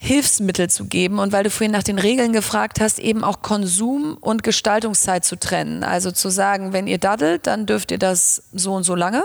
Hilfsmittel 0.00 0.68
zu 0.68 0.84
geben 0.84 1.18
und 1.18 1.32
weil 1.32 1.44
du 1.44 1.50
vorhin 1.50 1.72
nach 1.72 1.82
den 1.82 1.98
Regeln 1.98 2.32
gefragt 2.32 2.80
hast, 2.80 2.98
eben 2.98 3.24
auch 3.24 3.42
Konsum 3.42 4.16
und 4.20 4.42
Gestaltungszeit 4.42 5.24
zu 5.24 5.36
trennen. 5.36 5.84
Also 5.84 6.10
zu 6.10 6.28
sagen, 6.28 6.72
wenn 6.72 6.86
ihr 6.86 6.98
daddelt, 6.98 7.46
dann 7.46 7.66
dürft 7.66 7.90
ihr 7.90 7.98
das 7.98 8.42
so 8.52 8.74
und 8.74 8.84
so 8.84 8.94
lange. 8.94 9.24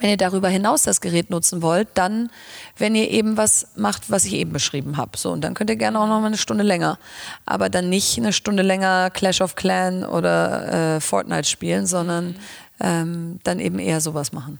Wenn 0.00 0.10
ihr 0.10 0.16
darüber 0.16 0.48
hinaus 0.48 0.82
das 0.82 1.00
Gerät 1.00 1.30
nutzen 1.30 1.62
wollt, 1.62 1.88
dann, 1.94 2.28
wenn 2.76 2.94
ihr 2.94 3.08
eben 3.10 3.36
was 3.36 3.68
macht, 3.76 4.10
was 4.10 4.24
ich 4.24 4.34
eben 4.34 4.52
beschrieben 4.52 4.96
habe. 4.96 5.16
So, 5.16 5.30
und 5.30 5.42
dann 5.42 5.54
könnt 5.54 5.70
ihr 5.70 5.76
gerne 5.76 5.98
auch 6.00 6.08
noch 6.08 6.20
mal 6.20 6.26
eine 6.26 6.36
Stunde 6.36 6.64
länger. 6.64 6.98
Aber 7.46 7.70
dann 7.70 7.88
nicht 7.88 8.18
eine 8.18 8.32
Stunde 8.32 8.62
länger 8.62 9.10
Clash 9.10 9.40
of 9.40 9.54
Clan 9.54 10.04
oder 10.04 10.96
äh, 10.96 11.00
Fortnite 11.00 11.48
spielen, 11.48 11.86
sondern 11.86 12.34
ähm, 12.80 13.38
dann 13.44 13.60
eben 13.60 13.78
eher 13.78 14.00
sowas 14.00 14.32
machen. 14.32 14.58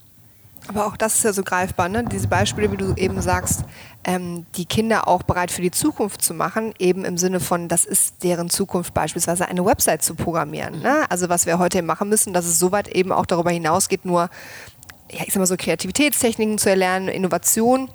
Aber 0.69 0.87
auch 0.87 0.97
das 0.97 1.17
ist 1.17 1.25
ja 1.25 1.33
so 1.33 1.43
greifbar, 1.43 1.89
ne? 1.89 2.05
diese 2.11 2.29
Beispiele, 2.29 2.73
wie 2.73 2.79
du 2.79 2.95
eben 2.97 3.21
sagst, 3.21 3.65
ähm, 4.05 4.47
die 4.57 4.67
Kinder 4.67 5.09
auch 5.09 5.23
bereit 5.23 5.51
für 5.51 5.63
die 5.63 5.71
Zukunft 5.71 6.23
zu 6.23 6.35
machen, 6.35 6.75
eben 6.79 7.05
im 7.05 7.19
Sinne 7.19 7.41
von, 7.41 7.69
das 7.69 7.85
ist 7.85 8.23
deren 8.23 8.51
Zukunft 8.51 8.95
beispielsweise 8.95 9.49
eine 9.49 9.65
Website 9.65 10.03
zu 10.03 10.15
programmieren. 10.15 10.81
Ne? 10.81 11.05
Also 11.11 11.29
was 11.29 11.47
wir 11.47 11.59
heute 11.59 11.83
machen 11.83 12.09
müssen, 12.09 12.33
dass 12.33 12.47
es 12.47 12.59
soweit 12.59 12.89
eben 12.89 13.13
auch 13.13 13.27
darüber 13.27 13.51
hinausgeht, 13.51 14.05
nur, 14.05 14.31
ja, 15.11 15.25
ich 15.27 15.33
sag 15.33 15.41
mal 15.41 15.47
so 15.47 15.57
Kreativitätstechniken 15.57 16.59
zu 16.59 16.71
erlernen, 16.71 17.09
Innovation 17.09 17.89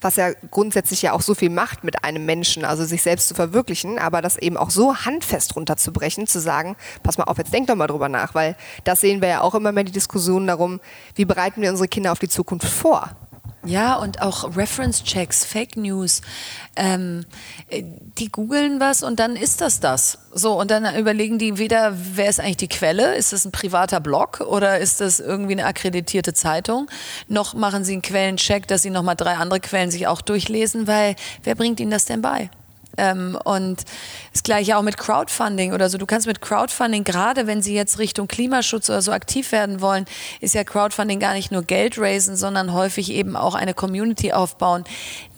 was 0.00 0.16
ja 0.16 0.32
grundsätzlich 0.50 1.02
ja 1.02 1.12
auch 1.12 1.20
so 1.20 1.34
viel 1.34 1.50
macht 1.50 1.84
mit 1.84 2.04
einem 2.04 2.24
Menschen, 2.24 2.64
also 2.64 2.84
sich 2.84 3.02
selbst 3.02 3.28
zu 3.28 3.34
verwirklichen, 3.34 3.98
aber 3.98 4.22
das 4.22 4.38
eben 4.38 4.56
auch 4.56 4.70
so 4.70 4.96
handfest 4.96 5.54
runterzubrechen, 5.56 6.26
zu 6.26 6.40
sagen, 6.40 6.76
pass 7.02 7.18
mal 7.18 7.24
auf, 7.24 7.38
jetzt 7.38 7.52
denk 7.52 7.66
doch 7.66 7.74
mal 7.74 7.86
drüber 7.86 8.08
nach, 8.08 8.34
weil 8.34 8.56
das 8.84 9.00
sehen 9.00 9.20
wir 9.20 9.28
ja 9.28 9.40
auch 9.42 9.54
immer 9.54 9.72
mehr 9.72 9.84
die 9.84 9.92
Diskussion 9.92 10.46
darum, 10.46 10.80
wie 11.14 11.24
bereiten 11.24 11.60
wir 11.60 11.70
unsere 11.70 11.88
Kinder 11.88 12.12
auf 12.12 12.18
die 12.18 12.28
Zukunft 12.28 12.66
vor? 12.66 13.10
Ja, 13.64 13.94
und 13.94 14.20
auch 14.20 14.56
Reference-Checks, 14.56 15.44
Fake 15.44 15.76
News. 15.76 16.20
Ähm, 16.74 17.24
äh, 17.68 17.84
die 18.18 18.28
googeln 18.28 18.80
was 18.80 19.04
und 19.04 19.20
dann 19.20 19.36
ist 19.36 19.60
das 19.60 19.78
das. 19.78 20.18
So, 20.32 20.58
und 20.58 20.70
dann 20.70 20.96
überlegen 20.96 21.38
die 21.38 21.58
weder, 21.58 21.94
wer 21.94 22.28
ist 22.28 22.40
eigentlich 22.40 22.56
die 22.56 22.68
Quelle? 22.68 23.14
Ist 23.14 23.32
das 23.32 23.44
ein 23.44 23.52
privater 23.52 24.00
Blog 24.00 24.40
oder 24.40 24.78
ist 24.78 25.00
das 25.00 25.20
irgendwie 25.20 25.52
eine 25.52 25.66
akkreditierte 25.66 26.34
Zeitung? 26.34 26.90
Noch 27.28 27.54
machen 27.54 27.84
sie 27.84 27.92
einen 27.92 28.02
Quellencheck, 28.02 28.66
dass 28.66 28.82
sie 28.82 28.90
nochmal 28.90 29.16
drei 29.16 29.34
andere 29.34 29.60
Quellen 29.60 29.92
sich 29.92 30.08
auch 30.08 30.22
durchlesen, 30.22 30.88
weil 30.88 31.14
wer 31.44 31.54
bringt 31.54 31.78
ihnen 31.78 31.92
das 31.92 32.04
denn 32.04 32.20
bei? 32.20 32.50
Ähm, 32.96 33.38
und 33.44 33.82
das 34.32 34.42
gleiche 34.42 34.76
auch 34.76 34.82
mit 34.82 34.98
Crowdfunding 34.98 35.72
oder 35.72 35.88
so. 35.88 35.98
Du 35.98 36.06
kannst 36.06 36.26
mit 36.26 36.40
Crowdfunding, 36.40 37.04
gerade 37.04 37.46
wenn 37.46 37.62
sie 37.62 37.74
jetzt 37.74 37.98
Richtung 37.98 38.28
Klimaschutz 38.28 38.90
oder 38.90 39.02
so 39.02 39.12
aktiv 39.12 39.52
werden 39.52 39.80
wollen, 39.80 40.04
ist 40.40 40.54
ja 40.54 40.64
Crowdfunding 40.64 41.20
gar 41.20 41.34
nicht 41.34 41.50
nur 41.52 41.62
Geld 41.62 41.98
raisen, 41.98 42.36
sondern 42.36 42.72
häufig 42.72 43.10
eben 43.12 43.36
auch 43.36 43.54
eine 43.54 43.74
Community 43.74 44.32
aufbauen. 44.32 44.84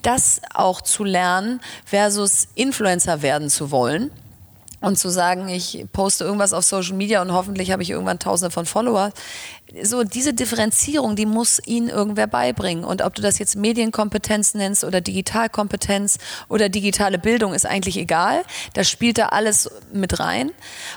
Das 0.01 0.41
auch 0.53 0.81
zu 0.81 1.03
lernen 1.03 1.61
versus 1.85 2.47
Influencer 2.55 3.21
werden 3.21 3.49
zu 3.49 3.71
wollen 3.71 4.11
und 4.85 4.97
zu 4.97 5.09
sagen, 5.09 5.49
ich 5.49 5.85
poste 5.93 6.25
irgendwas 6.25 6.53
auf 6.53 6.63
Social 6.63 6.95
Media 6.95 7.21
und 7.21 7.31
hoffentlich 7.33 7.71
habe 7.71 7.81
ich 7.81 7.89
irgendwann 7.89 8.19
tausende 8.19 8.51
von 8.51 8.65
Followers. 8.65 9.13
So 9.83 10.03
diese 10.03 10.33
Differenzierung, 10.33 11.15
die 11.15 11.25
muss 11.25 11.59
ihnen 11.65 11.89
irgendwer 11.89 12.27
beibringen. 12.27 12.85
Und 12.85 13.01
ob 13.01 13.15
du 13.15 13.21
das 13.21 13.39
jetzt 13.39 13.55
Medienkompetenz 13.55 14.53
nennst 14.53 14.83
oder 14.83 15.01
Digitalkompetenz 15.01 16.17
oder 16.49 16.69
digitale 16.69 17.17
Bildung, 17.17 17.53
ist 17.53 17.65
eigentlich 17.65 17.97
egal. 17.97 18.43
Das 18.73 18.89
spielt 18.89 19.17
da 19.17 19.27
alles 19.29 19.69
mit 19.91 20.19
rein. 20.19 20.51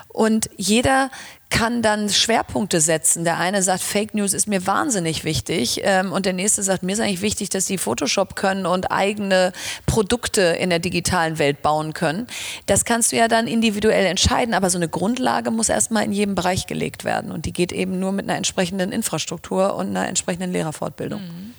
Und 0.09 0.51
jeder 0.57 1.11
kann 1.51 1.81
dann 1.81 2.09
Schwerpunkte 2.09 2.81
setzen. 2.81 3.25
Der 3.25 3.39
eine 3.39 3.63
sagt, 3.63 3.83
Fake 3.83 4.15
News 4.15 4.35
ist 4.35 4.49
mir 4.49 4.67
wahnsinnig 4.67 5.25
wichtig 5.25 5.81
ähm, 5.83 6.13
und 6.13 6.27
der 6.27 6.35
nächste 6.35 6.63
sagt, 6.63 6.83
mir 6.83 6.93
ist 6.93 7.01
eigentlich 7.01 7.23
wichtig, 7.23 7.49
dass 7.49 7.65
die 7.65 7.79
Photoshop 7.79 8.37
können 8.37 8.67
und 8.67 8.91
eigene 8.91 9.53
Produkte 9.87 10.43
in 10.43 10.69
der 10.69 10.79
digitalen 10.79 11.39
Welt 11.39 11.63
bauen 11.63 11.95
können. 11.95 12.27
Das 12.67 12.85
kannst 12.85 13.13
du 13.13 13.17
ja 13.17 13.29
dann 13.29 13.47
individuell 13.47 14.05
entscheiden, 14.05 14.53
aber 14.53 14.69
so 14.69 14.77
eine 14.77 14.89
Grundlage 14.89 15.51
muss 15.51 15.69
erstmal 15.69 16.05
in 16.05 16.13
jedem 16.13 16.35
Bereich 16.35 16.67
gelegt 16.67 17.05
werden 17.05 17.33
und 17.33 17.47
die 17.47 17.53
geht 17.53 17.73
eben 17.73 17.99
nur 17.99 18.13
mit 18.13 18.29
einer 18.29 18.37
entsprechenden 18.37 18.58
Infrastruktur 18.63 19.75
und 19.75 19.89
einer 19.89 20.09
entsprechenden 20.09 20.53
Lehrerfortbildung. 20.53 21.21
Mhm. 21.21 21.55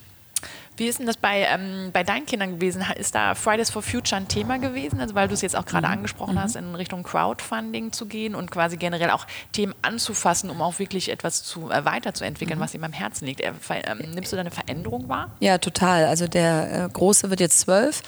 Wie 0.79 0.87
ist 0.87 0.97
denn 0.97 1.05
das 1.05 1.17
bei, 1.17 1.41
ähm, 1.41 1.89
bei 1.91 2.03
deinen 2.03 2.25
Kindern 2.25 2.53
gewesen? 2.53 2.83
Ist 2.97 3.13
da 3.13 3.35
Fridays 3.35 3.69
for 3.69 3.81
Future 3.81 4.15
ein 4.15 4.29
Thema 4.29 4.59
gewesen? 4.59 5.01
Also 5.01 5.13
weil 5.13 5.27
du 5.27 5.33
es 5.33 5.41
jetzt 5.41 5.57
auch 5.57 5.65
gerade 5.65 5.87
mhm. 5.87 5.93
angesprochen 5.93 6.35
mhm. 6.35 6.39
hast, 6.39 6.55
in 6.55 6.73
Richtung 6.73 7.03
Crowdfunding 7.03 7.91
zu 7.91 8.05
gehen 8.05 8.33
und 8.33 8.49
quasi 8.49 8.77
generell 8.77 9.09
auch 9.09 9.27
Themen 9.51 9.75
anzufassen, 9.81 10.49
um 10.49 10.61
auch 10.61 10.79
wirklich 10.79 11.11
etwas 11.11 11.43
zu, 11.43 11.69
äh, 11.69 11.83
weiterzuentwickeln, 11.83 12.57
mhm. 12.59 12.63
was 12.63 12.73
ihm 12.73 12.83
am 12.85 12.93
Herzen 12.93 13.25
liegt. 13.25 13.41
Äh, 13.41 13.51
ähm, 13.69 14.11
nimmst 14.13 14.31
du 14.31 14.37
da 14.37 14.39
eine 14.39 14.51
Veränderung 14.51 15.09
wahr? 15.09 15.31
Ja, 15.41 15.57
total. 15.57 16.05
Also 16.05 16.27
der 16.27 16.85
äh, 16.85 16.89
Große 16.89 17.29
wird 17.29 17.41
jetzt 17.41 17.59
zwölf 17.59 18.01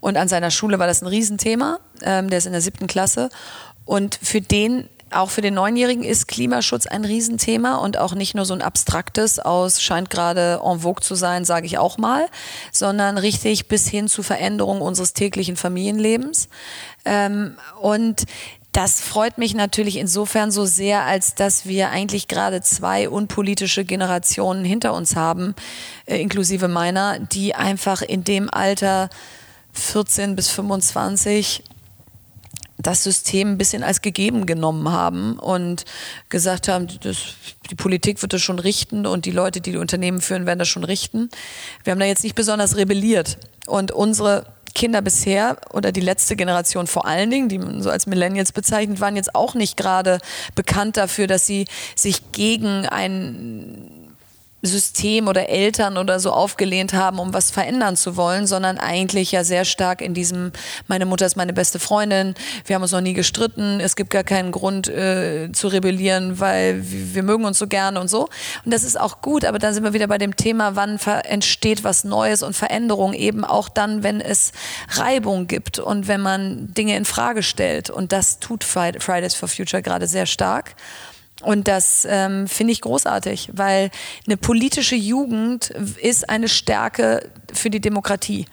und 0.00 0.16
an 0.16 0.26
seiner 0.26 0.50
Schule 0.50 0.80
war 0.80 0.88
das 0.88 1.02
ein 1.02 1.06
Riesenthema. 1.06 1.78
Ähm, 2.02 2.28
der 2.28 2.38
ist 2.38 2.46
in 2.46 2.52
der 2.52 2.60
siebten 2.60 2.88
Klasse. 2.88 3.30
Und 3.84 4.18
für 4.20 4.40
den 4.40 4.88
auch 5.10 5.30
für 5.30 5.40
den 5.40 5.54
Neunjährigen 5.54 6.02
ist 6.02 6.26
Klimaschutz 6.26 6.86
ein 6.86 7.04
Riesenthema 7.04 7.76
und 7.76 7.96
auch 7.96 8.14
nicht 8.14 8.34
nur 8.34 8.44
so 8.44 8.54
ein 8.54 8.62
abstraktes 8.62 9.38
aus, 9.38 9.80
scheint 9.80 10.10
gerade 10.10 10.60
en 10.64 10.80
vogue 10.80 11.02
zu 11.02 11.14
sein, 11.14 11.44
sage 11.44 11.66
ich 11.66 11.78
auch 11.78 11.96
mal, 11.96 12.26
sondern 12.72 13.16
richtig 13.16 13.68
bis 13.68 13.86
hin 13.88 14.08
zu 14.08 14.22
Veränderungen 14.22 14.82
unseres 14.82 15.12
täglichen 15.12 15.56
Familienlebens. 15.56 16.48
Ähm, 17.04 17.56
und 17.80 18.24
das 18.72 19.00
freut 19.00 19.38
mich 19.38 19.54
natürlich 19.54 19.96
insofern 19.96 20.50
so 20.50 20.66
sehr, 20.66 21.04
als 21.04 21.34
dass 21.34 21.64
wir 21.64 21.90
eigentlich 21.90 22.28
gerade 22.28 22.60
zwei 22.60 23.08
unpolitische 23.08 23.84
Generationen 23.86 24.66
hinter 24.66 24.92
uns 24.92 25.16
haben, 25.16 25.54
äh, 26.04 26.20
inklusive 26.20 26.68
meiner, 26.68 27.18
die 27.18 27.54
einfach 27.54 28.02
in 28.02 28.24
dem 28.24 28.50
Alter 28.52 29.08
14 29.72 30.36
bis 30.36 30.48
25 30.50 31.62
das 32.78 33.02
System 33.04 33.52
ein 33.52 33.58
bisschen 33.58 33.82
als 33.82 34.02
gegeben 34.02 34.46
genommen 34.46 34.90
haben 34.90 35.38
und 35.38 35.84
gesagt 36.28 36.68
haben, 36.68 36.88
das, 37.02 37.16
die 37.70 37.74
Politik 37.74 38.22
wird 38.22 38.32
das 38.32 38.42
schon 38.42 38.58
richten 38.58 39.06
und 39.06 39.24
die 39.24 39.30
Leute, 39.30 39.60
die 39.60 39.72
die 39.72 39.78
Unternehmen 39.78 40.20
führen, 40.20 40.46
werden 40.46 40.58
das 40.58 40.68
schon 40.68 40.84
richten. 40.84 41.30
Wir 41.84 41.92
haben 41.92 42.00
da 42.00 42.06
jetzt 42.06 42.24
nicht 42.24 42.34
besonders 42.34 42.76
rebelliert. 42.76 43.38
Und 43.66 43.90
unsere 43.92 44.46
Kinder 44.76 45.00
bisher 45.00 45.56
oder 45.72 45.90
die 45.90 46.02
letzte 46.02 46.36
Generation 46.36 46.86
vor 46.86 47.06
allen 47.06 47.30
Dingen, 47.30 47.48
die 47.48 47.58
man 47.58 47.82
so 47.82 47.88
als 47.88 48.06
Millennials 48.06 48.52
bezeichnet, 48.52 49.00
waren 49.00 49.16
jetzt 49.16 49.34
auch 49.34 49.54
nicht 49.54 49.78
gerade 49.78 50.18
bekannt 50.54 50.98
dafür, 50.98 51.26
dass 51.26 51.46
sie 51.46 51.66
sich 51.94 52.30
gegen 52.32 52.86
ein 52.86 53.95
System 54.66 55.28
oder 55.28 55.48
Eltern 55.48 55.96
oder 55.96 56.20
so 56.20 56.32
aufgelehnt 56.32 56.92
haben, 56.92 57.18
um 57.18 57.32
was 57.32 57.50
verändern 57.50 57.96
zu 57.96 58.16
wollen, 58.16 58.46
sondern 58.46 58.78
eigentlich 58.78 59.32
ja 59.32 59.44
sehr 59.44 59.64
stark 59.64 60.00
in 60.00 60.14
diesem, 60.14 60.52
meine 60.88 61.06
Mutter 61.06 61.26
ist 61.26 61.36
meine 61.36 61.52
beste 61.52 61.78
Freundin, 61.78 62.34
wir 62.64 62.74
haben 62.74 62.82
uns 62.82 62.92
noch 62.92 63.00
nie 63.00 63.14
gestritten, 63.14 63.80
es 63.80 63.96
gibt 63.96 64.10
gar 64.10 64.24
keinen 64.24 64.52
Grund 64.52 64.88
äh, 64.88 65.50
zu 65.52 65.68
rebellieren, 65.68 66.40
weil 66.40 66.82
wir, 66.84 67.22
mögen 67.22 67.44
uns 67.44 67.58
so 67.58 67.66
gerne 67.66 68.00
und 68.00 68.08
so. 68.08 68.28
Und 68.64 68.72
das 68.72 68.84
ist 68.84 68.98
auch 68.98 69.20
gut, 69.20 69.44
aber 69.44 69.58
dann 69.58 69.74
sind 69.74 69.82
wir 69.82 69.92
wieder 69.92 70.06
bei 70.06 70.18
dem 70.18 70.36
Thema, 70.36 70.76
wann 70.76 70.98
entsteht 71.24 71.82
was 71.82 72.04
Neues 72.04 72.42
und 72.42 72.54
Veränderung 72.54 73.14
eben 73.14 73.44
auch 73.44 73.68
dann, 73.68 74.02
wenn 74.02 74.20
es 74.20 74.52
Reibung 74.90 75.46
gibt 75.46 75.78
und 75.78 76.08
wenn 76.08 76.20
man 76.20 76.72
Dinge 76.74 76.96
in 76.96 77.04
Frage 77.04 77.42
stellt. 77.42 77.90
Und 77.90 78.12
das 78.12 78.38
tut 78.38 78.64
Fridays 78.64 79.34
for 79.34 79.48
Future 79.48 79.82
gerade 79.82 80.06
sehr 80.06 80.26
stark. 80.26 80.76
Und 81.42 81.68
das 81.68 82.06
ähm, 82.08 82.48
finde 82.48 82.72
ich 82.72 82.80
großartig, 82.80 83.50
weil 83.52 83.90
eine 84.26 84.38
politische 84.38 84.96
Jugend 84.96 85.68
ist 86.00 86.30
eine 86.30 86.48
Stärke 86.48 87.28
für 87.52 87.68
die 87.68 87.80
Demokratie. 87.80 88.46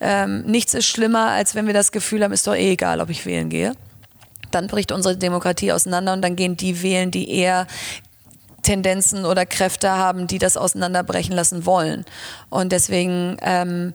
Ähm, 0.00 0.42
nichts 0.42 0.72
ist 0.74 0.86
schlimmer, 0.86 1.30
als 1.30 1.56
wenn 1.56 1.66
wir 1.66 1.74
das 1.74 1.90
Gefühl 1.90 2.22
haben, 2.22 2.32
ist 2.32 2.46
doch 2.46 2.54
eh 2.54 2.72
egal, 2.72 3.00
ob 3.00 3.10
ich 3.10 3.26
wählen 3.26 3.48
gehe. 3.48 3.72
Dann 4.52 4.68
bricht 4.68 4.92
unsere 4.92 5.16
Demokratie 5.16 5.72
auseinander 5.72 6.12
und 6.12 6.22
dann 6.22 6.36
gehen 6.36 6.56
die 6.56 6.80
wählen, 6.82 7.10
die 7.10 7.30
eher 7.30 7.66
Tendenzen 8.62 9.24
oder 9.24 9.44
Kräfte 9.44 9.90
haben, 9.90 10.26
die 10.26 10.38
das 10.38 10.56
auseinanderbrechen 10.56 11.34
lassen 11.34 11.66
wollen. 11.66 12.04
Und 12.50 12.70
deswegen 12.70 13.36
ähm, 13.42 13.94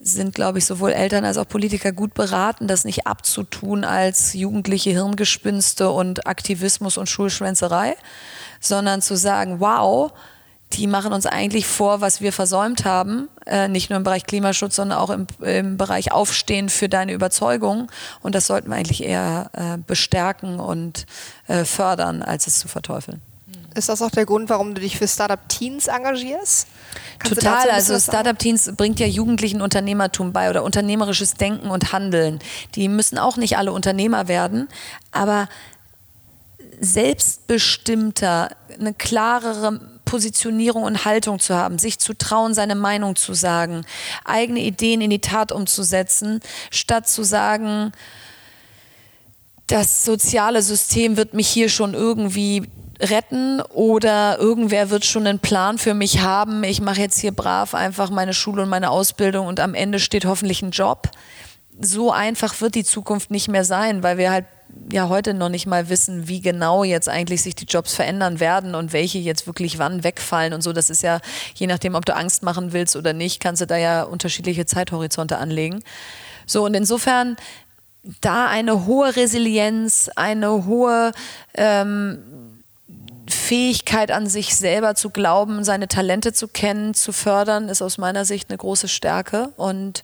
sind, 0.00 0.34
glaube 0.34 0.58
ich, 0.58 0.64
sowohl 0.64 0.92
Eltern 0.92 1.24
als 1.24 1.36
auch 1.36 1.46
Politiker 1.46 1.92
gut 1.92 2.14
beraten, 2.14 2.66
das 2.66 2.84
nicht 2.84 3.06
abzutun 3.06 3.84
als 3.84 4.32
jugendliche 4.32 4.90
Hirngespinste 4.90 5.90
und 5.90 6.26
Aktivismus 6.26 6.96
und 6.96 7.08
Schulschwänzerei, 7.08 7.96
sondern 8.60 9.02
zu 9.02 9.16
sagen, 9.16 9.60
wow, 9.60 10.10
die 10.72 10.86
machen 10.86 11.12
uns 11.12 11.26
eigentlich 11.26 11.66
vor, 11.66 12.00
was 12.00 12.20
wir 12.20 12.32
versäumt 12.32 12.84
haben, 12.84 13.28
äh, 13.44 13.68
nicht 13.68 13.90
nur 13.90 13.96
im 13.98 14.04
Bereich 14.04 14.24
Klimaschutz, 14.24 14.76
sondern 14.76 14.98
auch 14.98 15.10
im, 15.10 15.26
im 15.40 15.76
Bereich 15.76 16.12
Aufstehen 16.12 16.68
für 16.68 16.88
deine 16.88 17.12
Überzeugung. 17.12 17.90
Und 18.22 18.34
das 18.34 18.46
sollten 18.46 18.70
wir 18.70 18.76
eigentlich 18.76 19.02
eher 19.02 19.50
äh, 19.52 19.78
bestärken 19.78 20.60
und 20.60 21.06
äh, 21.48 21.64
fördern, 21.64 22.22
als 22.22 22.46
es 22.46 22.58
zu 22.58 22.68
verteufeln. 22.68 23.20
Ist 23.74 23.88
das 23.88 24.00
auch 24.00 24.10
der 24.10 24.26
Grund, 24.26 24.48
warum 24.48 24.74
du 24.74 24.80
dich 24.80 24.96
für 24.96 25.08
Startup 25.08 25.40
Teens 25.48 25.88
engagierst? 25.88 26.68
Kannst 27.18 27.40
Total. 27.40 27.70
Also 27.70 27.98
Startup 27.98 28.38
Teens 28.38 28.70
bringt 28.76 29.00
ja 29.00 29.06
Jugendlichen 29.06 29.60
Unternehmertum 29.62 30.32
bei 30.32 30.50
oder 30.50 30.64
unternehmerisches 30.64 31.34
Denken 31.34 31.70
und 31.70 31.92
Handeln. 31.92 32.38
Die 32.74 32.88
müssen 32.88 33.18
auch 33.18 33.36
nicht 33.36 33.56
alle 33.58 33.72
Unternehmer 33.72 34.28
werden, 34.28 34.68
aber 35.12 35.48
selbstbestimmter, 36.80 38.50
eine 38.78 38.94
klarere 38.94 39.80
Positionierung 40.06 40.82
und 40.82 41.04
Haltung 41.04 41.38
zu 41.38 41.54
haben, 41.54 41.78
sich 41.78 41.98
zu 41.98 42.14
trauen, 42.14 42.54
seine 42.54 42.74
Meinung 42.74 43.16
zu 43.16 43.34
sagen, 43.34 43.84
eigene 44.24 44.60
Ideen 44.60 45.00
in 45.00 45.10
die 45.10 45.20
Tat 45.20 45.52
umzusetzen, 45.52 46.40
statt 46.70 47.08
zu 47.08 47.22
sagen, 47.22 47.92
das 49.68 50.04
soziale 50.04 50.62
System 50.62 51.16
wird 51.16 51.32
mich 51.32 51.48
hier 51.48 51.68
schon 51.68 51.94
irgendwie 51.94 52.68
retten 53.00 53.60
oder 53.60 54.38
irgendwer 54.38 54.90
wird 54.90 55.04
schon 55.04 55.26
einen 55.26 55.38
Plan 55.38 55.78
für 55.78 55.94
mich 55.94 56.20
haben. 56.20 56.64
Ich 56.64 56.80
mache 56.80 57.00
jetzt 57.00 57.18
hier 57.18 57.32
brav 57.32 57.74
einfach 57.74 58.10
meine 58.10 58.34
Schule 58.34 58.62
und 58.62 58.68
meine 58.68 58.90
Ausbildung 58.90 59.46
und 59.46 59.60
am 59.60 59.74
Ende 59.74 59.98
steht 59.98 60.24
hoffentlich 60.24 60.62
ein 60.62 60.70
Job. 60.70 61.10
So 61.80 62.12
einfach 62.12 62.60
wird 62.60 62.74
die 62.74 62.84
Zukunft 62.84 63.30
nicht 63.30 63.48
mehr 63.48 63.64
sein, 63.64 64.02
weil 64.02 64.18
wir 64.18 64.30
halt 64.30 64.44
ja 64.92 65.08
heute 65.08 65.34
noch 65.34 65.48
nicht 65.48 65.66
mal 65.66 65.88
wissen, 65.88 66.28
wie 66.28 66.40
genau 66.40 66.84
jetzt 66.84 67.08
eigentlich 67.08 67.42
sich 67.42 67.54
die 67.54 67.64
Jobs 67.64 67.94
verändern 67.94 68.38
werden 68.38 68.74
und 68.74 68.92
welche 68.92 69.18
jetzt 69.18 69.46
wirklich 69.46 69.78
wann 69.78 70.04
wegfallen 70.04 70.52
und 70.52 70.62
so. 70.62 70.72
Das 70.72 70.90
ist 70.90 71.02
ja, 71.02 71.20
je 71.54 71.66
nachdem, 71.66 71.94
ob 71.94 72.04
du 72.04 72.14
Angst 72.14 72.42
machen 72.42 72.72
willst 72.72 72.96
oder 72.96 73.12
nicht, 73.12 73.40
kannst 73.40 73.62
du 73.62 73.66
da 73.66 73.76
ja 73.76 74.02
unterschiedliche 74.02 74.66
Zeithorizonte 74.66 75.38
anlegen. 75.38 75.82
So, 76.46 76.64
und 76.64 76.74
insofern 76.74 77.36
da 78.20 78.46
eine 78.46 78.86
hohe 78.86 79.14
Resilienz, 79.16 80.10
eine 80.16 80.66
hohe 80.66 81.12
ähm, 81.54 82.49
Fähigkeit 83.30 84.10
an 84.10 84.26
sich 84.26 84.56
selber 84.56 84.94
zu 84.94 85.10
glauben, 85.10 85.64
seine 85.64 85.88
Talente 85.88 86.32
zu 86.32 86.48
kennen, 86.48 86.94
zu 86.94 87.12
fördern, 87.12 87.68
ist 87.68 87.82
aus 87.82 87.98
meiner 87.98 88.24
Sicht 88.24 88.50
eine 88.50 88.58
große 88.58 88.88
Stärke. 88.88 89.52
Und 89.56 90.02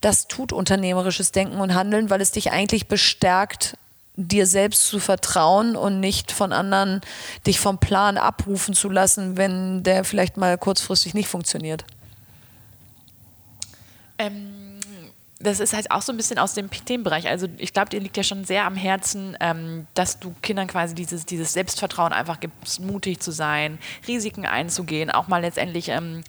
das 0.00 0.28
tut 0.28 0.52
unternehmerisches 0.52 1.32
Denken 1.32 1.58
und 1.60 1.74
Handeln, 1.74 2.10
weil 2.10 2.20
es 2.20 2.32
dich 2.32 2.52
eigentlich 2.52 2.88
bestärkt, 2.88 3.76
dir 4.16 4.46
selbst 4.46 4.86
zu 4.86 4.98
vertrauen 4.98 5.76
und 5.76 6.00
nicht 6.00 6.32
von 6.32 6.52
anderen 6.52 7.00
dich 7.46 7.60
vom 7.60 7.78
Plan 7.78 8.18
abrufen 8.18 8.74
zu 8.74 8.88
lassen, 8.88 9.36
wenn 9.36 9.82
der 9.82 10.04
vielleicht 10.04 10.36
mal 10.36 10.58
kurzfristig 10.58 11.14
nicht 11.14 11.28
funktioniert. 11.28 11.84
Ähm 14.18 14.61
das 15.42 15.60
ist 15.60 15.72
halt 15.72 15.90
auch 15.90 16.02
so 16.02 16.12
ein 16.12 16.16
bisschen 16.16 16.38
aus 16.38 16.54
dem 16.54 16.70
Themenbereich. 16.70 17.28
Also 17.28 17.48
ich 17.58 17.72
glaube, 17.72 17.90
dir 17.90 18.00
liegt 18.00 18.16
ja 18.16 18.22
schon 18.22 18.44
sehr 18.44 18.64
am 18.64 18.76
Herzen, 18.76 19.36
ähm, 19.40 19.86
dass 19.94 20.18
du 20.18 20.34
Kindern 20.42 20.66
quasi 20.66 20.94
dieses, 20.94 21.26
dieses 21.26 21.52
Selbstvertrauen 21.52 22.12
einfach 22.12 22.40
gibst, 22.40 22.80
mutig 22.80 23.20
zu 23.20 23.30
sein, 23.30 23.78
Risiken 24.06 24.46
einzugehen, 24.46 25.10
auch 25.10 25.28
mal 25.28 25.40
letztendlich 25.40 25.88
ähm, 25.88 26.22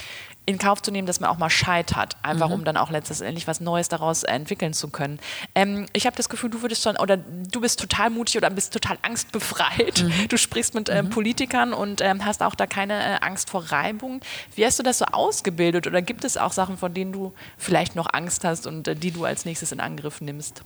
in 0.45 0.57
Kauf 0.57 0.81
zu 0.81 0.91
nehmen, 0.91 1.07
dass 1.07 1.19
man 1.19 1.29
auch 1.29 1.37
mal 1.37 1.49
scheitert, 1.49 2.17
einfach 2.21 2.49
mhm. 2.49 2.55
um 2.55 2.63
dann 2.65 2.77
auch 2.77 2.89
letztendlich 2.89 3.47
was 3.47 3.61
Neues 3.61 3.87
daraus 3.87 4.23
entwickeln 4.23 4.73
zu 4.73 4.89
können. 4.89 5.19
Ähm, 5.55 5.85
ich 5.93 6.05
habe 6.05 6.15
das 6.17 6.27
Gefühl, 6.27 6.49
du 6.49 6.61
würdest 6.61 6.83
schon 6.83 6.97
oder 6.97 7.17
du 7.17 7.61
bist 7.61 7.79
total 7.79 8.09
mutig 8.09 8.37
oder 8.37 8.49
bist 8.49 8.73
total 8.73 8.97
angstbefreit. 9.01 10.03
Mhm. 10.03 10.27
Du 10.27 10.37
sprichst 10.37 10.73
mit 10.73 10.89
äh, 10.89 11.03
mhm. 11.03 11.09
Politikern 11.09 11.73
und 11.73 12.01
ähm, 12.01 12.25
hast 12.25 12.43
auch 12.43 12.55
da 12.55 12.67
keine 12.67 12.93
äh, 12.93 13.17
Angst 13.21 13.49
vor 13.49 13.71
Reibung. 13.71 14.21
Wie 14.55 14.65
hast 14.65 14.79
du 14.79 14.83
das 14.83 14.97
so 14.97 15.05
ausgebildet 15.05 15.87
oder 15.87 16.01
gibt 16.01 16.25
es 16.25 16.37
auch 16.37 16.51
Sachen, 16.51 16.77
von 16.77 16.93
denen 16.93 17.13
du 17.13 17.33
vielleicht 17.57 17.95
noch 17.95 18.07
Angst 18.11 18.43
hast 18.43 18.67
und 18.67 18.87
äh, 18.87 18.95
die 18.95 19.11
du 19.11 19.23
als 19.23 19.45
nächstes 19.45 19.71
in 19.71 19.79
Angriff 19.79 20.19
nimmst? 20.19 20.63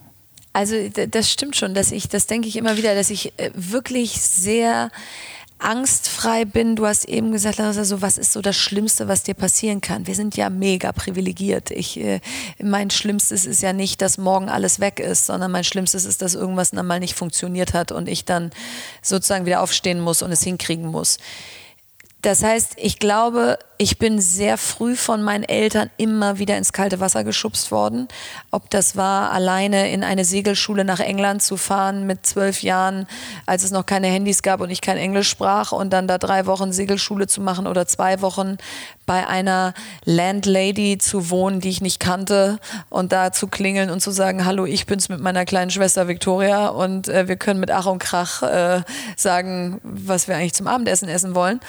Also 0.54 0.90
das 0.90 1.32
stimmt 1.32 1.56
schon, 1.56 1.76
dass 1.76 1.92
ich, 1.92 2.10
das 2.10 2.26
denke 2.26 2.48
ich 2.48 2.56
immer 2.56 2.78
wieder, 2.78 2.96
dass 2.96 3.12
ich 3.12 3.32
äh, 3.38 3.52
wirklich 3.54 4.20
sehr 4.20 4.90
angstfrei 5.60 6.46
bin. 6.46 6.76
Du 6.76 6.86
hast 6.86 7.06
eben 7.06 7.32
gesagt, 7.32 7.60
also 7.60 8.02
was 8.02 8.18
ist 8.18 8.34
so 8.34 8.42
das 8.42 8.56
Schlimmste, 8.56 9.08
was 9.08 9.24
dir 9.24 9.34
passieren 9.34 9.82
kann? 9.82 10.08
Wir 10.08 10.16
sind 10.16 10.38
ja 10.38 10.50
mega 10.50 10.92
privilegiert. 10.92 11.72
Ich, 11.72 12.00
äh, 12.00 12.20
mein 12.62 12.90
Schlimmstes 12.90 13.46
ist 13.46 13.62
ja 13.62 13.74
nicht, 13.74 14.02
dass 14.02 14.18
morgen 14.18 14.50
alles 14.50 14.80
weg 14.80 15.00
ist, 15.00 15.26
sondern 15.26 15.52
mein 15.52 15.64
Schlimmstes 15.64 16.06
ist, 16.06 16.22
dass 16.22 16.36
irgendwas 16.36 16.72
dann 16.72 16.86
mal 16.86 17.00
nicht 17.00 17.16
funktioniert 17.16 17.74
hat 17.74 17.92
und 17.92 18.08
ich 18.08 18.26
dann 18.26 18.52
sozusagen 19.02 19.46
wieder 19.46 19.62
aufstehen 19.62 20.00
muss 20.00 20.22
und 20.22 20.32
es 20.32 20.44
hinkriegen 20.44 20.88
muss. 20.88 21.18
Das 22.22 22.44
heißt, 22.44 22.74
ich 22.78 23.00
glaube, 23.00 23.58
ich 23.78 24.00
bin 24.00 24.20
sehr 24.20 24.58
früh 24.58 24.96
von 24.96 25.22
meinen 25.22 25.44
Eltern 25.44 25.90
immer 25.98 26.40
wieder 26.40 26.58
ins 26.58 26.74
kalte 26.74 27.00
Wasser 27.00 27.24
geschubst 27.24 27.72
worden. 27.72 28.08
Ob 28.50 28.70
das 28.70 28.96
war, 28.96 29.32
alleine 29.32 29.92
in 29.92 30.04
eine 30.04 30.26
Segelschule 30.26 30.84
nach 30.84 31.00
England 31.00 31.44
zu 31.44 31.58
fahren 31.58 32.08
mit 32.08 32.26
zwölf 32.26 32.64
Jahren, 32.64 33.08
als 33.46 33.64
es 33.64 33.72
noch 33.72 33.86
keine 33.86 34.08
Handys 34.08 34.42
gab 34.42 34.62
und 34.62 34.72
ich 34.72 34.82
kein 34.82 34.98
Englisch 34.98 35.30
sprach 35.30 35.72
und 35.72 35.92
dann 35.92 36.08
da 36.08 36.18
drei 36.18 36.46
Wochen 36.48 36.74
Segelschule 36.74 37.28
zu 37.28 37.42
machen 37.42 37.68
oder 37.68 37.86
zwei 37.86 38.22
Wochen 38.22 38.58
bei 39.06 39.28
einer 39.28 39.74
Landlady 40.06 40.98
zu 40.98 41.30
wohnen, 41.30 41.62
die 41.62 41.70
ich 41.70 41.82
nicht 41.82 42.00
kannte 42.00 42.60
und 42.90 43.12
da 43.12 43.32
zu 43.32 43.48
klingeln 43.48 43.90
und 43.90 44.02
zu 44.02 44.12
sagen, 44.12 44.46
hallo, 44.46 44.66
ich 44.66 44.86
bin's 44.86 45.08
mit 45.08 45.22
meiner 45.22 45.46
kleinen 45.46 45.72
Schwester 45.72 46.08
Victoria 46.08 46.68
und 46.68 47.08
äh, 47.08 47.28
wir 47.28 47.38
können 47.38 47.60
mit 47.60 47.72
Ach 47.72 47.86
und 47.86 48.00
Krach 48.00 48.42
äh, 48.42 48.82
sagen, 49.16 49.80
was 49.84 50.28
wir 50.28 50.36
eigentlich 50.36 50.56
zum 50.56 50.68
Abendessen 50.68 51.08
essen 51.08 51.36
wollen. 51.36 51.60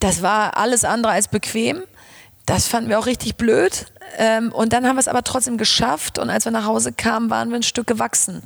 Das 0.00 0.22
war 0.22 0.56
alles 0.56 0.84
andere 0.84 1.12
als 1.12 1.28
bequem. 1.28 1.82
Das 2.46 2.66
fanden 2.66 2.90
wir 2.90 2.98
auch 2.98 3.06
richtig 3.06 3.36
blöd. 3.36 3.86
Ähm, 4.18 4.50
und 4.52 4.72
dann 4.72 4.86
haben 4.86 4.96
wir 4.96 5.00
es 5.00 5.08
aber 5.08 5.22
trotzdem 5.22 5.56
geschafft. 5.56 6.18
Und 6.18 6.30
als 6.30 6.44
wir 6.44 6.52
nach 6.52 6.66
Hause 6.66 6.92
kamen, 6.92 7.30
waren 7.30 7.50
wir 7.50 7.56
ein 7.56 7.62
Stück 7.62 7.86
gewachsen 7.86 8.42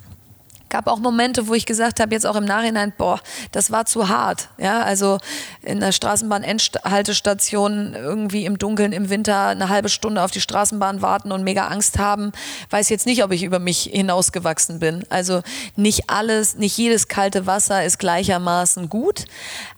gab 0.75 0.89
auch 0.89 0.99
Momente, 0.99 1.47
wo 1.47 1.55
ich 1.55 1.66
gesagt 1.66 2.01
habe, 2.01 2.12
jetzt 2.12 2.27
auch 2.27 2.35
im 2.35 2.45
Nachhinein, 2.45 2.93
boah, 2.99 3.20
das 3.53 3.70
war 3.70 3.87
zu 3.87 4.09
hart. 4.09 4.49
Ja, 4.59 4.83
also 4.83 5.18
in 5.62 5.79
der 5.79 5.93
Straßenbahn-Endhaltestation 5.93 7.95
irgendwie 7.95 8.45
im 8.45 8.59
Dunkeln 8.59 8.93
im 8.93 9.09
Winter 9.09 9.47
eine 9.47 9.68
halbe 9.68 9.89
Stunde 9.89 10.20
auf 10.20 10.33
die 10.33 10.41
Straßenbahn 10.41 11.01
warten 11.01 11.31
und 11.31 11.45
mega 11.45 11.68
Angst 11.68 12.01
haben, 12.01 12.33
weiß 12.70 12.89
jetzt 12.89 13.07
nicht, 13.07 13.22
ob 13.22 13.31
ich 13.31 13.45
über 13.45 13.61
mich 13.61 13.85
hinausgewachsen 13.85 14.81
bin. 14.81 15.05
Also 15.11 15.43
nicht 15.77 16.11
alles, 16.11 16.57
nicht 16.57 16.77
jedes 16.77 17.07
kalte 17.07 17.47
Wasser 17.47 17.85
ist 17.85 18.01
gleichermaßen 18.01 18.89
gut, 18.89 19.27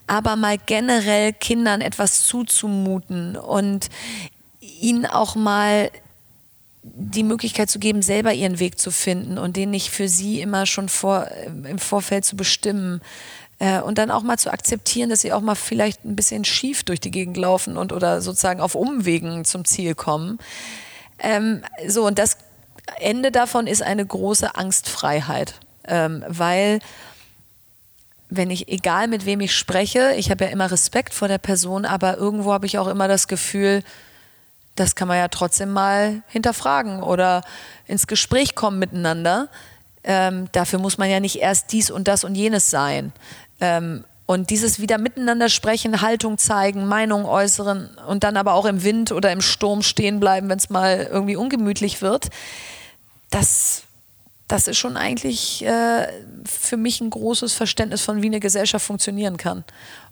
aber 0.07 0.35
mal 0.35 0.57
generell 0.57 1.31
Kindern 1.31 1.81
etwas 1.81 2.25
zuzumuten 2.25 3.35
und 3.35 3.89
ihnen 4.59 5.05
auch 5.05 5.35
mal 5.35 5.91
die 6.95 7.23
Möglichkeit 7.23 7.69
zu 7.69 7.79
geben, 7.79 8.01
selber 8.01 8.33
ihren 8.33 8.59
Weg 8.59 8.79
zu 8.79 8.91
finden 8.91 9.37
und 9.37 9.57
den 9.57 9.71
nicht 9.71 9.89
für 9.89 10.07
sie 10.07 10.41
immer 10.41 10.65
schon 10.65 10.89
vor, 10.89 11.27
äh, 11.27 11.45
im 11.69 11.79
Vorfeld 11.79 12.25
zu 12.25 12.35
bestimmen. 12.35 13.01
Äh, 13.59 13.81
und 13.81 13.97
dann 13.97 14.11
auch 14.11 14.23
mal 14.23 14.37
zu 14.37 14.51
akzeptieren, 14.51 15.09
dass 15.09 15.21
sie 15.21 15.33
auch 15.33 15.41
mal 15.41 15.55
vielleicht 15.55 16.05
ein 16.05 16.15
bisschen 16.15 16.45
schief 16.45 16.83
durch 16.83 16.99
die 16.99 17.11
Gegend 17.11 17.37
laufen 17.37 17.77
und 17.77 17.91
oder 17.91 18.21
sozusagen 18.21 18.61
auf 18.61 18.75
Umwegen 18.75 19.45
zum 19.45 19.65
Ziel 19.65 19.95
kommen. 19.95 20.37
Ähm, 21.19 21.63
so, 21.87 22.05
und 22.05 22.19
das 22.19 22.37
Ende 22.99 23.31
davon 23.31 23.67
ist 23.67 23.81
eine 23.81 24.05
große 24.05 24.55
Angstfreiheit, 24.55 25.55
ähm, 25.87 26.23
weil 26.27 26.79
wenn 28.29 28.51
ich, 28.51 28.67
egal 28.67 29.07
mit 29.07 29.25
wem 29.25 29.39
ich 29.39 29.55
spreche, 29.55 30.13
ich 30.17 30.29
habe 30.29 30.45
ja 30.45 30.51
immer 30.51 30.69
Respekt 30.69 31.13
vor 31.13 31.27
der 31.27 31.37
Person, 31.37 31.85
aber 31.85 32.17
irgendwo 32.17 32.51
habe 32.51 32.65
ich 32.65 32.77
auch 32.77 32.87
immer 32.87 33.07
das 33.07 33.27
Gefühl, 33.27 33.83
das 34.79 34.95
kann 34.95 35.07
man 35.07 35.17
ja 35.17 35.27
trotzdem 35.27 35.71
mal 35.71 36.21
hinterfragen 36.27 37.03
oder 37.03 37.41
ins 37.85 38.07
Gespräch 38.07 38.55
kommen 38.55 38.79
miteinander. 38.79 39.49
Ähm, 40.03 40.47
dafür 40.53 40.79
muss 40.79 40.97
man 40.97 41.09
ja 41.09 41.19
nicht 41.19 41.37
erst 41.37 41.71
dies 41.73 41.91
und 41.91 42.07
das 42.07 42.23
und 42.23 42.35
jenes 42.35 42.69
sein. 42.69 43.11
Ähm, 43.59 44.05
und 44.25 44.49
dieses 44.49 44.79
wieder 44.79 44.97
miteinander 44.97 45.49
sprechen, 45.49 46.01
Haltung 46.01 46.37
zeigen, 46.37 46.85
Meinung 46.85 47.25
äußern 47.25 47.97
und 48.07 48.23
dann 48.23 48.37
aber 48.37 48.53
auch 48.53 48.65
im 48.65 48.83
Wind 48.83 49.11
oder 49.11 49.31
im 49.31 49.41
Sturm 49.41 49.81
stehen 49.81 50.19
bleiben, 50.19 50.49
wenn 50.49 50.57
es 50.57 50.69
mal 50.69 51.07
irgendwie 51.11 51.37
ungemütlich 51.37 52.01
wird, 52.01 52.27
das 53.29 53.83
das 54.47 54.67
ist 54.67 54.77
schon 54.77 54.95
eigentlich 54.95 55.65
äh, 55.65 56.07
für 56.45 56.77
mich 56.77 57.01
ein 57.01 57.09
großes 57.09 57.53
Verständnis 57.53 58.01
von, 58.01 58.21
wie 58.21 58.27
eine 58.27 58.39
Gesellschaft 58.39 58.85
funktionieren 58.85 59.37
kann. 59.37 59.65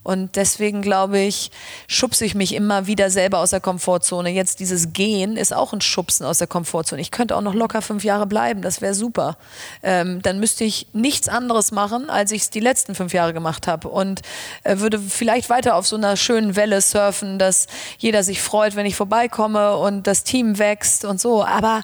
Und 0.04 0.36
deswegen 0.36 0.84
glaube 0.84 1.18
ich, 1.20 1.50
schubse 1.88 2.26
ich 2.26 2.36
mich 2.36 2.54
immer 2.54 2.86
wieder 2.86 3.10
selber 3.10 3.40
aus 3.40 3.50
der 3.50 3.60
Komfortzone. 3.60 4.30
Jetzt 4.30 4.60
dieses 4.60 4.94
Gehen 4.94 5.36
ist 5.36 5.52
auch 5.52 5.74
ein 5.74 5.82
Schubsen 5.82 6.28
aus 6.28 6.38
der 6.38 6.46
Komfortzone. 6.46 7.02
Ich 7.02 7.10
könnte 7.10 7.36
auch 7.36 7.42
noch 7.42 7.56
locker 7.56 7.82
fünf 7.82 8.04
Jahre 8.04 8.28
bleiben, 8.28 8.62
das 8.62 8.82
wäre 8.82 8.94
super. 8.94 9.36
Ähm, 9.82 10.22
dann 10.22 10.40
müsste 10.40 10.64
ich 10.64 10.86
nichts 10.94 11.28
anderes 11.28 11.72
machen, 11.72 12.12
als 12.12 12.32
ich 12.32 12.44
es 12.44 12.50
die 12.52 12.60
letzten 12.60 12.94
fünf 12.94 13.14
Jahre 13.14 13.34
gemacht 13.34 13.66
habe. 13.66 13.88
Und 13.88 14.22
äh, 14.64 14.78
würde 14.78 15.00
vielleicht 15.00 15.50
weiter 15.50 15.76
auf 15.76 15.88
so 15.88 15.96
einer 15.96 16.18
schönen 16.18 16.56
Welle 16.56 16.82
surfen, 16.82 17.40
dass 17.40 17.66
jeder 17.98 18.22
sich 18.22 18.44
freut, 18.44 18.76
wenn 18.76 18.86
ich 18.86 18.96
vorbeikomme 18.96 19.76
und 19.78 20.06
das 20.06 20.24
Team 20.24 20.60
wächst 20.60 21.04
und 21.04 21.20
so. 21.20 21.44
Aber 21.44 21.84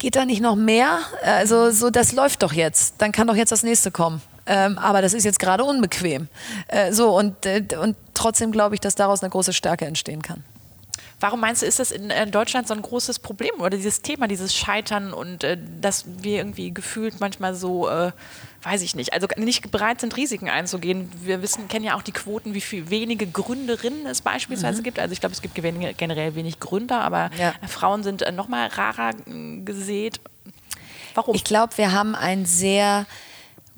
geht 0.00 0.16
da 0.16 0.24
nicht 0.24 0.40
noch 0.40 0.56
mehr? 0.56 0.98
Also 1.22 1.70
so, 1.70 1.90
das 1.90 2.12
läuft 2.12 2.42
doch 2.42 2.52
jetzt. 2.52 2.94
Dann 2.98 3.12
kann 3.12 3.28
doch 3.28 3.36
jetzt 3.36 3.52
das 3.52 3.62
nächste 3.62 3.92
kommen. 3.92 4.20
Ähm, 4.46 4.78
aber 4.78 5.00
das 5.02 5.14
ist 5.14 5.22
jetzt 5.22 5.38
gerade 5.38 5.62
unbequem. 5.62 6.26
Äh, 6.66 6.92
so 6.92 7.16
und, 7.16 7.46
äh, 7.46 7.62
und 7.80 7.96
trotzdem 8.14 8.50
glaube 8.50 8.74
ich, 8.74 8.80
dass 8.80 8.96
daraus 8.96 9.22
eine 9.22 9.30
große 9.30 9.52
Stärke 9.52 9.84
entstehen 9.84 10.22
kann. 10.22 10.42
Warum 11.20 11.40
meinst 11.40 11.60
du, 11.60 11.66
ist 11.66 11.78
das 11.78 11.90
in, 11.90 12.08
in 12.08 12.30
Deutschland 12.30 12.66
so 12.66 12.72
ein 12.72 12.80
großes 12.80 13.18
Problem 13.18 13.60
oder 13.60 13.76
dieses 13.76 14.00
Thema, 14.00 14.26
dieses 14.26 14.54
Scheitern 14.54 15.12
und 15.12 15.44
äh, 15.44 15.58
dass 15.80 16.06
wir 16.06 16.38
irgendwie 16.38 16.72
gefühlt 16.72 17.20
manchmal 17.20 17.54
so, 17.54 17.88
äh, 17.88 18.10
weiß 18.62 18.82
ich 18.82 18.94
nicht, 18.94 19.12
also 19.12 19.26
nicht 19.36 19.70
bereit 19.70 20.00
sind, 20.00 20.16
Risiken 20.16 20.48
einzugehen? 20.48 21.10
Wir 21.22 21.42
wissen, 21.42 21.68
kennen 21.68 21.84
ja 21.84 21.96
auch 21.96 22.02
die 22.02 22.12
Quoten, 22.12 22.54
wie 22.54 22.60
viele 22.60 22.90
wenige 22.90 23.26
Gründerinnen 23.26 24.06
es 24.06 24.20
beispielsweise 24.20 24.80
mhm. 24.80 24.84
gibt. 24.84 24.98
Also 24.98 25.12
ich 25.12 25.20
glaube, 25.20 25.34
es 25.34 25.42
gibt 25.42 25.54
generell 25.54 26.34
wenig 26.34 26.60
Gründer, 26.60 27.00
aber 27.00 27.30
ja. 27.38 27.54
Frauen 27.68 28.02
sind 28.02 28.22
äh, 28.22 28.32
noch 28.32 28.48
mal 28.48 28.66
rarer 28.68 29.10
äh, 29.10 29.60
gesät. 29.62 30.20
Warum? 31.14 31.34
Ich 31.34 31.44
glaube, 31.44 31.76
wir 31.78 31.92
haben 31.92 32.14
ein 32.14 32.44
sehr 32.44 33.06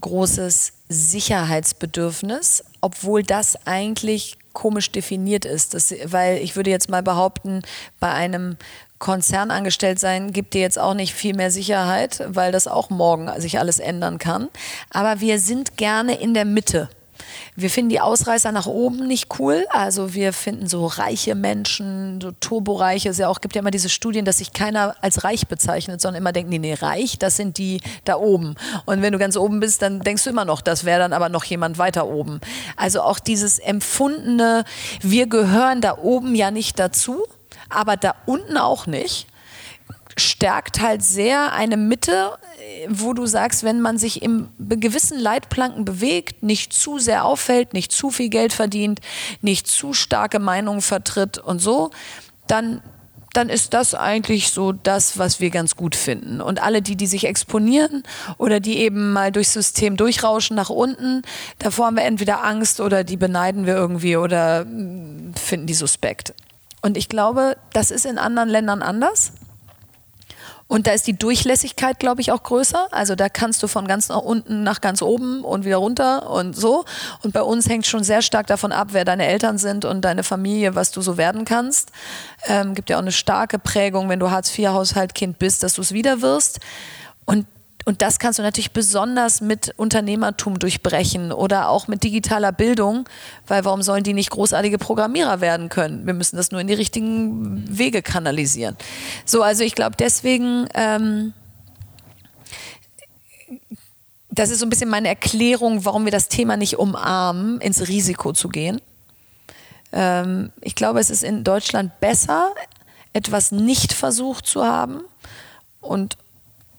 großes 0.00 0.72
Sicherheitsbedürfnis, 0.88 2.64
obwohl 2.80 3.22
das 3.22 3.66
eigentlich 3.66 4.36
komisch 4.52 4.90
definiert 4.90 5.44
ist. 5.44 5.74
Das, 5.74 5.94
weil 6.04 6.38
ich 6.38 6.56
würde 6.56 6.70
jetzt 6.70 6.90
mal 6.90 7.02
behaupten, 7.02 7.62
bei 8.00 8.10
einem 8.10 8.56
Konzern 9.02 9.50
angestellt 9.50 9.98
sein 9.98 10.32
gibt 10.32 10.54
dir 10.54 10.60
jetzt 10.60 10.78
auch 10.78 10.94
nicht 10.94 11.12
viel 11.12 11.34
mehr 11.34 11.50
Sicherheit, 11.50 12.22
weil 12.28 12.52
das 12.52 12.68
auch 12.68 12.88
morgen 12.88 13.28
sich 13.40 13.58
alles 13.58 13.80
ändern 13.80 14.18
kann. 14.18 14.48
Aber 14.90 15.20
wir 15.20 15.40
sind 15.40 15.76
gerne 15.76 16.14
in 16.14 16.34
der 16.34 16.44
Mitte. 16.44 16.88
Wir 17.56 17.68
finden 17.68 17.90
die 17.90 17.98
Ausreißer 17.98 18.52
nach 18.52 18.66
oben 18.66 19.08
nicht 19.08 19.40
cool. 19.40 19.66
Also 19.70 20.14
wir 20.14 20.32
finden 20.32 20.68
so 20.68 20.86
reiche 20.86 21.34
Menschen, 21.34 22.20
so 22.20 22.30
turboreiche. 22.30 23.08
Es 23.08 23.18
ja 23.18 23.26
auch, 23.26 23.40
gibt 23.40 23.56
ja 23.56 23.60
immer 23.60 23.72
diese 23.72 23.88
Studien, 23.88 24.24
dass 24.24 24.38
sich 24.38 24.52
keiner 24.52 24.94
als 25.00 25.24
reich 25.24 25.48
bezeichnet, 25.48 26.00
sondern 26.00 26.22
immer 26.22 26.32
denkt, 26.32 26.50
nee, 26.50 26.60
nee, 26.60 26.74
reich, 26.74 27.18
das 27.18 27.36
sind 27.36 27.58
die 27.58 27.80
da 28.04 28.16
oben. 28.16 28.54
Und 28.86 29.02
wenn 29.02 29.12
du 29.12 29.18
ganz 29.18 29.36
oben 29.36 29.58
bist, 29.58 29.82
dann 29.82 29.98
denkst 29.98 30.22
du 30.22 30.30
immer 30.30 30.44
noch, 30.44 30.60
das 30.60 30.84
wäre 30.84 31.00
dann 31.00 31.12
aber 31.12 31.28
noch 31.28 31.42
jemand 31.42 31.76
weiter 31.76 32.06
oben. 32.06 32.40
Also 32.76 33.02
auch 33.02 33.18
dieses 33.18 33.58
empfundene, 33.58 34.64
wir 35.00 35.26
gehören 35.26 35.80
da 35.80 35.98
oben 35.98 36.36
ja 36.36 36.52
nicht 36.52 36.78
dazu, 36.78 37.24
aber 37.74 37.96
da 37.96 38.14
unten 38.26 38.56
auch 38.56 38.86
nicht 38.86 39.26
stärkt 40.16 40.80
halt 40.80 41.02
sehr 41.02 41.52
eine 41.52 41.76
Mitte, 41.76 42.32
wo 42.88 43.12
du 43.12 43.26
sagst, 43.26 43.64
wenn 43.64 43.80
man 43.80 43.98
sich 43.98 44.22
im 44.22 44.48
gewissen 44.58 45.18
Leitplanken 45.18 45.84
bewegt, 45.84 46.42
nicht 46.42 46.72
zu 46.72 46.98
sehr 46.98 47.24
auffällt, 47.24 47.72
nicht 47.72 47.92
zu 47.92 48.10
viel 48.10 48.28
Geld 48.28 48.52
verdient, 48.52 49.00
nicht 49.40 49.66
zu 49.66 49.92
starke 49.92 50.38
Meinungen 50.38 50.82
vertritt 50.82 51.38
und 51.38 51.60
so, 51.60 51.90
dann 52.46 52.82
dann 53.32 53.48
ist 53.48 53.72
das 53.72 53.94
eigentlich 53.94 54.50
so 54.50 54.72
das, 54.72 55.16
was 55.18 55.40
wir 55.40 55.48
ganz 55.48 55.74
gut 55.74 55.96
finden. 55.96 56.42
Und 56.42 56.62
alle 56.62 56.82
die, 56.82 56.96
die 56.96 57.06
sich 57.06 57.24
exponieren 57.24 58.02
oder 58.36 58.60
die 58.60 58.76
eben 58.76 59.14
mal 59.14 59.32
durchs 59.32 59.54
System 59.54 59.96
durchrauschen 59.96 60.54
nach 60.54 60.68
unten, 60.68 61.22
davor 61.58 61.86
haben 61.86 61.96
wir 61.96 62.04
entweder 62.04 62.44
Angst 62.44 62.78
oder 62.78 63.04
die 63.04 63.16
beneiden 63.16 63.64
wir 63.64 63.74
irgendwie 63.74 64.18
oder 64.18 64.66
hm, 64.66 65.32
finden 65.34 65.66
die 65.66 65.72
suspekt. 65.72 66.34
Und 66.82 66.96
ich 66.96 67.08
glaube, 67.08 67.56
das 67.72 67.90
ist 67.90 68.04
in 68.04 68.18
anderen 68.18 68.48
Ländern 68.48 68.82
anders. 68.82 69.32
Und 70.72 70.86
da 70.86 70.92
ist 70.92 71.06
die 71.06 71.18
Durchlässigkeit, 71.18 71.98
glaube 71.98 72.22
ich, 72.22 72.32
auch 72.32 72.42
größer. 72.42 72.88
Also 72.92 73.14
da 73.14 73.28
kannst 73.28 73.62
du 73.62 73.68
von 73.68 73.86
ganz 73.86 74.08
nach 74.08 74.22
unten 74.22 74.62
nach 74.62 74.80
ganz 74.80 75.02
oben 75.02 75.44
und 75.44 75.66
wieder 75.66 75.76
runter 75.76 76.30
und 76.30 76.56
so. 76.56 76.86
Und 77.22 77.34
bei 77.34 77.42
uns 77.42 77.68
hängt 77.68 77.86
schon 77.86 78.04
sehr 78.04 78.22
stark 78.22 78.46
davon 78.46 78.72
ab, 78.72 78.88
wer 78.92 79.04
deine 79.04 79.26
Eltern 79.26 79.58
sind 79.58 79.84
und 79.84 80.00
deine 80.00 80.22
Familie, 80.22 80.74
was 80.74 80.90
du 80.90 81.02
so 81.02 81.18
werden 81.18 81.44
kannst. 81.44 81.92
Ähm, 82.46 82.74
gibt 82.74 82.88
ja 82.88 82.96
auch 82.96 83.02
eine 83.02 83.12
starke 83.12 83.58
Prägung, 83.58 84.08
wenn 84.08 84.18
du 84.18 84.30
Hartz-IV-Haushaltkind 84.30 85.38
bist, 85.38 85.62
dass 85.62 85.74
du 85.74 85.82
es 85.82 85.92
wieder 85.92 86.22
wirst. 86.22 86.60
Und 87.26 87.46
und 87.84 88.02
das 88.02 88.18
kannst 88.18 88.38
du 88.38 88.42
natürlich 88.42 88.72
besonders 88.72 89.40
mit 89.40 89.74
Unternehmertum 89.76 90.58
durchbrechen 90.58 91.32
oder 91.32 91.68
auch 91.68 91.88
mit 91.88 92.04
digitaler 92.04 92.52
Bildung, 92.52 93.08
weil 93.46 93.64
warum 93.64 93.82
sollen 93.82 94.04
die 94.04 94.14
nicht 94.14 94.30
großartige 94.30 94.78
Programmierer 94.78 95.40
werden 95.40 95.68
können? 95.68 96.06
Wir 96.06 96.14
müssen 96.14 96.36
das 96.36 96.52
nur 96.52 96.60
in 96.60 96.66
die 96.66 96.74
richtigen 96.74 97.64
Wege 97.68 98.02
kanalisieren. 98.02 98.76
So, 99.24 99.42
also 99.42 99.64
ich 99.64 99.74
glaube 99.74 99.96
deswegen, 99.98 100.68
ähm, 100.74 101.32
das 104.30 104.50
ist 104.50 104.60
so 104.60 104.66
ein 104.66 104.70
bisschen 104.70 104.88
meine 104.88 105.08
Erklärung, 105.08 105.84
warum 105.84 106.04
wir 106.04 106.12
das 106.12 106.28
Thema 106.28 106.56
nicht 106.56 106.78
umarmen, 106.78 107.60
ins 107.60 107.88
Risiko 107.88 108.32
zu 108.32 108.48
gehen. 108.48 108.80
Ähm, 109.92 110.52
ich 110.60 110.74
glaube, 110.74 111.00
es 111.00 111.10
ist 111.10 111.22
in 111.22 111.44
Deutschland 111.44 112.00
besser, 112.00 112.54
etwas 113.12 113.52
nicht 113.52 113.92
versucht 113.92 114.46
zu 114.46 114.64
haben 114.64 115.02
und 115.80 116.16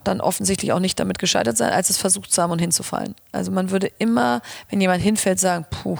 dann 0.04 0.22
offensichtlich 0.22 0.72
auch 0.74 0.80
nicht 0.80 1.00
damit 1.00 1.20
gescheitert 1.20 1.58
sein, 1.58 1.72
als 1.72 1.90
es 1.90 1.98
versucht 1.98 2.32
zu 2.32 2.42
haben 2.42 2.52
und 2.52 2.60
hinzufallen. 2.60 3.16
Also 3.32 3.52
man 3.52 3.72
würde 3.72 3.92
immer, 3.98 4.42
wenn 4.70 4.82
jemand 4.82 5.02
hinfällt, 5.02 5.40
sagen, 5.40 5.66
puh, 5.70 5.98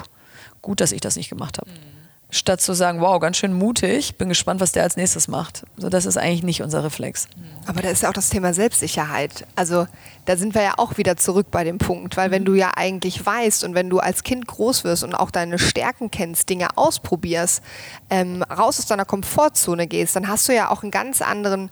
gut, 0.62 0.82
dass 0.82 0.92
ich 0.92 1.02
das 1.02 1.16
nicht 1.16 1.30
gemacht 1.30 1.58
habe. 1.60 1.70
Mhm. 1.70 1.94
Statt 2.32 2.62
zu 2.62 2.74
sagen, 2.74 3.00
wow, 3.00 3.20
ganz 3.20 3.38
schön 3.38 3.54
mutig, 3.54 4.18
bin 4.18 4.28
gespannt, 4.28 4.60
was 4.60 4.72
der 4.72 4.82
als 4.82 4.98
nächstes 4.98 5.28
macht. 5.28 5.66
So, 5.78 5.90
das 5.90 6.08
ist 6.08 6.18
eigentlich 6.18 6.42
nicht 6.42 6.64
unser 6.64 6.84
Reflex. 6.84 7.28
Mhm. 7.36 7.44
Aber 7.68 7.84
da 7.84 7.90
ist 7.90 8.02
ja 8.02 8.10
auch 8.10 8.14
das 8.14 8.32
Thema 8.32 8.56
Selbstsicherheit. 8.56 9.46
Also 9.56 9.86
da 10.26 10.36
sind 10.36 10.56
wir 10.56 10.64
ja 10.64 10.74
auch 10.78 10.98
wieder 10.98 11.16
zurück 11.16 11.48
bei 11.52 11.64
dem 11.64 11.78
Punkt, 11.78 12.18
weil 12.18 12.32
wenn 12.32 12.44
du 12.44 12.56
ja 12.56 12.72
eigentlich 12.76 13.24
weißt 13.24 13.64
und 13.66 13.76
wenn 13.76 13.88
du 13.88 14.00
als 14.00 14.24
Kind 14.24 14.48
groß 14.48 14.84
wirst 14.84 15.04
und 15.04 15.14
auch 15.14 15.30
deine 15.30 15.60
Stärken 15.60 16.10
kennst, 16.10 16.50
Dinge 16.50 16.76
ausprobierst, 16.76 17.62
ähm, 18.10 18.42
raus 18.42 18.80
aus 18.80 18.88
deiner 18.88 19.06
Komfortzone 19.06 19.86
gehst, 19.86 20.16
dann 20.16 20.28
hast 20.28 20.50
du 20.50 20.56
ja 20.56 20.72
auch 20.72 20.82
einen 20.82 20.92
ganz 20.92 21.22
anderen 21.22 21.70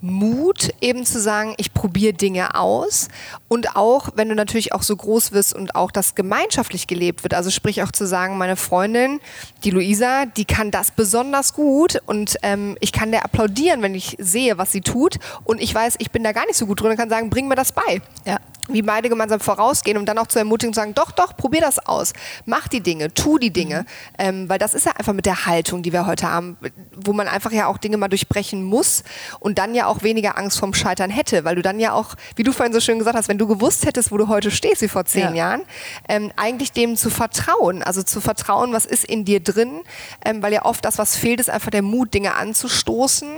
Mut, 0.00 0.70
eben 0.80 1.04
zu 1.04 1.20
sagen, 1.20 1.54
ich 1.56 1.74
probiere 1.74 2.12
Dinge 2.12 2.54
aus. 2.54 3.08
Und 3.48 3.76
auch, 3.76 4.10
wenn 4.14 4.28
du 4.28 4.34
natürlich 4.34 4.72
auch 4.72 4.82
so 4.82 4.94
groß 4.96 5.32
wirst 5.32 5.54
und 5.54 5.74
auch 5.74 5.90
das 5.90 6.14
gemeinschaftlich 6.14 6.86
gelebt 6.86 7.24
wird. 7.24 7.34
Also 7.34 7.50
sprich 7.50 7.82
auch 7.82 7.90
zu 7.90 8.06
sagen, 8.06 8.38
meine 8.38 8.56
Freundin, 8.56 9.20
die 9.64 9.70
Luisa, 9.70 10.26
die 10.26 10.44
kann 10.44 10.70
das 10.70 10.92
besonders 10.92 11.52
gut 11.52 12.00
und 12.06 12.36
ähm, 12.42 12.76
ich 12.80 12.92
kann 12.92 13.10
der 13.10 13.24
applaudieren, 13.24 13.82
wenn 13.82 13.94
ich 13.94 14.16
sehe, 14.18 14.56
was 14.56 14.70
sie 14.70 14.82
tut. 14.82 15.18
Und 15.44 15.60
ich 15.60 15.74
weiß, 15.74 15.96
ich 15.98 16.10
bin 16.10 16.22
da 16.22 16.32
gar 16.32 16.46
nicht 16.46 16.56
so 16.56 16.66
gut 16.66 16.80
drin 16.80 16.90
und 16.90 16.96
kann 16.96 17.10
sagen, 17.10 17.30
bring 17.30 17.48
mir 17.48 17.56
das 17.56 17.72
bei. 17.72 18.00
Ja 18.24 18.38
wie 18.68 18.82
beide 18.82 19.08
gemeinsam 19.08 19.40
vorausgehen, 19.40 19.96
um 19.96 20.04
dann 20.04 20.18
auch 20.18 20.26
zu 20.26 20.38
ermutigen, 20.38 20.72
zu 20.72 20.80
sagen, 20.80 20.94
doch, 20.94 21.10
doch, 21.10 21.36
probier 21.36 21.60
das 21.60 21.78
aus. 21.86 22.12
Mach 22.44 22.68
die 22.68 22.82
Dinge, 22.82 23.12
tu 23.12 23.38
die 23.38 23.50
Dinge. 23.50 23.80
Mhm. 23.80 23.86
Ähm, 24.18 24.48
weil 24.48 24.58
das 24.58 24.74
ist 24.74 24.86
ja 24.86 24.92
einfach 24.92 25.14
mit 25.14 25.26
der 25.26 25.46
Haltung, 25.46 25.82
die 25.82 25.92
wir 25.92 26.06
heute 26.06 26.30
haben, 26.30 26.56
wo 26.94 27.12
man 27.12 27.28
einfach 27.28 27.50
ja 27.50 27.66
auch 27.66 27.78
Dinge 27.78 27.96
mal 27.96 28.08
durchbrechen 28.08 28.62
muss 28.62 29.02
und 29.40 29.58
dann 29.58 29.74
ja 29.74 29.86
auch 29.88 30.02
weniger 30.02 30.38
Angst 30.38 30.58
vorm 30.58 30.74
Scheitern 30.74 31.10
hätte. 31.10 31.44
Weil 31.44 31.56
du 31.56 31.62
dann 31.62 31.80
ja 31.80 31.92
auch, 31.92 32.14
wie 32.36 32.42
du 32.42 32.52
vorhin 32.52 32.72
so 32.72 32.80
schön 32.80 32.98
gesagt 32.98 33.16
hast, 33.16 33.28
wenn 33.28 33.38
du 33.38 33.46
gewusst 33.46 33.86
hättest, 33.86 34.12
wo 34.12 34.16
du 34.16 34.28
heute 34.28 34.50
stehst, 34.50 34.82
wie 34.82 34.88
vor 34.88 35.04
zehn 35.04 35.34
ja. 35.34 35.34
Jahren, 35.34 35.62
ähm, 36.08 36.32
eigentlich 36.36 36.72
dem 36.72 36.96
zu 36.96 37.10
vertrauen. 37.10 37.82
Also 37.82 38.02
zu 38.02 38.20
vertrauen, 38.20 38.72
was 38.72 38.86
ist 38.86 39.04
in 39.04 39.24
dir 39.24 39.40
drin. 39.40 39.82
Ähm, 40.24 40.42
weil 40.42 40.52
ja 40.52 40.64
oft 40.64 40.84
das, 40.84 40.98
was 40.98 41.16
fehlt, 41.16 41.40
ist 41.40 41.50
einfach 41.50 41.70
der 41.70 41.82
Mut, 41.82 42.14
Dinge 42.14 42.34
anzustoßen, 42.34 43.28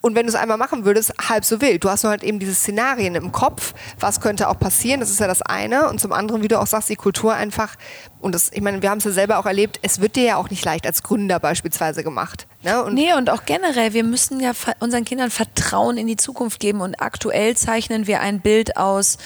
und 0.00 0.14
wenn 0.14 0.26
du 0.26 0.30
es 0.30 0.36
einmal 0.36 0.58
machen 0.58 0.84
würdest, 0.84 1.12
halb 1.28 1.44
so 1.44 1.60
wild. 1.60 1.82
Du 1.82 1.90
hast 1.90 2.04
nur 2.04 2.10
halt 2.10 2.22
eben 2.22 2.38
diese 2.38 2.54
Szenarien 2.54 3.16
im 3.16 3.32
Kopf, 3.32 3.74
was 3.98 4.20
könnte 4.20 4.48
auch 4.48 4.58
passieren, 4.58 5.00
das 5.00 5.10
ist 5.10 5.18
ja 5.18 5.26
das 5.26 5.42
eine. 5.42 5.88
Und 5.88 6.00
zum 6.00 6.12
anderen, 6.12 6.42
wie 6.42 6.48
du 6.48 6.60
auch 6.60 6.66
sagst, 6.68 6.88
die 6.88 6.96
Kultur 6.96 7.34
einfach, 7.34 7.74
und 8.20 8.34
das, 8.34 8.50
ich 8.52 8.60
meine, 8.60 8.80
wir 8.80 8.90
haben 8.90 8.98
es 8.98 9.04
ja 9.04 9.10
selber 9.10 9.38
auch 9.38 9.46
erlebt, 9.46 9.80
es 9.82 10.00
wird 10.00 10.14
dir 10.14 10.22
ja 10.22 10.36
auch 10.36 10.50
nicht 10.50 10.64
leicht 10.64 10.86
als 10.86 11.02
Gründer 11.02 11.40
beispielsweise 11.40 12.04
gemacht. 12.04 12.46
Ne? 12.62 12.82
Und 12.84 12.94
nee, 12.94 13.12
und 13.12 13.28
auch 13.28 13.44
generell, 13.44 13.92
wir 13.92 14.04
müssen 14.04 14.38
ja 14.40 14.52
unseren 14.78 15.04
Kindern 15.04 15.30
Vertrauen 15.30 15.96
in 15.96 16.06
die 16.06 16.16
Zukunft 16.16 16.60
geben. 16.60 16.80
Und 16.80 17.00
aktuell 17.00 17.56
zeichnen 17.56 18.06
wir 18.06 18.20
ein 18.20 18.40
Bild 18.40 18.76
aus, 18.76 19.18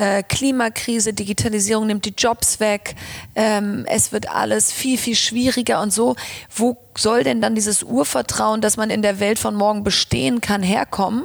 äh, 0.00 0.22
Klimakrise, 0.22 1.12
Digitalisierung 1.12 1.86
nimmt 1.86 2.06
die 2.06 2.14
Jobs 2.16 2.58
weg, 2.58 2.94
ähm, 3.36 3.84
es 3.86 4.12
wird 4.12 4.30
alles 4.30 4.72
viel, 4.72 4.96
viel 4.96 5.14
schwieriger 5.14 5.82
und 5.82 5.92
so. 5.92 6.16
Wo 6.54 6.78
soll 6.96 7.22
denn 7.22 7.42
dann 7.42 7.54
dieses 7.54 7.82
Urvertrauen, 7.82 8.62
dass 8.62 8.78
man 8.78 8.88
in 8.88 9.02
der 9.02 9.20
Welt 9.20 9.38
von 9.38 9.54
morgen 9.54 9.84
bestehen 9.84 10.40
kann, 10.40 10.62
herkommen, 10.62 11.24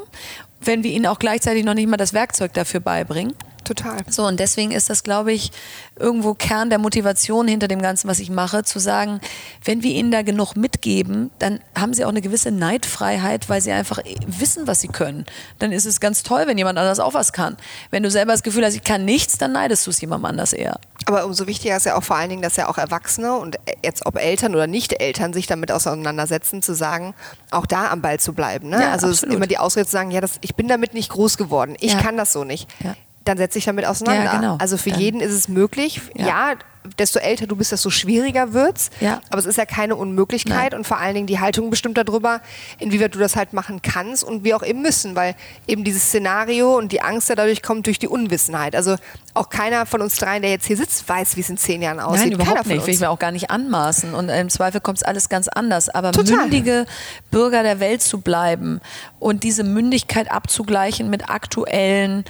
wenn 0.59 0.83
wir 0.83 0.91
ihnen 0.91 1.05
auch 1.05 1.19
gleichzeitig 1.19 1.63
noch 1.63 1.73
nicht 1.73 1.87
mal 1.87 1.97
das 1.97 2.13
Werkzeug 2.13 2.53
dafür 2.53 2.81
beibringen? 2.81 3.33
Total. 3.65 3.97
So, 4.09 4.25
und 4.25 4.39
deswegen 4.39 4.71
ist 4.71 4.89
das, 4.89 5.03
glaube 5.03 5.33
ich, 5.33 5.51
irgendwo 5.97 6.33
Kern 6.33 6.69
der 6.69 6.79
Motivation 6.79 7.47
hinter 7.47 7.67
dem 7.67 7.81
Ganzen, 7.81 8.07
was 8.07 8.19
ich 8.19 8.29
mache, 8.29 8.63
zu 8.63 8.79
sagen, 8.79 9.19
wenn 9.63 9.83
wir 9.83 9.91
ihnen 9.91 10.11
da 10.11 10.21
genug 10.21 10.55
mitgeben, 10.55 11.31
dann 11.39 11.59
haben 11.77 11.93
sie 11.93 12.05
auch 12.05 12.09
eine 12.09 12.21
gewisse 12.21 12.51
Neidfreiheit, 12.51 13.49
weil 13.49 13.61
sie 13.61 13.71
einfach 13.71 13.99
wissen, 14.27 14.67
was 14.67 14.81
sie 14.81 14.87
können. 14.87 15.25
Dann 15.59 15.71
ist 15.71 15.85
es 15.85 15.99
ganz 15.99 16.23
toll, 16.23 16.43
wenn 16.47 16.57
jemand 16.57 16.77
anders 16.77 16.99
auch 16.99 17.13
was 17.13 17.33
kann. 17.33 17.57
Wenn 17.91 18.03
du 18.03 18.11
selber 18.11 18.31
das 18.31 18.43
Gefühl 18.43 18.65
hast, 18.65 18.75
ich 18.75 18.83
kann 18.83 19.03
nichts, 19.05 19.37
dann 19.37 19.51
neidest 19.51 19.85
du 19.87 19.91
es 19.91 19.99
jemandem 20.01 20.25
anders 20.25 20.53
eher. 20.53 20.79
Aber 21.07 21.25
umso 21.25 21.45
wichtiger 21.47 21.77
ist 21.77 21.85
ja 21.85 21.95
auch 21.97 22.03
vor 22.03 22.15
allen 22.15 22.29
Dingen, 22.29 22.41
dass 22.41 22.55
ja 22.55 22.67
auch 22.67 22.77
Erwachsene 22.77 23.35
und 23.35 23.57
jetzt 23.83 24.05
ob 24.05 24.17
Eltern 24.17 24.55
oder 24.55 24.67
Nicht-Eltern 24.67 25.33
sich 25.33 25.45
damit 25.47 25.71
auseinandersetzen, 25.71 26.61
zu 26.61 26.73
sagen, 26.73 27.13
auch 27.51 27.65
da 27.65 27.91
am 27.91 28.01
Ball 28.01 28.19
zu 28.19 28.33
bleiben. 28.33 28.69
Ne? 28.69 28.81
Ja, 28.81 28.91
also 28.91 29.07
absolut. 29.07 29.35
immer 29.35 29.47
die 29.47 29.57
Ausrede 29.57 29.85
zu 29.85 29.91
sagen, 29.91 30.11
ja, 30.11 30.21
das, 30.21 30.37
ich 30.41 30.55
bin 30.55 30.67
damit 30.67 30.93
nicht 30.93 31.09
groß 31.09 31.37
geworden, 31.37 31.75
ich 31.79 31.93
Ja. 31.93 31.99
kann 32.01 32.17
das 32.17 32.33
so 32.33 32.43
nicht. 32.43 32.67
Ja. 32.83 32.95
Dann 33.25 33.37
setze 33.37 33.57
ich 33.59 33.65
damit 33.65 33.85
auseinander. 33.85 34.23
Ja, 34.23 34.35
genau. 34.37 34.57
Also 34.59 34.77
für 34.77 34.91
Dann- 34.91 34.99
jeden 34.99 35.19
ist 35.19 35.33
es 35.33 35.47
möglich. 35.47 36.01
Ja. 36.15 36.27
Ja. 36.27 36.53
desto 36.99 37.17
älter 37.17 37.47
du 37.47 37.55
bist, 37.55 37.71
desto 37.71 37.89
schwieriger 37.89 38.53
wird's. 38.53 38.91
Ja. 39.01 39.19
Aber 39.31 39.39
es 39.39 39.47
ist 39.47 39.57
ja 39.57 39.65
keine 39.65 39.95
Unmöglichkeit 39.95 40.71
Nein. 40.73 40.77
und 40.81 40.85
vor 40.85 40.99
allen 40.99 41.15
Dingen 41.15 41.25
die 41.25 41.39
Haltung 41.39 41.71
bestimmt 41.71 41.97
darüber, 41.97 42.41
inwieweit 42.77 43.15
du 43.15 43.17
das 43.17 43.35
halt 43.35 43.53
machen 43.53 43.81
kannst 43.81 44.23
und 44.23 44.43
wir 44.43 44.55
auch 44.55 44.61
eben 44.61 44.83
müssen, 44.83 45.15
weil 45.15 45.33
eben 45.65 45.83
dieses 45.83 46.03
Szenario 46.03 46.77
und 46.77 46.91
die 46.91 47.01
Angst 47.01 47.27
ja 47.29 47.33
dadurch 47.33 47.63
kommt 47.63 47.87
durch 47.87 47.97
die 47.97 48.07
Unwissenheit. 48.07 48.75
Also 48.75 48.97
auch 49.33 49.49
keiner 49.49 49.87
von 49.87 49.99
uns 50.03 50.15
dreien, 50.17 50.43
der 50.43 50.51
jetzt 50.51 50.67
hier 50.67 50.77
sitzt, 50.77 51.09
weiß, 51.09 51.35
wie 51.37 51.41
es 51.41 51.49
in 51.49 51.57
zehn 51.57 51.81
Jahren 51.81 51.99
aussieht. 51.99 52.29
Nein, 52.29 52.37
keiner 52.37 52.43
überhaupt 52.51 52.67
von 52.67 52.75
nicht. 52.77 52.85
Will 52.85 52.93
ich 52.93 52.99
mir 52.99 53.09
auch 53.09 53.17
gar 53.17 53.31
nicht 53.31 53.49
anmaßen. 53.49 54.13
Und 54.13 54.29
im 54.29 54.49
Zweifel 54.49 54.79
kommt 54.79 54.99
es 54.99 55.03
alles 55.03 55.27
ganz 55.27 55.47
anders. 55.47 55.89
Aber 55.89 56.11
Total. 56.11 56.37
mündige 56.41 56.85
Bürger 57.31 57.63
der 57.63 57.79
Welt 57.79 58.03
zu 58.03 58.21
bleiben 58.21 58.79
und 59.17 59.41
diese 59.41 59.63
Mündigkeit 59.63 60.31
abzugleichen 60.31 61.09
mit 61.09 61.29
aktuellen 61.31 62.25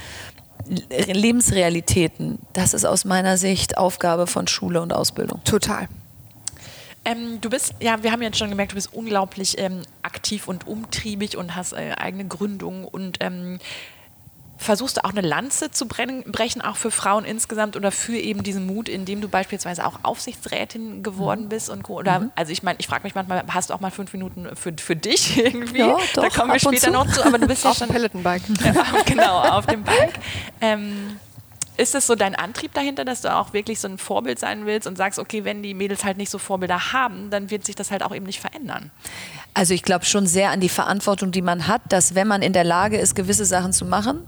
Lebensrealitäten, 0.90 2.38
das 2.52 2.74
ist 2.74 2.84
aus 2.84 3.04
meiner 3.04 3.36
Sicht 3.36 3.78
Aufgabe 3.78 4.26
von 4.26 4.46
Schule 4.46 4.80
und 4.80 4.92
Ausbildung. 4.92 5.42
Total. 5.44 5.88
Ähm, 7.04 7.40
du 7.40 7.50
bist, 7.50 7.74
ja, 7.80 8.02
wir 8.02 8.10
haben 8.10 8.22
jetzt 8.22 8.36
schon 8.36 8.50
gemerkt, 8.50 8.72
du 8.72 8.74
bist 8.74 8.92
unglaublich 8.92 9.58
ähm, 9.58 9.82
aktiv 10.02 10.48
und 10.48 10.66
umtriebig 10.66 11.36
und 11.36 11.54
hast 11.54 11.72
äh, 11.72 11.92
eigene 11.96 12.26
Gründungen 12.26 12.84
und 12.84 13.18
ähm, 13.20 13.58
versuchst 14.58 14.96
du 14.96 15.04
auch 15.04 15.10
eine 15.10 15.20
Lanze 15.20 15.70
zu 15.70 15.86
brechen, 15.86 16.60
auch 16.62 16.76
für 16.76 16.90
Frauen 16.90 17.24
insgesamt 17.24 17.76
oder 17.76 17.92
für 17.92 18.16
eben 18.16 18.42
diesen 18.42 18.66
Mut, 18.66 18.88
indem 18.88 19.20
du 19.20 19.28
beispielsweise 19.28 19.86
auch 19.86 19.98
Aufsichtsrätin 20.02 21.02
geworden 21.02 21.44
Mhm. 21.44 21.48
bist 21.48 21.68
und 21.70 21.82
Co. 21.82 21.98
Oder, 21.98 22.30
also 22.36 22.52
ich 22.52 22.62
meine, 22.62 22.78
ich 22.80 22.86
frage 22.86 23.04
mich 23.04 23.14
manchmal, 23.14 23.44
hast 23.48 23.70
du 23.70 23.74
auch 23.74 23.80
mal 23.80 23.90
fünf 23.90 24.12
Minuten 24.12 24.48
für, 24.56 24.72
für 24.78 24.96
dich 24.96 25.36
irgendwie? 25.44 25.78
Ja, 25.80 25.96
da 26.14 26.22
doch, 26.22 26.34
kommen 26.34 26.52
wir 26.52 26.58
später 26.58 26.86
zu. 26.86 26.90
noch 26.90 27.06
zu, 27.12 27.24
aber 27.24 27.38
du 27.38 27.46
bist 27.46 27.64
ja 27.64 27.70
Auf 27.70 27.78
dem 27.78 27.86
schon 27.86 27.94
Pelotonbike. 27.94 28.42
auf- 28.42 29.04
genau, 29.04 29.38
auf 29.40 29.66
dem 29.66 29.82
Bike. 29.82 30.14
Ähm, 30.60 31.20
ist 31.76 31.94
das 31.94 32.06
so 32.06 32.14
dein 32.14 32.34
Antrieb 32.34 32.72
dahinter, 32.74 33.04
dass 33.04 33.22
du 33.22 33.34
auch 33.34 33.52
wirklich 33.52 33.80
so 33.80 33.88
ein 33.88 33.98
Vorbild 33.98 34.38
sein 34.38 34.66
willst 34.66 34.86
und 34.86 34.96
sagst, 34.96 35.18
okay, 35.18 35.44
wenn 35.44 35.62
die 35.62 35.74
Mädels 35.74 36.04
halt 36.04 36.16
nicht 36.16 36.30
so 36.30 36.38
Vorbilder 36.38 36.92
haben, 36.92 37.30
dann 37.30 37.50
wird 37.50 37.64
sich 37.64 37.74
das 37.74 37.90
halt 37.90 38.02
auch 38.02 38.14
eben 38.14 38.26
nicht 38.26 38.40
verändern? 38.40 38.90
Also 39.54 39.72
ich 39.72 39.82
glaube 39.82 40.04
schon 40.04 40.26
sehr 40.26 40.50
an 40.50 40.60
die 40.60 40.68
Verantwortung, 40.68 41.32
die 41.32 41.40
man 41.40 41.66
hat, 41.66 41.80
dass 41.88 42.14
wenn 42.14 42.28
man 42.28 42.42
in 42.42 42.52
der 42.52 42.64
Lage 42.64 42.98
ist, 42.98 43.14
gewisse 43.14 43.46
Sachen 43.46 43.72
zu 43.72 43.86
machen, 43.86 44.26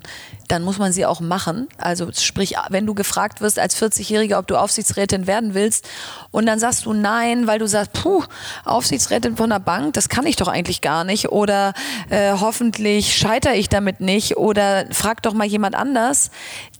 dann 0.48 0.62
muss 0.62 0.78
man 0.78 0.90
sie 0.90 1.04
auch 1.04 1.20
machen. 1.20 1.68
Also 1.76 2.10
sprich, 2.12 2.54
wenn 2.70 2.86
du 2.86 2.94
gefragt 2.94 3.42
wirst 3.42 3.58
als 3.58 3.76
40-Jähriger, 3.80 4.38
ob 4.38 4.46
du 4.46 4.56
Aufsichtsrätin 4.56 5.26
werden 5.26 5.52
willst 5.52 5.86
und 6.30 6.46
dann 6.46 6.58
sagst 6.58 6.86
du 6.86 6.94
nein, 6.94 7.46
weil 7.46 7.58
du 7.58 7.68
sagst, 7.68 7.92
puh, 7.92 8.24
Aufsichtsrätin 8.64 9.36
von 9.36 9.52
einer 9.52 9.60
Bank, 9.60 9.92
das 9.92 10.08
kann 10.08 10.24
ich 10.24 10.36
doch 10.36 10.48
eigentlich 10.48 10.80
gar 10.80 11.04
nicht 11.04 11.28
oder 11.28 11.74
äh, 12.08 12.32
hoffentlich 12.32 13.14
scheitere 13.14 13.54
ich 13.54 13.68
damit 13.68 14.00
nicht 14.00 14.38
oder 14.38 14.86
frag 14.92 15.22
doch 15.22 15.34
mal 15.34 15.46
jemand 15.46 15.74
anders, 15.74 16.30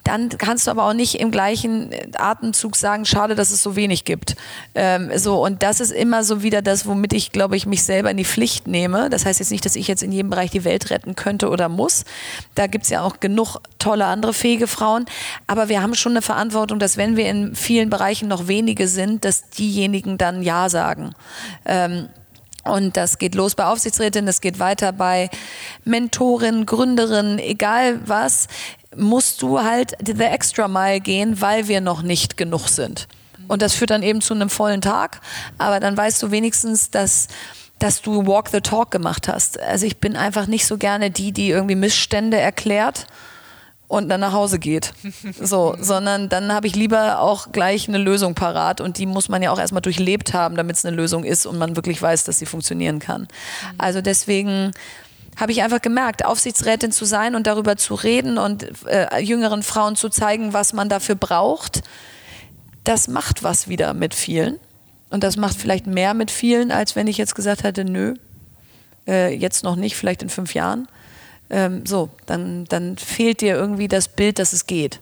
dann 0.05 0.31
kannst 0.31 0.67
du 0.67 0.71
aber 0.71 0.85
auch 0.85 0.95
nicht 0.95 1.17
im 1.17 1.31
gleichen 1.31 1.91
Atemzug 2.17 2.77
sagen, 2.77 3.05
schade, 3.05 3.35
dass 3.35 3.51
es 3.51 3.63
so 3.63 3.77
wenig 3.77 4.05
gibt. 4.05 4.37
Ähm, 4.75 5.11
so, 5.17 5.45
und 5.45 5.63
das 5.63 5.81
ist 5.81 5.93
immer 5.93 6.25
so 6.25 6.43
wieder 6.43 6.63
das, 6.63 6.87
womit 6.87 7.13
ich, 7.13 7.31
glaube 7.31 7.57
ich, 7.57 7.67
mich 7.67 7.83
selber 7.83 8.11
in 8.11 8.17
die 8.17 8.25
Pflicht 8.25 8.67
nehme. 8.67 9.11
Das 9.11 9.27
heißt 9.27 9.41
jetzt 9.41 9.51
nicht, 9.51 9.65
dass 9.65 9.77
ich 9.77 9.87
jetzt 9.87 10.03
in 10.03 10.13
jedem 10.13 10.31
Bereich 10.31 10.51
die 10.51 10.65
Welt 10.65 10.91
retten 10.91 11.15
könnte 11.15 11.51
oder 11.51 11.69
muss. 11.69 12.05
Da 12.55 12.67
gibt 12.67 12.85
es 12.85 12.91
ja 12.91 13.03
auch 13.03 13.21
genug 13.21 13.59
tolle 13.79 14.07
andere 14.07 14.33
fähige 14.33 14.67
Frauen. 14.67 15.05
Aber 15.47 15.69
wir 15.69 15.83
haben 15.83 15.95
schon 15.95 16.13
eine 16.13 16.23
Verantwortung, 16.23 16.79
dass 16.79 16.97
wenn 16.97 17.17
wir 17.17 17.29
in 17.29 17.55
vielen 17.55 17.91
Bereichen 17.91 18.29
noch 18.29 18.49
wenige 18.49 18.89
sind, 18.89 19.25
dass 19.25 19.51
diejenigen 19.51 20.17
dann 20.17 20.43
Ja 20.43 20.71
sagen. 20.71 21.15
Ähm, 21.67 22.09
und 22.69 22.97
das 22.97 23.19
geht 23.19 23.35
los 23.35 23.55
bei 23.55 23.65
Aufsichtsrätinnen, 23.65 24.27
das 24.27 24.41
geht 24.41 24.59
weiter 24.59 24.93
bei 24.93 25.31
Mentorinnen, 25.85 26.67
Gründerinnen, 26.67 27.39
egal 27.39 28.01
was, 28.07 28.49
musst 28.97 29.43
du 29.43 29.61
halt 29.61 29.93
the 30.05 30.12
extra 30.22 30.68
mile 30.68 31.01
gehen, 31.01 31.41
weil 31.41 31.68
wir 31.68 31.80
noch 31.80 32.03
nicht 32.03 32.36
genug 32.36 32.68
sind. 32.68 33.09
Und 33.47 33.62
das 33.62 33.74
führt 33.74 33.91
dann 33.91 34.03
eben 34.03 34.20
zu 34.20 34.34
einem 34.34 34.51
vollen 34.51 34.80
Tag, 34.80 35.20
aber 35.57 35.80
dann 35.80 35.97
weißt 35.97 36.22
du 36.22 36.30
wenigstens, 36.30 36.91
dass 36.91 37.28
dass 37.78 38.03
du 38.03 38.26
Walk 38.26 38.49
the 38.49 38.61
Talk 38.61 38.91
gemacht 38.91 39.28
hast. 39.28 39.61
Also 39.61 39.86
ich 39.86 39.99
bin 39.99 40.16
einfach 40.16 40.47
nicht 40.47 40.66
so 40.66 40.78
gerne 40.78 41.11
die, 41.11 41.32
die 41.32 41.51
irgendwie 41.51 41.76
Missstände 41.76 42.36
erklärt 42.36 43.07
und 43.86 44.09
dann 44.09 44.20
nach 44.20 44.32
Hause 44.32 44.59
geht. 44.59 44.93
So, 45.41 45.76
sondern 45.78 46.28
dann 46.28 46.53
habe 46.53 46.66
ich 46.66 46.74
lieber 46.74 47.20
auch 47.20 47.53
gleich 47.53 47.89
eine 47.89 47.99
Lösung 47.99 48.34
parat 48.34 48.80
und 48.80 48.99
die 48.99 49.07
muss 49.07 49.28
man 49.28 49.43
ja 49.43 49.51
auch 49.53 49.59
erstmal 49.59 49.82
durchlebt 49.82 50.34
haben, 50.34 50.57
damit 50.57 50.76
es 50.76 50.84
eine 50.84 50.97
Lösung 50.97 51.24
ist 51.24 51.47
und 51.47 51.59
man 51.59 51.76
wirklich 51.76 52.03
weiß, 52.03 52.24
dass 52.24 52.39
sie 52.39 52.47
funktionieren 52.47 52.99
kann. 52.99 53.28
Also 53.78 54.01
deswegen 54.01 54.72
habe 55.39 55.53
ich 55.53 55.62
einfach 55.62 55.80
gemerkt, 55.80 56.24
Aufsichtsrätin 56.24 56.91
zu 56.91 57.05
sein 57.05 57.34
und 57.36 57.47
darüber 57.47 57.76
zu 57.76 57.95
reden 57.95 58.39
und 58.39 58.66
äh, 58.86 59.20
jüngeren 59.20 59.62
Frauen 59.62 59.95
zu 59.95 60.09
zeigen, 60.09 60.53
was 60.53 60.72
man 60.72 60.89
dafür 60.89 61.14
braucht, 61.14 61.82
das 62.82 63.07
macht 63.07 63.45
was 63.45 63.68
wieder 63.68 63.95
mit 63.95 64.14
vielen. 64.14 64.59
Und 65.11 65.22
das 65.24 65.36
macht 65.36 65.57
vielleicht 65.57 65.86
mehr 65.86 66.12
mit 66.12 66.30
vielen, 66.30 66.70
als 66.70 66.97
wenn 66.97 67.07
ich 67.07 67.18
jetzt 67.18 67.34
gesagt 67.34 67.62
hätte, 67.62 67.84
nö, 67.84 68.14
äh, 69.07 69.32
jetzt 69.34 69.62
noch 69.62 69.76
nicht, 69.76 69.97
vielleicht 69.97 70.22
in 70.22 70.28
fünf 70.28 70.55
Jahren. 70.55 70.89
Ähm, 71.51 71.86
so, 71.86 72.11
dann, 72.26 72.64
dann 72.66 72.99
fehlt 72.99 73.41
dir 73.41 73.55
irgendwie 73.55 73.89
das 73.89 74.09
Bild, 74.09 74.39
dass 74.39 74.53
es 74.53 74.66
geht. 74.66 75.01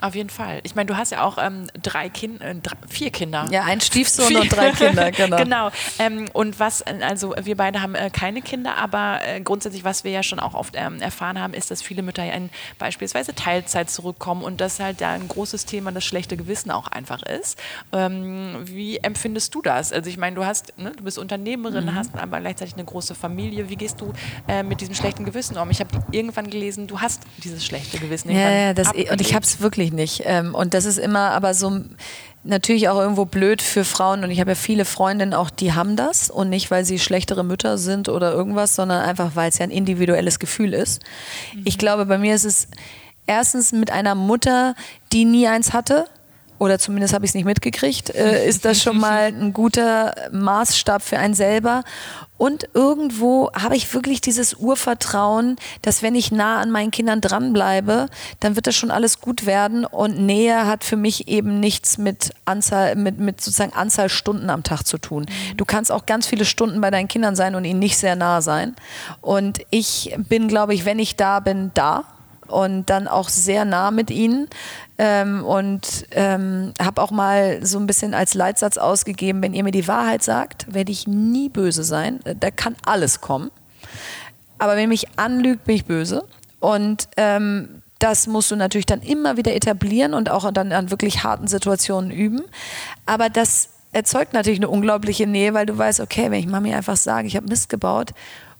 Auf 0.00 0.14
jeden 0.16 0.30
Fall. 0.30 0.60
Ich 0.64 0.74
meine, 0.74 0.86
du 0.86 0.96
hast 0.96 1.12
ja 1.12 1.22
auch 1.22 1.38
ähm, 1.40 1.68
drei 1.80 2.08
Kinder, 2.08 2.44
äh, 2.44 2.54
vier 2.88 3.10
Kinder. 3.10 3.46
Ja, 3.50 3.62
ein 3.64 3.80
Stiefsohn 3.80 4.26
Vier. 4.26 4.40
und 4.40 4.48
drei 4.52 4.70
Kinder, 4.72 5.10
genau. 5.12 5.36
genau. 5.36 5.70
Ähm, 6.00 6.28
und 6.32 6.58
was, 6.58 6.80
äh, 6.80 6.98
also 7.02 7.34
wir 7.40 7.56
beide 7.56 7.82
haben 7.82 7.94
äh, 7.94 8.10
keine 8.10 8.42
Kinder, 8.42 8.76
aber 8.78 9.20
äh, 9.24 9.40
grundsätzlich, 9.40 9.84
was 9.84 10.02
wir 10.02 10.10
ja 10.10 10.22
schon 10.22 10.40
auch 10.40 10.54
oft 10.54 10.74
ähm, 10.76 11.00
erfahren 11.00 11.38
haben, 11.40 11.54
ist, 11.54 11.70
dass 11.70 11.82
viele 11.82 12.02
Mütter 12.02 12.24
ja 12.24 12.32
in 12.32 12.50
beispielsweise 12.78 13.34
Teilzeit 13.34 13.90
zurückkommen 13.90 14.42
und 14.42 14.60
dass 14.60 14.80
halt 14.80 15.00
da 15.00 15.10
ein 15.12 15.28
großes 15.28 15.66
Thema 15.66 15.92
das 15.92 16.04
schlechte 16.04 16.36
Gewissen 16.36 16.70
auch 16.70 16.88
einfach 16.88 17.22
ist. 17.22 17.58
Ähm, 17.92 18.56
wie 18.64 18.98
empfindest 18.98 19.54
du 19.54 19.62
das? 19.62 19.92
Also 19.92 20.08
ich 20.10 20.16
meine, 20.16 20.34
du 20.36 20.44
hast, 20.44 20.76
ne, 20.78 20.92
du 20.96 21.04
bist 21.04 21.18
Unternehmerin, 21.18 21.84
Mhm. 21.84 21.94
hast 21.94 22.14
aber 22.16 22.40
gleichzeitig 22.40 22.74
eine 22.74 22.84
große 22.84 23.14
Familie. 23.14 23.68
Wie 23.68 23.76
gehst 23.76 24.00
du 24.00 24.12
äh, 24.48 24.62
mit 24.62 24.80
diesem 24.80 24.94
schlechten 24.94 25.24
Gewissen 25.24 25.56
um? 25.58 25.70
Ich 25.70 25.80
habe 25.80 25.90
irgendwann 26.12 26.48
gelesen, 26.50 26.86
du 26.86 27.00
hast 27.00 27.22
dieses 27.44 27.64
schlechte 27.64 27.98
Gewissen. 27.98 28.30
Ja, 28.30 28.50
ja, 28.50 28.74
das, 28.74 28.92
und 28.92 29.20
ich 29.20 29.34
habe 29.34 29.44
es 29.44 29.60
wirklich 29.60 29.81
nicht. 29.90 30.22
Ähm, 30.26 30.54
Und 30.54 30.74
das 30.74 30.84
ist 30.84 30.98
immer 30.98 31.30
aber 31.30 31.54
so 31.54 31.80
natürlich 32.44 32.88
auch 32.88 32.98
irgendwo 32.98 33.24
blöd 33.24 33.62
für 33.62 33.84
Frauen. 33.84 34.22
Und 34.24 34.30
ich 34.30 34.40
habe 34.40 34.50
ja 34.50 34.54
viele 34.54 34.84
Freundinnen 34.84 35.34
auch, 35.34 35.50
die 35.50 35.72
haben 35.72 35.96
das. 35.96 36.30
Und 36.30 36.50
nicht, 36.50 36.70
weil 36.70 36.84
sie 36.84 36.98
schlechtere 36.98 37.44
Mütter 37.44 37.78
sind 37.78 38.08
oder 38.08 38.32
irgendwas, 38.32 38.74
sondern 38.76 39.02
einfach, 39.02 39.32
weil 39.34 39.48
es 39.48 39.58
ja 39.58 39.64
ein 39.64 39.70
individuelles 39.70 40.38
Gefühl 40.38 40.74
ist. 40.74 41.02
Ich 41.64 41.78
glaube, 41.78 42.06
bei 42.06 42.18
mir 42.18 42.34
ist 42.34 42.44
es 42.44 42.68
erstens 43.26 43.72
mit 43.72 43.90
einer 43.90 44.14
Mutter, 44.14 44.74
die 45.12 45.24
nie 45.24 45.46
eins 45.48 45.72
hatte. 45.72 46.06
Oder 46.62 46.78
zumindest 46.78 47.12
habe 47.12 47.24
ich 47.24 47.32
es 47.32 47.34
nicht 47.34 47.44
mitgekriegt, 47.44 48.14
äh, 48.14 48.46
ist 48.46 48.64
das 48.64 48.80
schon 48.80 48.96
mal 48.96 49.22
ein 49.40 49.52
guter 49.52 50.14
Maßstab 50.30 51.02
für 51.02 51.18
einen 51.18 51.34
selber. 51.34 51.82
Und 52.38 52.68
irgendwo 52.72 53.50
habe 53.52 53.74
ich 53.74 53.92
wirklich 53.92 54.20
dieses 54.20 54.54
Urvertrauen, 54.54 55.56
dass 55.82 56.04
wenn 56.04 56.14
ich 56.14 56.30
nah 56.30 56.60
an 56.60 56.70
meinen 56.70 56.92
Kindern 56.92 57.20
dranbleibe, 57.20 58.06
dann 58.38 58.54
wird 58.54 58.68
das 58.68 58.76
schon 58.76 58.92
alles 58.92 59.20
gut 59.20 59.44
werden. 59.44 59.84
Und 59.84 60.20
Nähe 60.20 60.64
hat 60.68 60.84
für 60.84 60.94
mich 60.94 61.26
eben 61.26 61.58
nichts 61.58 61.98
mit 61.98 62.30
Anzahl, 62.44 62.94
mit, 62.94 63.18
mit 63.18 63.40
sozusagen 63.40 63.72
Anzahl 63.72 64.08
Stunden 64.08 64.48
am 64.48 64.62
Tag 64.62 64.86
zu 64.86 64.98
tun. 64.98 65.26
Du 65.56 65.64
kannst 65.64 65.90
auch 65.90 66.06
ganz 66.06 66.28
viele 66.28 66.44
Stunden 66.44 66.80
bei 66.80 66.92
deinen 66.92 67.08
Kindern 67.08 67.34
sein 67.34 67.56
und 67.56 67.64
ihnen 67.64 67.80
nicht 67.80 67.98
sehr 67.98 68.14
nah 68.14 68.40
sein. 68.40 68.76
Und 69.20 69.62
ich 69.70 70.14
bin, 70.16 70.46
glaube 70.46 70.74
ich, 70.74 70.84
wenn 70.84 71.00
ich 71.00 71.16
da 71.16 71.40
bin, 71.40 71.72
da 71.74 72.04
und 72.52 72.86
dann 72.86 73.08
auch 73.08 73.28
sehr 73.28 73.64
nah 73.64 73.90
mit 73.90 74.10
ihnen 74.10 74.48
ähm, 74.98 75.44
und 75.44 76.06
ähm, 76.10 76.72
habe 76.80 77.02
auch 77.02 77.10
mal 77.10 77.64
so 77.64 77.78
ein 77.78 77.86
bisschen 77.86 78.14
als 78.14 78.34
Leitsatz 78.34 78.76
ausgegeben, 78.76 79.42
wenn 79.42 79.54
ihr 79.54 79.64
mir 79.64 79.72
die 79.72 79.88
Wahrheit 79.88 80.22
sagt, 80.22 80.72
werde 80.72 80.92
ich 80.92 81.06
nie 81.06 81.48
böse 81.48 81.84
sein. 81.84 82.20
Da 82.40 82.50
kann 82.50 82.76
alles 82.84 83.20
kommen. 83.20 83.50
Aber 84.58 84.76
wenn 84.76 84.88
mich 84.88 85.18
anlügt, 85.18 85.64
bin 85.64 85.76
ich 85.76 85.86
böse. 85.86 86.24
Und 86.60 87.08
ähm, 87.16 87.82
das 87.98 88.26
musst 88.26 88.50
du 88.50 88.56
natürlich 88.56 88.86
dann 88.86 89.00
immer 89.00 89.36
wieder 89.36 89.54
etablieren 89.54 90.14
und 90.14 90.30
auch 90.30 90.50
dann 90.52 90.72
an 90.72 90.90
wirklich 90.90 91.24
harten 91.24 91.46
Situationen 91.46 92.10
üben. 92.10 92.42
Aber 93.06 93.28
das 93.28 93.70
erzeugt 93.92 94.32
natürlich 94.32 94.58
eine 94.58 94.68
unglaubliche 94.68 95.26
Nähe, 95.26 95.54
weil 95.54 95.66
du 95.66 95.76
weißt, 95.76 96.00
okay, 96.00 96.30
wenn 96.30 96.40
ich 96.40 96.46
Mami 96.46 96.74
einfach 96.74 96.96
sage, 96.96 97.28
ich 97.28 97.36
habe 97.36 97.46
Mist 97.46 97.68
gebaut 97.68 98.10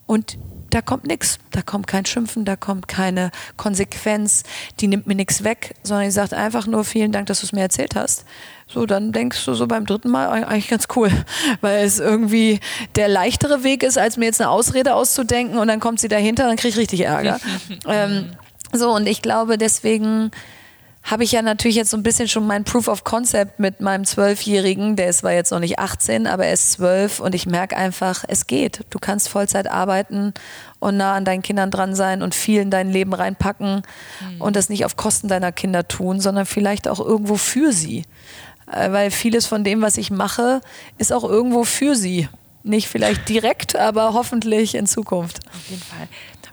und 0.07 0.39
da 0.73 0.81
kommt 0.81 1.07
nichts. 1.07 1.39
Da 1.51 1.61
kommt 1.63 1.87
kein 1.87 2.07
Schimpfen, 2.07 2.45
da 2.45 2.57
kommt 2.57 2.89
keine 2.89 3.31
Konsequenz, 3.57 4.43
die 4.81 4.89
nimmt 4.89 5.07
mir 5.07 5.15
nichts 5.15 5.45
weg, 5.45 5.75
sondern 5.83 6.07
die 6.07 6.11
sagt 6.11 6.33
einfach 6.33 6.67
nur 6.67 6.85
vielen 6.85 7.13
Dank, 7.13 7.27
dass 7.27 7.41
du 7.41 7.47
es 7.47 7.53
mir 7.53 7.61
erzählt 7.61 7.95
hast. 7.95 8.25
So, 8.67 8.87
dann 8.87 9.13
denkst 9.13 9.45
du 9.45 9.53
so 9.55 9.67
beim 9.67 9.85
dritten 9.85 10.09
Mal 10.09 10.29
eigentlich 10.45 10.69
ganz 10.69 10.89
cool, 10.97 11.11
weil 11.61 11.85
es 11.85 12.01
irgendwie 12.01 12.61
der 12.97 13.09
leichtere 13.09 13.65
Weg 13.65 13.83
ist, 13.83 13.99
als 13.99 14.17
mir 14.17 14.25
jetzt 14.25 14.41
eine 14.41 14.51
Ausrede 14.51 14.95
auszudenken 14.95 15.59
und 15.59 15.69
dann 15.69 15.79
kommt 15.79 16.01
sie 16.01 16.09
dahinter, 16.09 16.47
dann 16.47 16.57
kriege 16.57 16.71
ich 16.71 16.79
richtig 16.79 17.01
Ärger. 17.01 17.39
ähm, 17.87 18.31
so, 18.73 18.95
und 18.95 19.07
ich 19.07 19.21
glaube 19.21 19.59
deswegen 19.59 20.31
habe 21.03 21.25
ich 21.25 21.33
ja 21.33 21.43
natürlich 21.43 21.77
jetzt 21.77 21.91
so 21.91 21.97
ein 21.97 22.03
bisschen 22.03 22.29
schon 22.29 22.47
mein 22.47 22.65
Proof 22.65 22.87
of 22.87 23.03
Concept 23.03 23.59
mit 23.59 23.81
meinem 23.81 24.05
Zwölfjährigen. 24.05 24.95
Der 24.95 25.09
ist 25.09 25.19
zwar 25.19 25.33
jetzt 25.33 25.51
noch 25.51 25.59
nicht 25.59 25.79
18, 25.79 26.27
aber 26.27 26.47
er 26.47 26.53
ist 26.53 26.73
zwölf 26.73 27.19
und 27.19 27.35
ich 27.35 27.47
merke 27.47 27.77
einfach, 27.77 28.25
es 28.29 28.47
geht. 28.47 28.85
Du 28.91 28.99
kannst 29.01 29.29
Vollzeit 29.29 29.69
arbeiten 29.69 30.33
und 30.79 30.97
nah 30.97 31.15
an 31.15 31.25
deinen 31.25 31.43
Kindern 31.43 31.71
dran 31.71 31.95
sein 31.97 32.23
und 32.23 32.35
viel 32.35 32.61
in 32.61 32.71
dein 32.71 32.91
Leben 32.91 33.15
reinpacken 33.15 33.83
mhm. 34.21 34.41
und 34.41 34.55
das 34.55 34.69
nicht 34.69 34.85
auf 34.85 34.97
Kosten 34.97 35.27
deiner 35.27 35.51
Kinder 35.51 35.89
tun, 35.89 36.21
sondern 36.21 36.47
vielleicht 36.47 36.87
auch 36.87 37.01
irgendwo 37.01 37.37
für 37.37 37.73
sie. 37.73 38.05
Äh, 38.71 38.93
weil 38.93 39.11
vieles 39.11 39.47
von 39.47 39.65
dem, 39.65 39.83
was 39.83 39.97
ich 39.97 40.11
mache, 40.11 40.61
ist 40.99 41.13
auch 41.13 41.25
irgendwo 41.25 41.65
für 41.65 41.97
sie. 41.97 42.29
Nicht 42.63 42.89
vielleicht 42.89 43.29
direkt, 43.29 43.75
aber 43.75 44.15
hoffentlich 44.15 44.77
in 44.77 44.87
Zukunft. 44.87 45.41
Auf 45.49 45.69
jeden 45.69 45.83
Fall. 45.83 46.07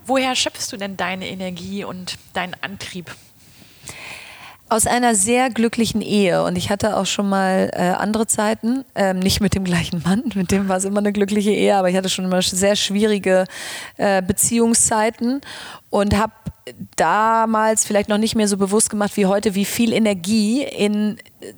Woher 0.08 0.36
schöpfst 0.36 0.72
du 0.72 0.78
denn 0.78 0.97
deine 0.97 1.28
Energie 1.28 1.84
und 1.84 2.18
deinen 2.34 2.56
Antrieb? 2.62 3.16
Aus 4.70 4.86
einer 4.86 5.16
sehr 5.16 5.50
glücklichen 5.50 6.02
Ehe. 6.02 6.44
Und 6.44 6.56
ich 6.56 6.70
hatte 6.70 6.96
auch 6.96 7.08
schon 7.08 7.28
mal 7.28 7.72
äh, 7.74 7.90
andere 7.90 8.28
Zeiten, 8.28 8.86
ähm, 8.94 9.18
nicht 9.20 9.42
mit 9.42 9.56
dem 9.56 9.64
gleichen 9.64 10.04
Mann, 10.04 10.24
mit 10.36 10.52
dem 10.52 10.70
war 10.70 10.78
es 10.78 10.86
immer 10.86 11.00
eine 11.00 11.12
glückliche 11.12 11.52
Ehe, 11.52 11.76
aber 11.76 11.90
ich 11.90 11.98
hatte 11.98 12.10
schon 12.10 12.26
immer 12.26 12.42
sehr 12.42 12.76
schwierige 12.76 13.46
äh, 13.98 14.22
Beziehungszeiten 14.22 15.42
und 15.90 16.16
habe 16.16 16.34
damals 16.96 17.86
vielleicht 17.86 18.10
noch 18.10 18.18
nicht 18.18 18.36
mehr 18.36 18.48
so 18.48 18.58
bewusst 18.58 18.90
gemacht 18.90 19.18
wie 19.18 19.26
heute, 19.26 19.56
wie 19.56 19.66
viel 19.66 19.92
Energie 19.92 20.64
in 20.64 21.18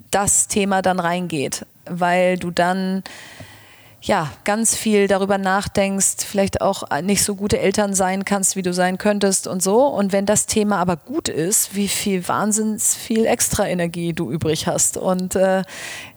das 0.10 0.48
Thema 0.48 0.82
dann 0.82 1.00
reingeht, 1.00 1.66
weil 1.86 2.38
du 2.38 2.52
dann 2.52 3.04
ja, 4.04 4.32
ganz 4.46 4.76
viel 4.76 5.08
darüber 5.08 5.38
nachdenkst, 5.38 6.26
vielleicht 6.26 6.62
auch 6.62 6.84
nicht 7.02 7.24
so 7.24 7.36
gute 7.36 7.60
Eltern 7.60 7.94
sein 7.94 8.26
kannst, 8.26 8.56
wie 8.56 8.64
du 8.64 8.74
sein 8.74 8.98
könntest 8.98 9.46
und 9.46 9.62
so. 9.62 9.86
Und 9.86 10.12
wenn 10.12 10.26
das 10.26 10.48
Thema 10.48 10.78
aber 10.78 10.98
gut 10.98 11.30
ist, 11.30 11.76
wie 11.76 11.88
viel 11.88 12.28
wahnsinns 12.28 12.96
viel 12.96 13.28
extra 13.28 13.68
Energie 13.68 14.14
du 14.14 14.32
übrig 14.32 14.66
hast. 14.66 14.98
Und 14.98 15.36
äh, 15.36 15.62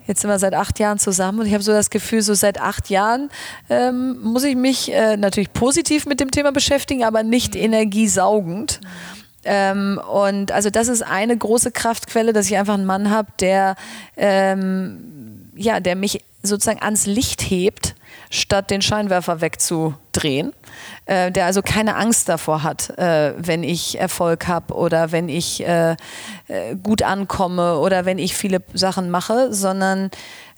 jetzt 0.06 0.22
sind 0.22 0.30
wir 0.30 0.38
seit 0.38 0.54
acht 0.54 0.78
Jahren 0.78 0.98
zusammen 0.98 1.40
und 1.40 1.46
ich 1.46 1.52
habe 1.52 1.62
so 1.62 1.72
das 1.72 1.90
Gefühl, 1.90 2.22
so 2.22 2.32
seit 2.32 2.58
acht 2.58 2.88
Jahren 2.88 3.28
ähm, 3.68 4.18
muss 4.22 4.44
ich 4.44 4.56
mich 4.56 4.90
äh, 4.90 5.18
natürlich 5.18 5.52
positiv 5.52 6.06
mit 6.06 6.20
dem 6.20 6.30
Thema 6.30 6.52
beschäftigen, 6.52 7.04
aber 7.04 7.22
nicht 7.22 7.54
mhm. 7.54 7.60
energiesaugend. 7.60 8.80
Ähm, 9.44 10.00
und 10.10 10.52
also 10.52 10.70
das 10.70 10.88
ist 10.88 11.02
eine 11.02 11.36
große 11.36 11.70
Kraftquelle, 11.70 12.32
dass 12.32 12.46
ich 12.46 12.56
einfach 12.56 12.74
einen 12.74 12.86
Mann 12.86 13.10
habe, 13.10 13.28
der 13.40 13.76
ähm, 14.16 15.50
ja, 15.54 15.80
der 15.80 15.96
mich 15.96 16.20
sozusagen 16.44 16.82
ans 16.82 17.06
Licht 17.06 17.40
hebt, 17.42 17.94
statt 18.30 18.70
den 18.70 18.82
Scheinwerfer 18.82 19.40
wegzudrehen. 19.40 20.52
Äh, 21.06 21.32
der 21.32 21.46
also 21.46 21.62
keine 21.62 21.96
Angst 21.96 22.28
davor 22.28 22.62
hat, 22.62 22.90
äh, 22.98 23.34
wenn 23.36 23.62
ich 23.62 23.98
Erfolg 23.98 24.46
habe 24.46 24.74
oder 24.74 25.12
wenn 25.12 25.28
ich 25.28 25.66
äh, 25.66 25.92
äh, 26.48 26.76
gut 26.82 27.02
ankomme 27.02 27.78
oder 27.78 28.04
wenn 28.04 28.18
ich 28.18 28.34
viele 28.34 28.62
Sachen 28.72 29.10
mache, 29.10 29.52
sondern 29.52 30.10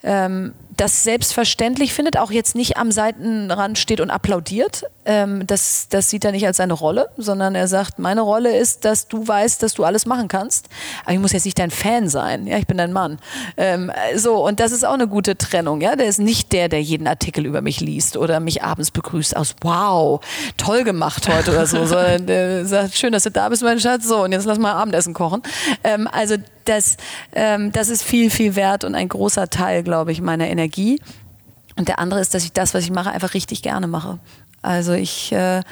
ähm, 0.02 0.54
das 0.76 1.04
selbstverständlich 1.04 1.94
findet, 1.94 2.18
auch 2.18 2.30
jetzt 2.30 2.54
nicht 2.54 2.76
am 2.76 2.92
Seitenrand 2.92 3.78
steht 3.78 4.00
und 4.00 4.10
applaudiert. 4.10 4.84
Ähm, 5.06 5.46
das, 5.46 5.86
das 5.88 6.10
sieht 6.10 6.24
er 6.24 6.32
nicht 6.32 6.46
als 6.46 6.58
seine 6.58 6.74
Rolle, 6.74 7.08
sondern 7.16 7.54
er 7.54 7.66
sagt, 7.66 7.98
meine 7.98 8.20
Rolle 8.20 8.56
ist, 8.56 8.84
dass 8.84 9.08
du 9.08 9.26
weißt, 9.26 9.62
dass 9.62 9.74
du 9.74 9.84
alles 9.84 10.04
machen 10.04 10.28
kannst. 10.28 10.68
Aber 11.04 11.14
ich 11.14 11.18
muss 11.18 11.32
jetzt 11.32 11.44
nicht 11.44 11.58
dein 11.58 11.70
Fan 11.70 12.08
sein. 12.08 12.46
Ja, 12.46 12.58
ich 12.58 12.66
bin 12.66 12.76
dein 12.76 12.92
Mann. 12.92 13.18
Ähm, 13.56 13.90
so, 14.16 14.46
und 14.46 14.60
das 14.60 14.72
ist 14.72 14.84
auch 14.84 14.94
eine 14.94 15.08
gute 15.08 15.38
Trennung. 15.38 15.80
Ja, 15.80 15.96
der 15.96 16.06
ist 16.06 16.18
nicht 16.18 16.52
der, 16.52 16.68
der 16.68 16.82
jeden 16.82 17.06
Artikel 17.06 17.46
über 17.46 17.62
mich 17.62 17.80
liest 17.80 18.16
oder 18.16 18.40
mich 18.40 18.62
abends 18.62 18.90
begrüßt 18.90 19.36
aus, 19.36 19.54
wow, 19.62 20.20
toll 20.56 20.84
gemacht 20.84 21.28
heute 21.28 21.52
oder 21.52 21.66
so, 21.66 21.78
sondern 21.86 22.26
der 22.26 22.66
sagt, 22.66 22.94
schön, 22.94 23.12
dass 23.12 23.22
du 23.22 23.30
da 23.30 23.48
bist, 23.48 23.62
mein 23.62 23.80
Schatz. 23.80 24.06
So, 24.06 24.24
und 24.24 24.32
jetzt 24.32 24.44
lass 24.44 24.58
mal 24.58 24.72
Abendessen 24.72 25.14
kochen. 25.14 25.42
Ähm, 25.84 26.06
also 26.10 26.36
das, 26.64 26.96
ähm, 27.32 27.72
das 27.72 27.88
ist 27.88 28.02
viel, 28.02 28.30
viel 28.30 28.56
wert 28.56 28.84
und 28.84 28.94
ein 28.94 29.08
großer 29.08 29.48
Teil, 29.48 29.82
glaube 29.82 30.12
ich, 30.12 30.20
meiner 30.20 30.48
Energie. 30.48 30.65
Und 31.76 31.88
der 31.88 31.98
andere 31.98 32.20
ist, 32.20 32.34
dass 32.34 32.44
ich 32.44 32.52
das, 32.52 32.74
was 32.74 32.84
ich 32.84 32.90
mache, 32.90 33.10
einfach 33.10 33.34
richtig 33.34 33.62
gerne 33.62 33.86
mache. 33.86 34.18
Also 34.62 34.92
ich 34.92 35.32
äh, 35.32 35.62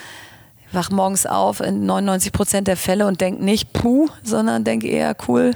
wach 0.72 0.90
morgens 0.90 1.26
auf 1.26 1.60
in 1.60 1.86
99 1.86 2.32
Prozent 2.32 2.68
der 2.68 2.76
Fälle 2.76 3.06
und 3.06 3.20
denke 3.20 3.42
nicht, 3.42 3.72
puh, 3.72 4.08
sondern 4.22 4.64
denke 4.64 4.86
eher, 4.88 5.16
cool, 5.28 5.52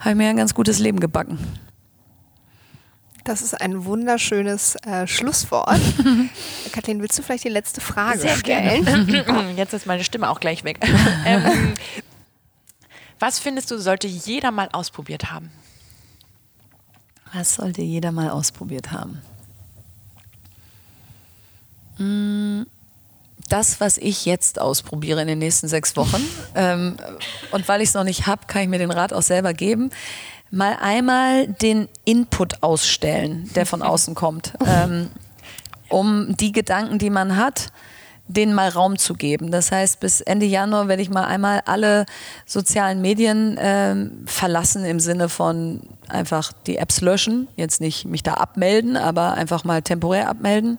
habe 0.00 0.10
ich 0.10 0.16
mir 0.16 0.28
ein 0.28 0.36
ganz 0.36 0.54
gutes 0.54 0.78
Leben 0.78 1.00
gebacken. 1.00 1.38
Das 3.24 3.40
ist 3.40 3.58
ein 3.58 3.86
wunderschönes 3.86 4.76
äh, 4.84 5.06
Schlusswort. 5.06 5.80
Kathleen, 6.72 7.00
willst 7.00 7.18
du 7.18 7.22
vielleicht 7.22 7.44
die 7.44 7.48
letzte 7.48 7.80
Frage 7.80 8.18
Sehr 8.18 8.36
stellen? 8.36 8.84
Gerne. 8.84 9.52
Jetzt 9.56 9.72
ist 9.72 9.86
meine 9.86 10.04
Stimme 10.04 10.28
auch 10.28 10.40
gleich 10.40 10.62
weg. 10.64 10.78
ähm, 11.24 11.72
was 13.18 13.38
findest 13.38 13.70
du, 13.70 13.78
sollte 13.78 14.06
jeder 14.06 14.50
mal 14.50 14.68
ausprobiert 14.72 15.30
haben? 15.32 15.50
Was 17.34 17.54
sollte 17.54 17.82
jeder 17.82 18.12
mal 18.12 18.30
ausprobiert 18.30 18.92
haben? 18.92 19.20
Hm, 21.96 22.64
das, 23.48 23.80
was 23.80 23.98
ich 23.98 24.24
jetzt 24.24 24.60
ausprobiere 24.60 25.20
in 25.20 25.28
den 25.28 25.40
nächsten 25.40 25.66
sechs 25.66 25.96
Wochen, 25.96 26.22
ähm, 26.54 26.96
und 27.50 27.66
weil 27.68 27.80
ich 27.80 27.88
es 27.88 27.94
noch 27.94 28.04
nicht 28.04 28.26
habe, 28.26 28.46
kann 28.46 28.62
ich 28.62 28.68
mir 28.68 28.78
den 28.78 28.92
Rat 28.92 29.12
auch 29.12 29.22
selber 29.22 29.52
geben, 29.52 29.90
mal 30.50 30.76
einmal 30.80 31.48
den 31.48 31.88
Input 32.04 32.62
ausstellen, 32.62 33.50
der 33.54 33.66
von 33.66 33.82
außen 33.82 34.14
kommt, 34.14 34.54
ähm, 34.64 35.10
um 35.88 36.36
die 36.36 36.52
Gedanken, 36.52 36.98
die 36.98 37.10
man 37.10 37.36
hat, 37.36 37.72
denen 38.26 38.54
mal 38.54 38.68
Raum 38.68 38.98
zu 38.98 39.14
geben. 39.14 39.50
Das 39.50 39.70
heißt, 39.70 40.00
bis 40.00 40.20
Ende 40.20 40.46
Januar 40.46 40.88
werde 40.88 41.02
ich 41.02 41.10
mal 41.10 41.24
einmal 41.24 41.62
alle 41.66 42.06
sozialen 42.46 43.00
Medien 43.00 43.58
äh, 43.58 43.94
verlassen 44.26 44.84
im 44.84 45.00
Sinne 45.00 45.28
von 45.28 45.82
einfach 46.08 46.52
die 46.66 46.76
Apps 46.76 47.00
löschen, 47.00 47.48
jetzt 47.56 47.80
nicht 47.80 48.06
mich 48.06 48.22
da 48.22 48.34
abmelden, 48.34 48.96
aber 48.96 49.34
einfach 49.34 49.64
mal 49.64 49.82
temporär 49.82 50.28
abmelden 50.28 50.78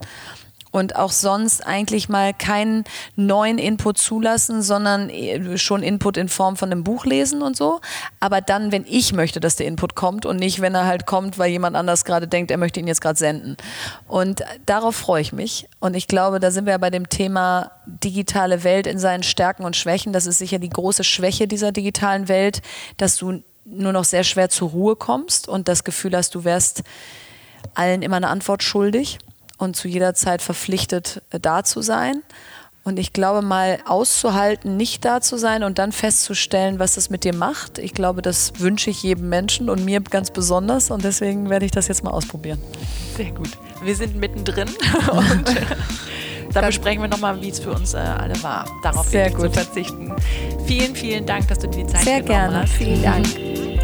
und 0.76 0.98
auch 0.98 1.12
sonst 1.12 1.66
eigentlich 1.66 2.10
mal 2.10 2.34
keinen 2.34 2.84
neuen 3.16 3.60
Input 3.60 3.98
zulassen, 3.98 4.62
sondern 4.62 5.10
äh, 5.10 5.58
schon 5.58 5.82
Input 5.82 6.18
in 6.18 6.28
Form 6.28 6.58
von 6.58 6.70
einem 6.70 6.84
Buch 6.84 7.06
lesen 7.06 7.42
und 7.42 7.56
so. 7.56 7.80
Aber 8.20 8.42
dann, 8.42 8.74
wenn 8.74 8.84
ich 8.86 9.14
möchte, 9.14 9.40
dass 9.40 9.56
der 9.56 9.68
Input 9.68 9.96
kommt 9.96 10.26
und 10.26 10.36
nicht, 10.36 10.60
wenn 10.60 10.76
er 10.76 10.86
halt 10.86 11.06
kommt, 11.06 11.38
weil 11.38 11.50
jemand 11.50 11.78
anders 11.78 12.04
gerade 12.04 12.28
denkt, 12.28 12.52
er 12.52 12.58
möchte 12.58 12.82
ihn 12.82 12.88
jetzt 12.88 13.00
gerade 13.00 13.18
senden. 13.18 13.56
Und 14.10 14.44
darauf 14.66 14.98
freue 14.98 15.22
ich 15.22 15.32
mich. 15.32 15.70
Und 15.80 15.96
ich 15.96 16.10
glaube, 16.10 16.42
da 16.42 16.52
sind 16.52 16.66
wir 16.66 16.78
bei 16.78 16.90
dem 16.90 17.08
Thema 17.08 17.72
digitale 17.86 18.66
Welt 18.66 18.86
in 18.86 19.00
seinen 19.00 19.24
Stärken 19.24 19.64
und 19.64 19.78
Schwächen. 19.78 20.12
Das 20.12 20.26
ist 20.26 20.40
sicher 20.40 20.60
die 20.60 20.68
große 20.68 21.06
Schwäche 21.06 21.48
dieser 21.48 21.72
digitalen 21.72 22.28
Welt, 22.28 22.62
dass 22.98 23.16
du 23.16 23.42
nur 23.64 23.94
noch 23.94 24.04
sehr 24.04 24.26
schwer 24.26 24.50
zur 24.50 24.72
Ruhe 24.72 24.98
kommst 24.98 25.48
und 25.48 25.70
das 25.70 25.86
Gefühl 25.86 26.18
hast, 26.18 26.36
du 26.36 26.44
wärst 26.44 26.84
allen 27.76 28.02
immer 28.02 28.18
eine 28.18 28.28
Antwort 28.28 28.62
schuldig 28.62 29.20
und 29.58 29.76
zu 29.76 29.88
jeder 29.88 30.14
Zeit 30.14 30.41
verpflichtet, 30.41 31.22
äh, 31.32 31.39
da 31.39 31.64
zu 31.64 31.82
sein. 31.82 32.22
Und 32.84 32.99
ich 32.99 33.14
glaube, 33.14 33.41
mal 33.41 33.80
auszuhalten, 33.88 34.78
nicht 34.78 35.03
da 35.06 35.20
zu 35.20 35.38
sein 35.38 35.64
und 35.64 35.80
dann 35.80 35.91
festzustellen, 35.91 36.78
was 36.78 36.93
das 36.93 37.10
mit 37.10 37.24
dir 37.24 37.34
macht, 37.34 37.80
ich 37.80 37.95
glaube, 37.95 38.22
das 38.22 38.60
wünsche 38.60 38.91
ich 38.91 39.01
jedem 39.01 39.28
Menschen 39.28 39.72
und 39.72 39.84
mir 39.84 40.01
ganz 40.01 40.30
besonders. 40.30 40.91
Und 40.91 41.03
deswegen 41.03 41.49
werde 41.49 41.66
ich 41.66 41.72
das 41.72 41.88
jetzt 41.88 42.03
mal 42.03 42.12
ausprobieren. 42.12 42.62
Sehr 43.18 43.32
gut. 43.32 43.49
Wir 43.82 43.95
sind 43.95 44.16
mittendrin 44.18 44.70
und 45.12 45.45
da 46.53 46.62
besprechen 46.62 47.01
wir 47.01 47.10
nochmal, 47.10 47.41
wie 47.41 47.49
es 47.49 47.60
für 47.60 47.72
uns 47.72 47.95
äh, 47.95 47.97
alle 47.97 48.41
war, 48.43 48.66
darauf 48.84 49.08
Sehr 49.10 49.32
gut. 49.32 49.41
zu 49.41 49.51
verzichten. 49.51 50.14
Vielen, 50.66 50.95
vielen 50.95 51.26
Dank, 51.26 51.47
dass 51.47 51.60
du 51.60 51.68
dir 51.68 51.86
die 51.86 51.91
Zeit 51.91 52.03
Sehr 52.03 52.22
genommen 52.22 52.51
gerne. 52.51 52.62
hast. 52.62 52.74
Vielen 52.74 53.01
Dank. 53.01 53.75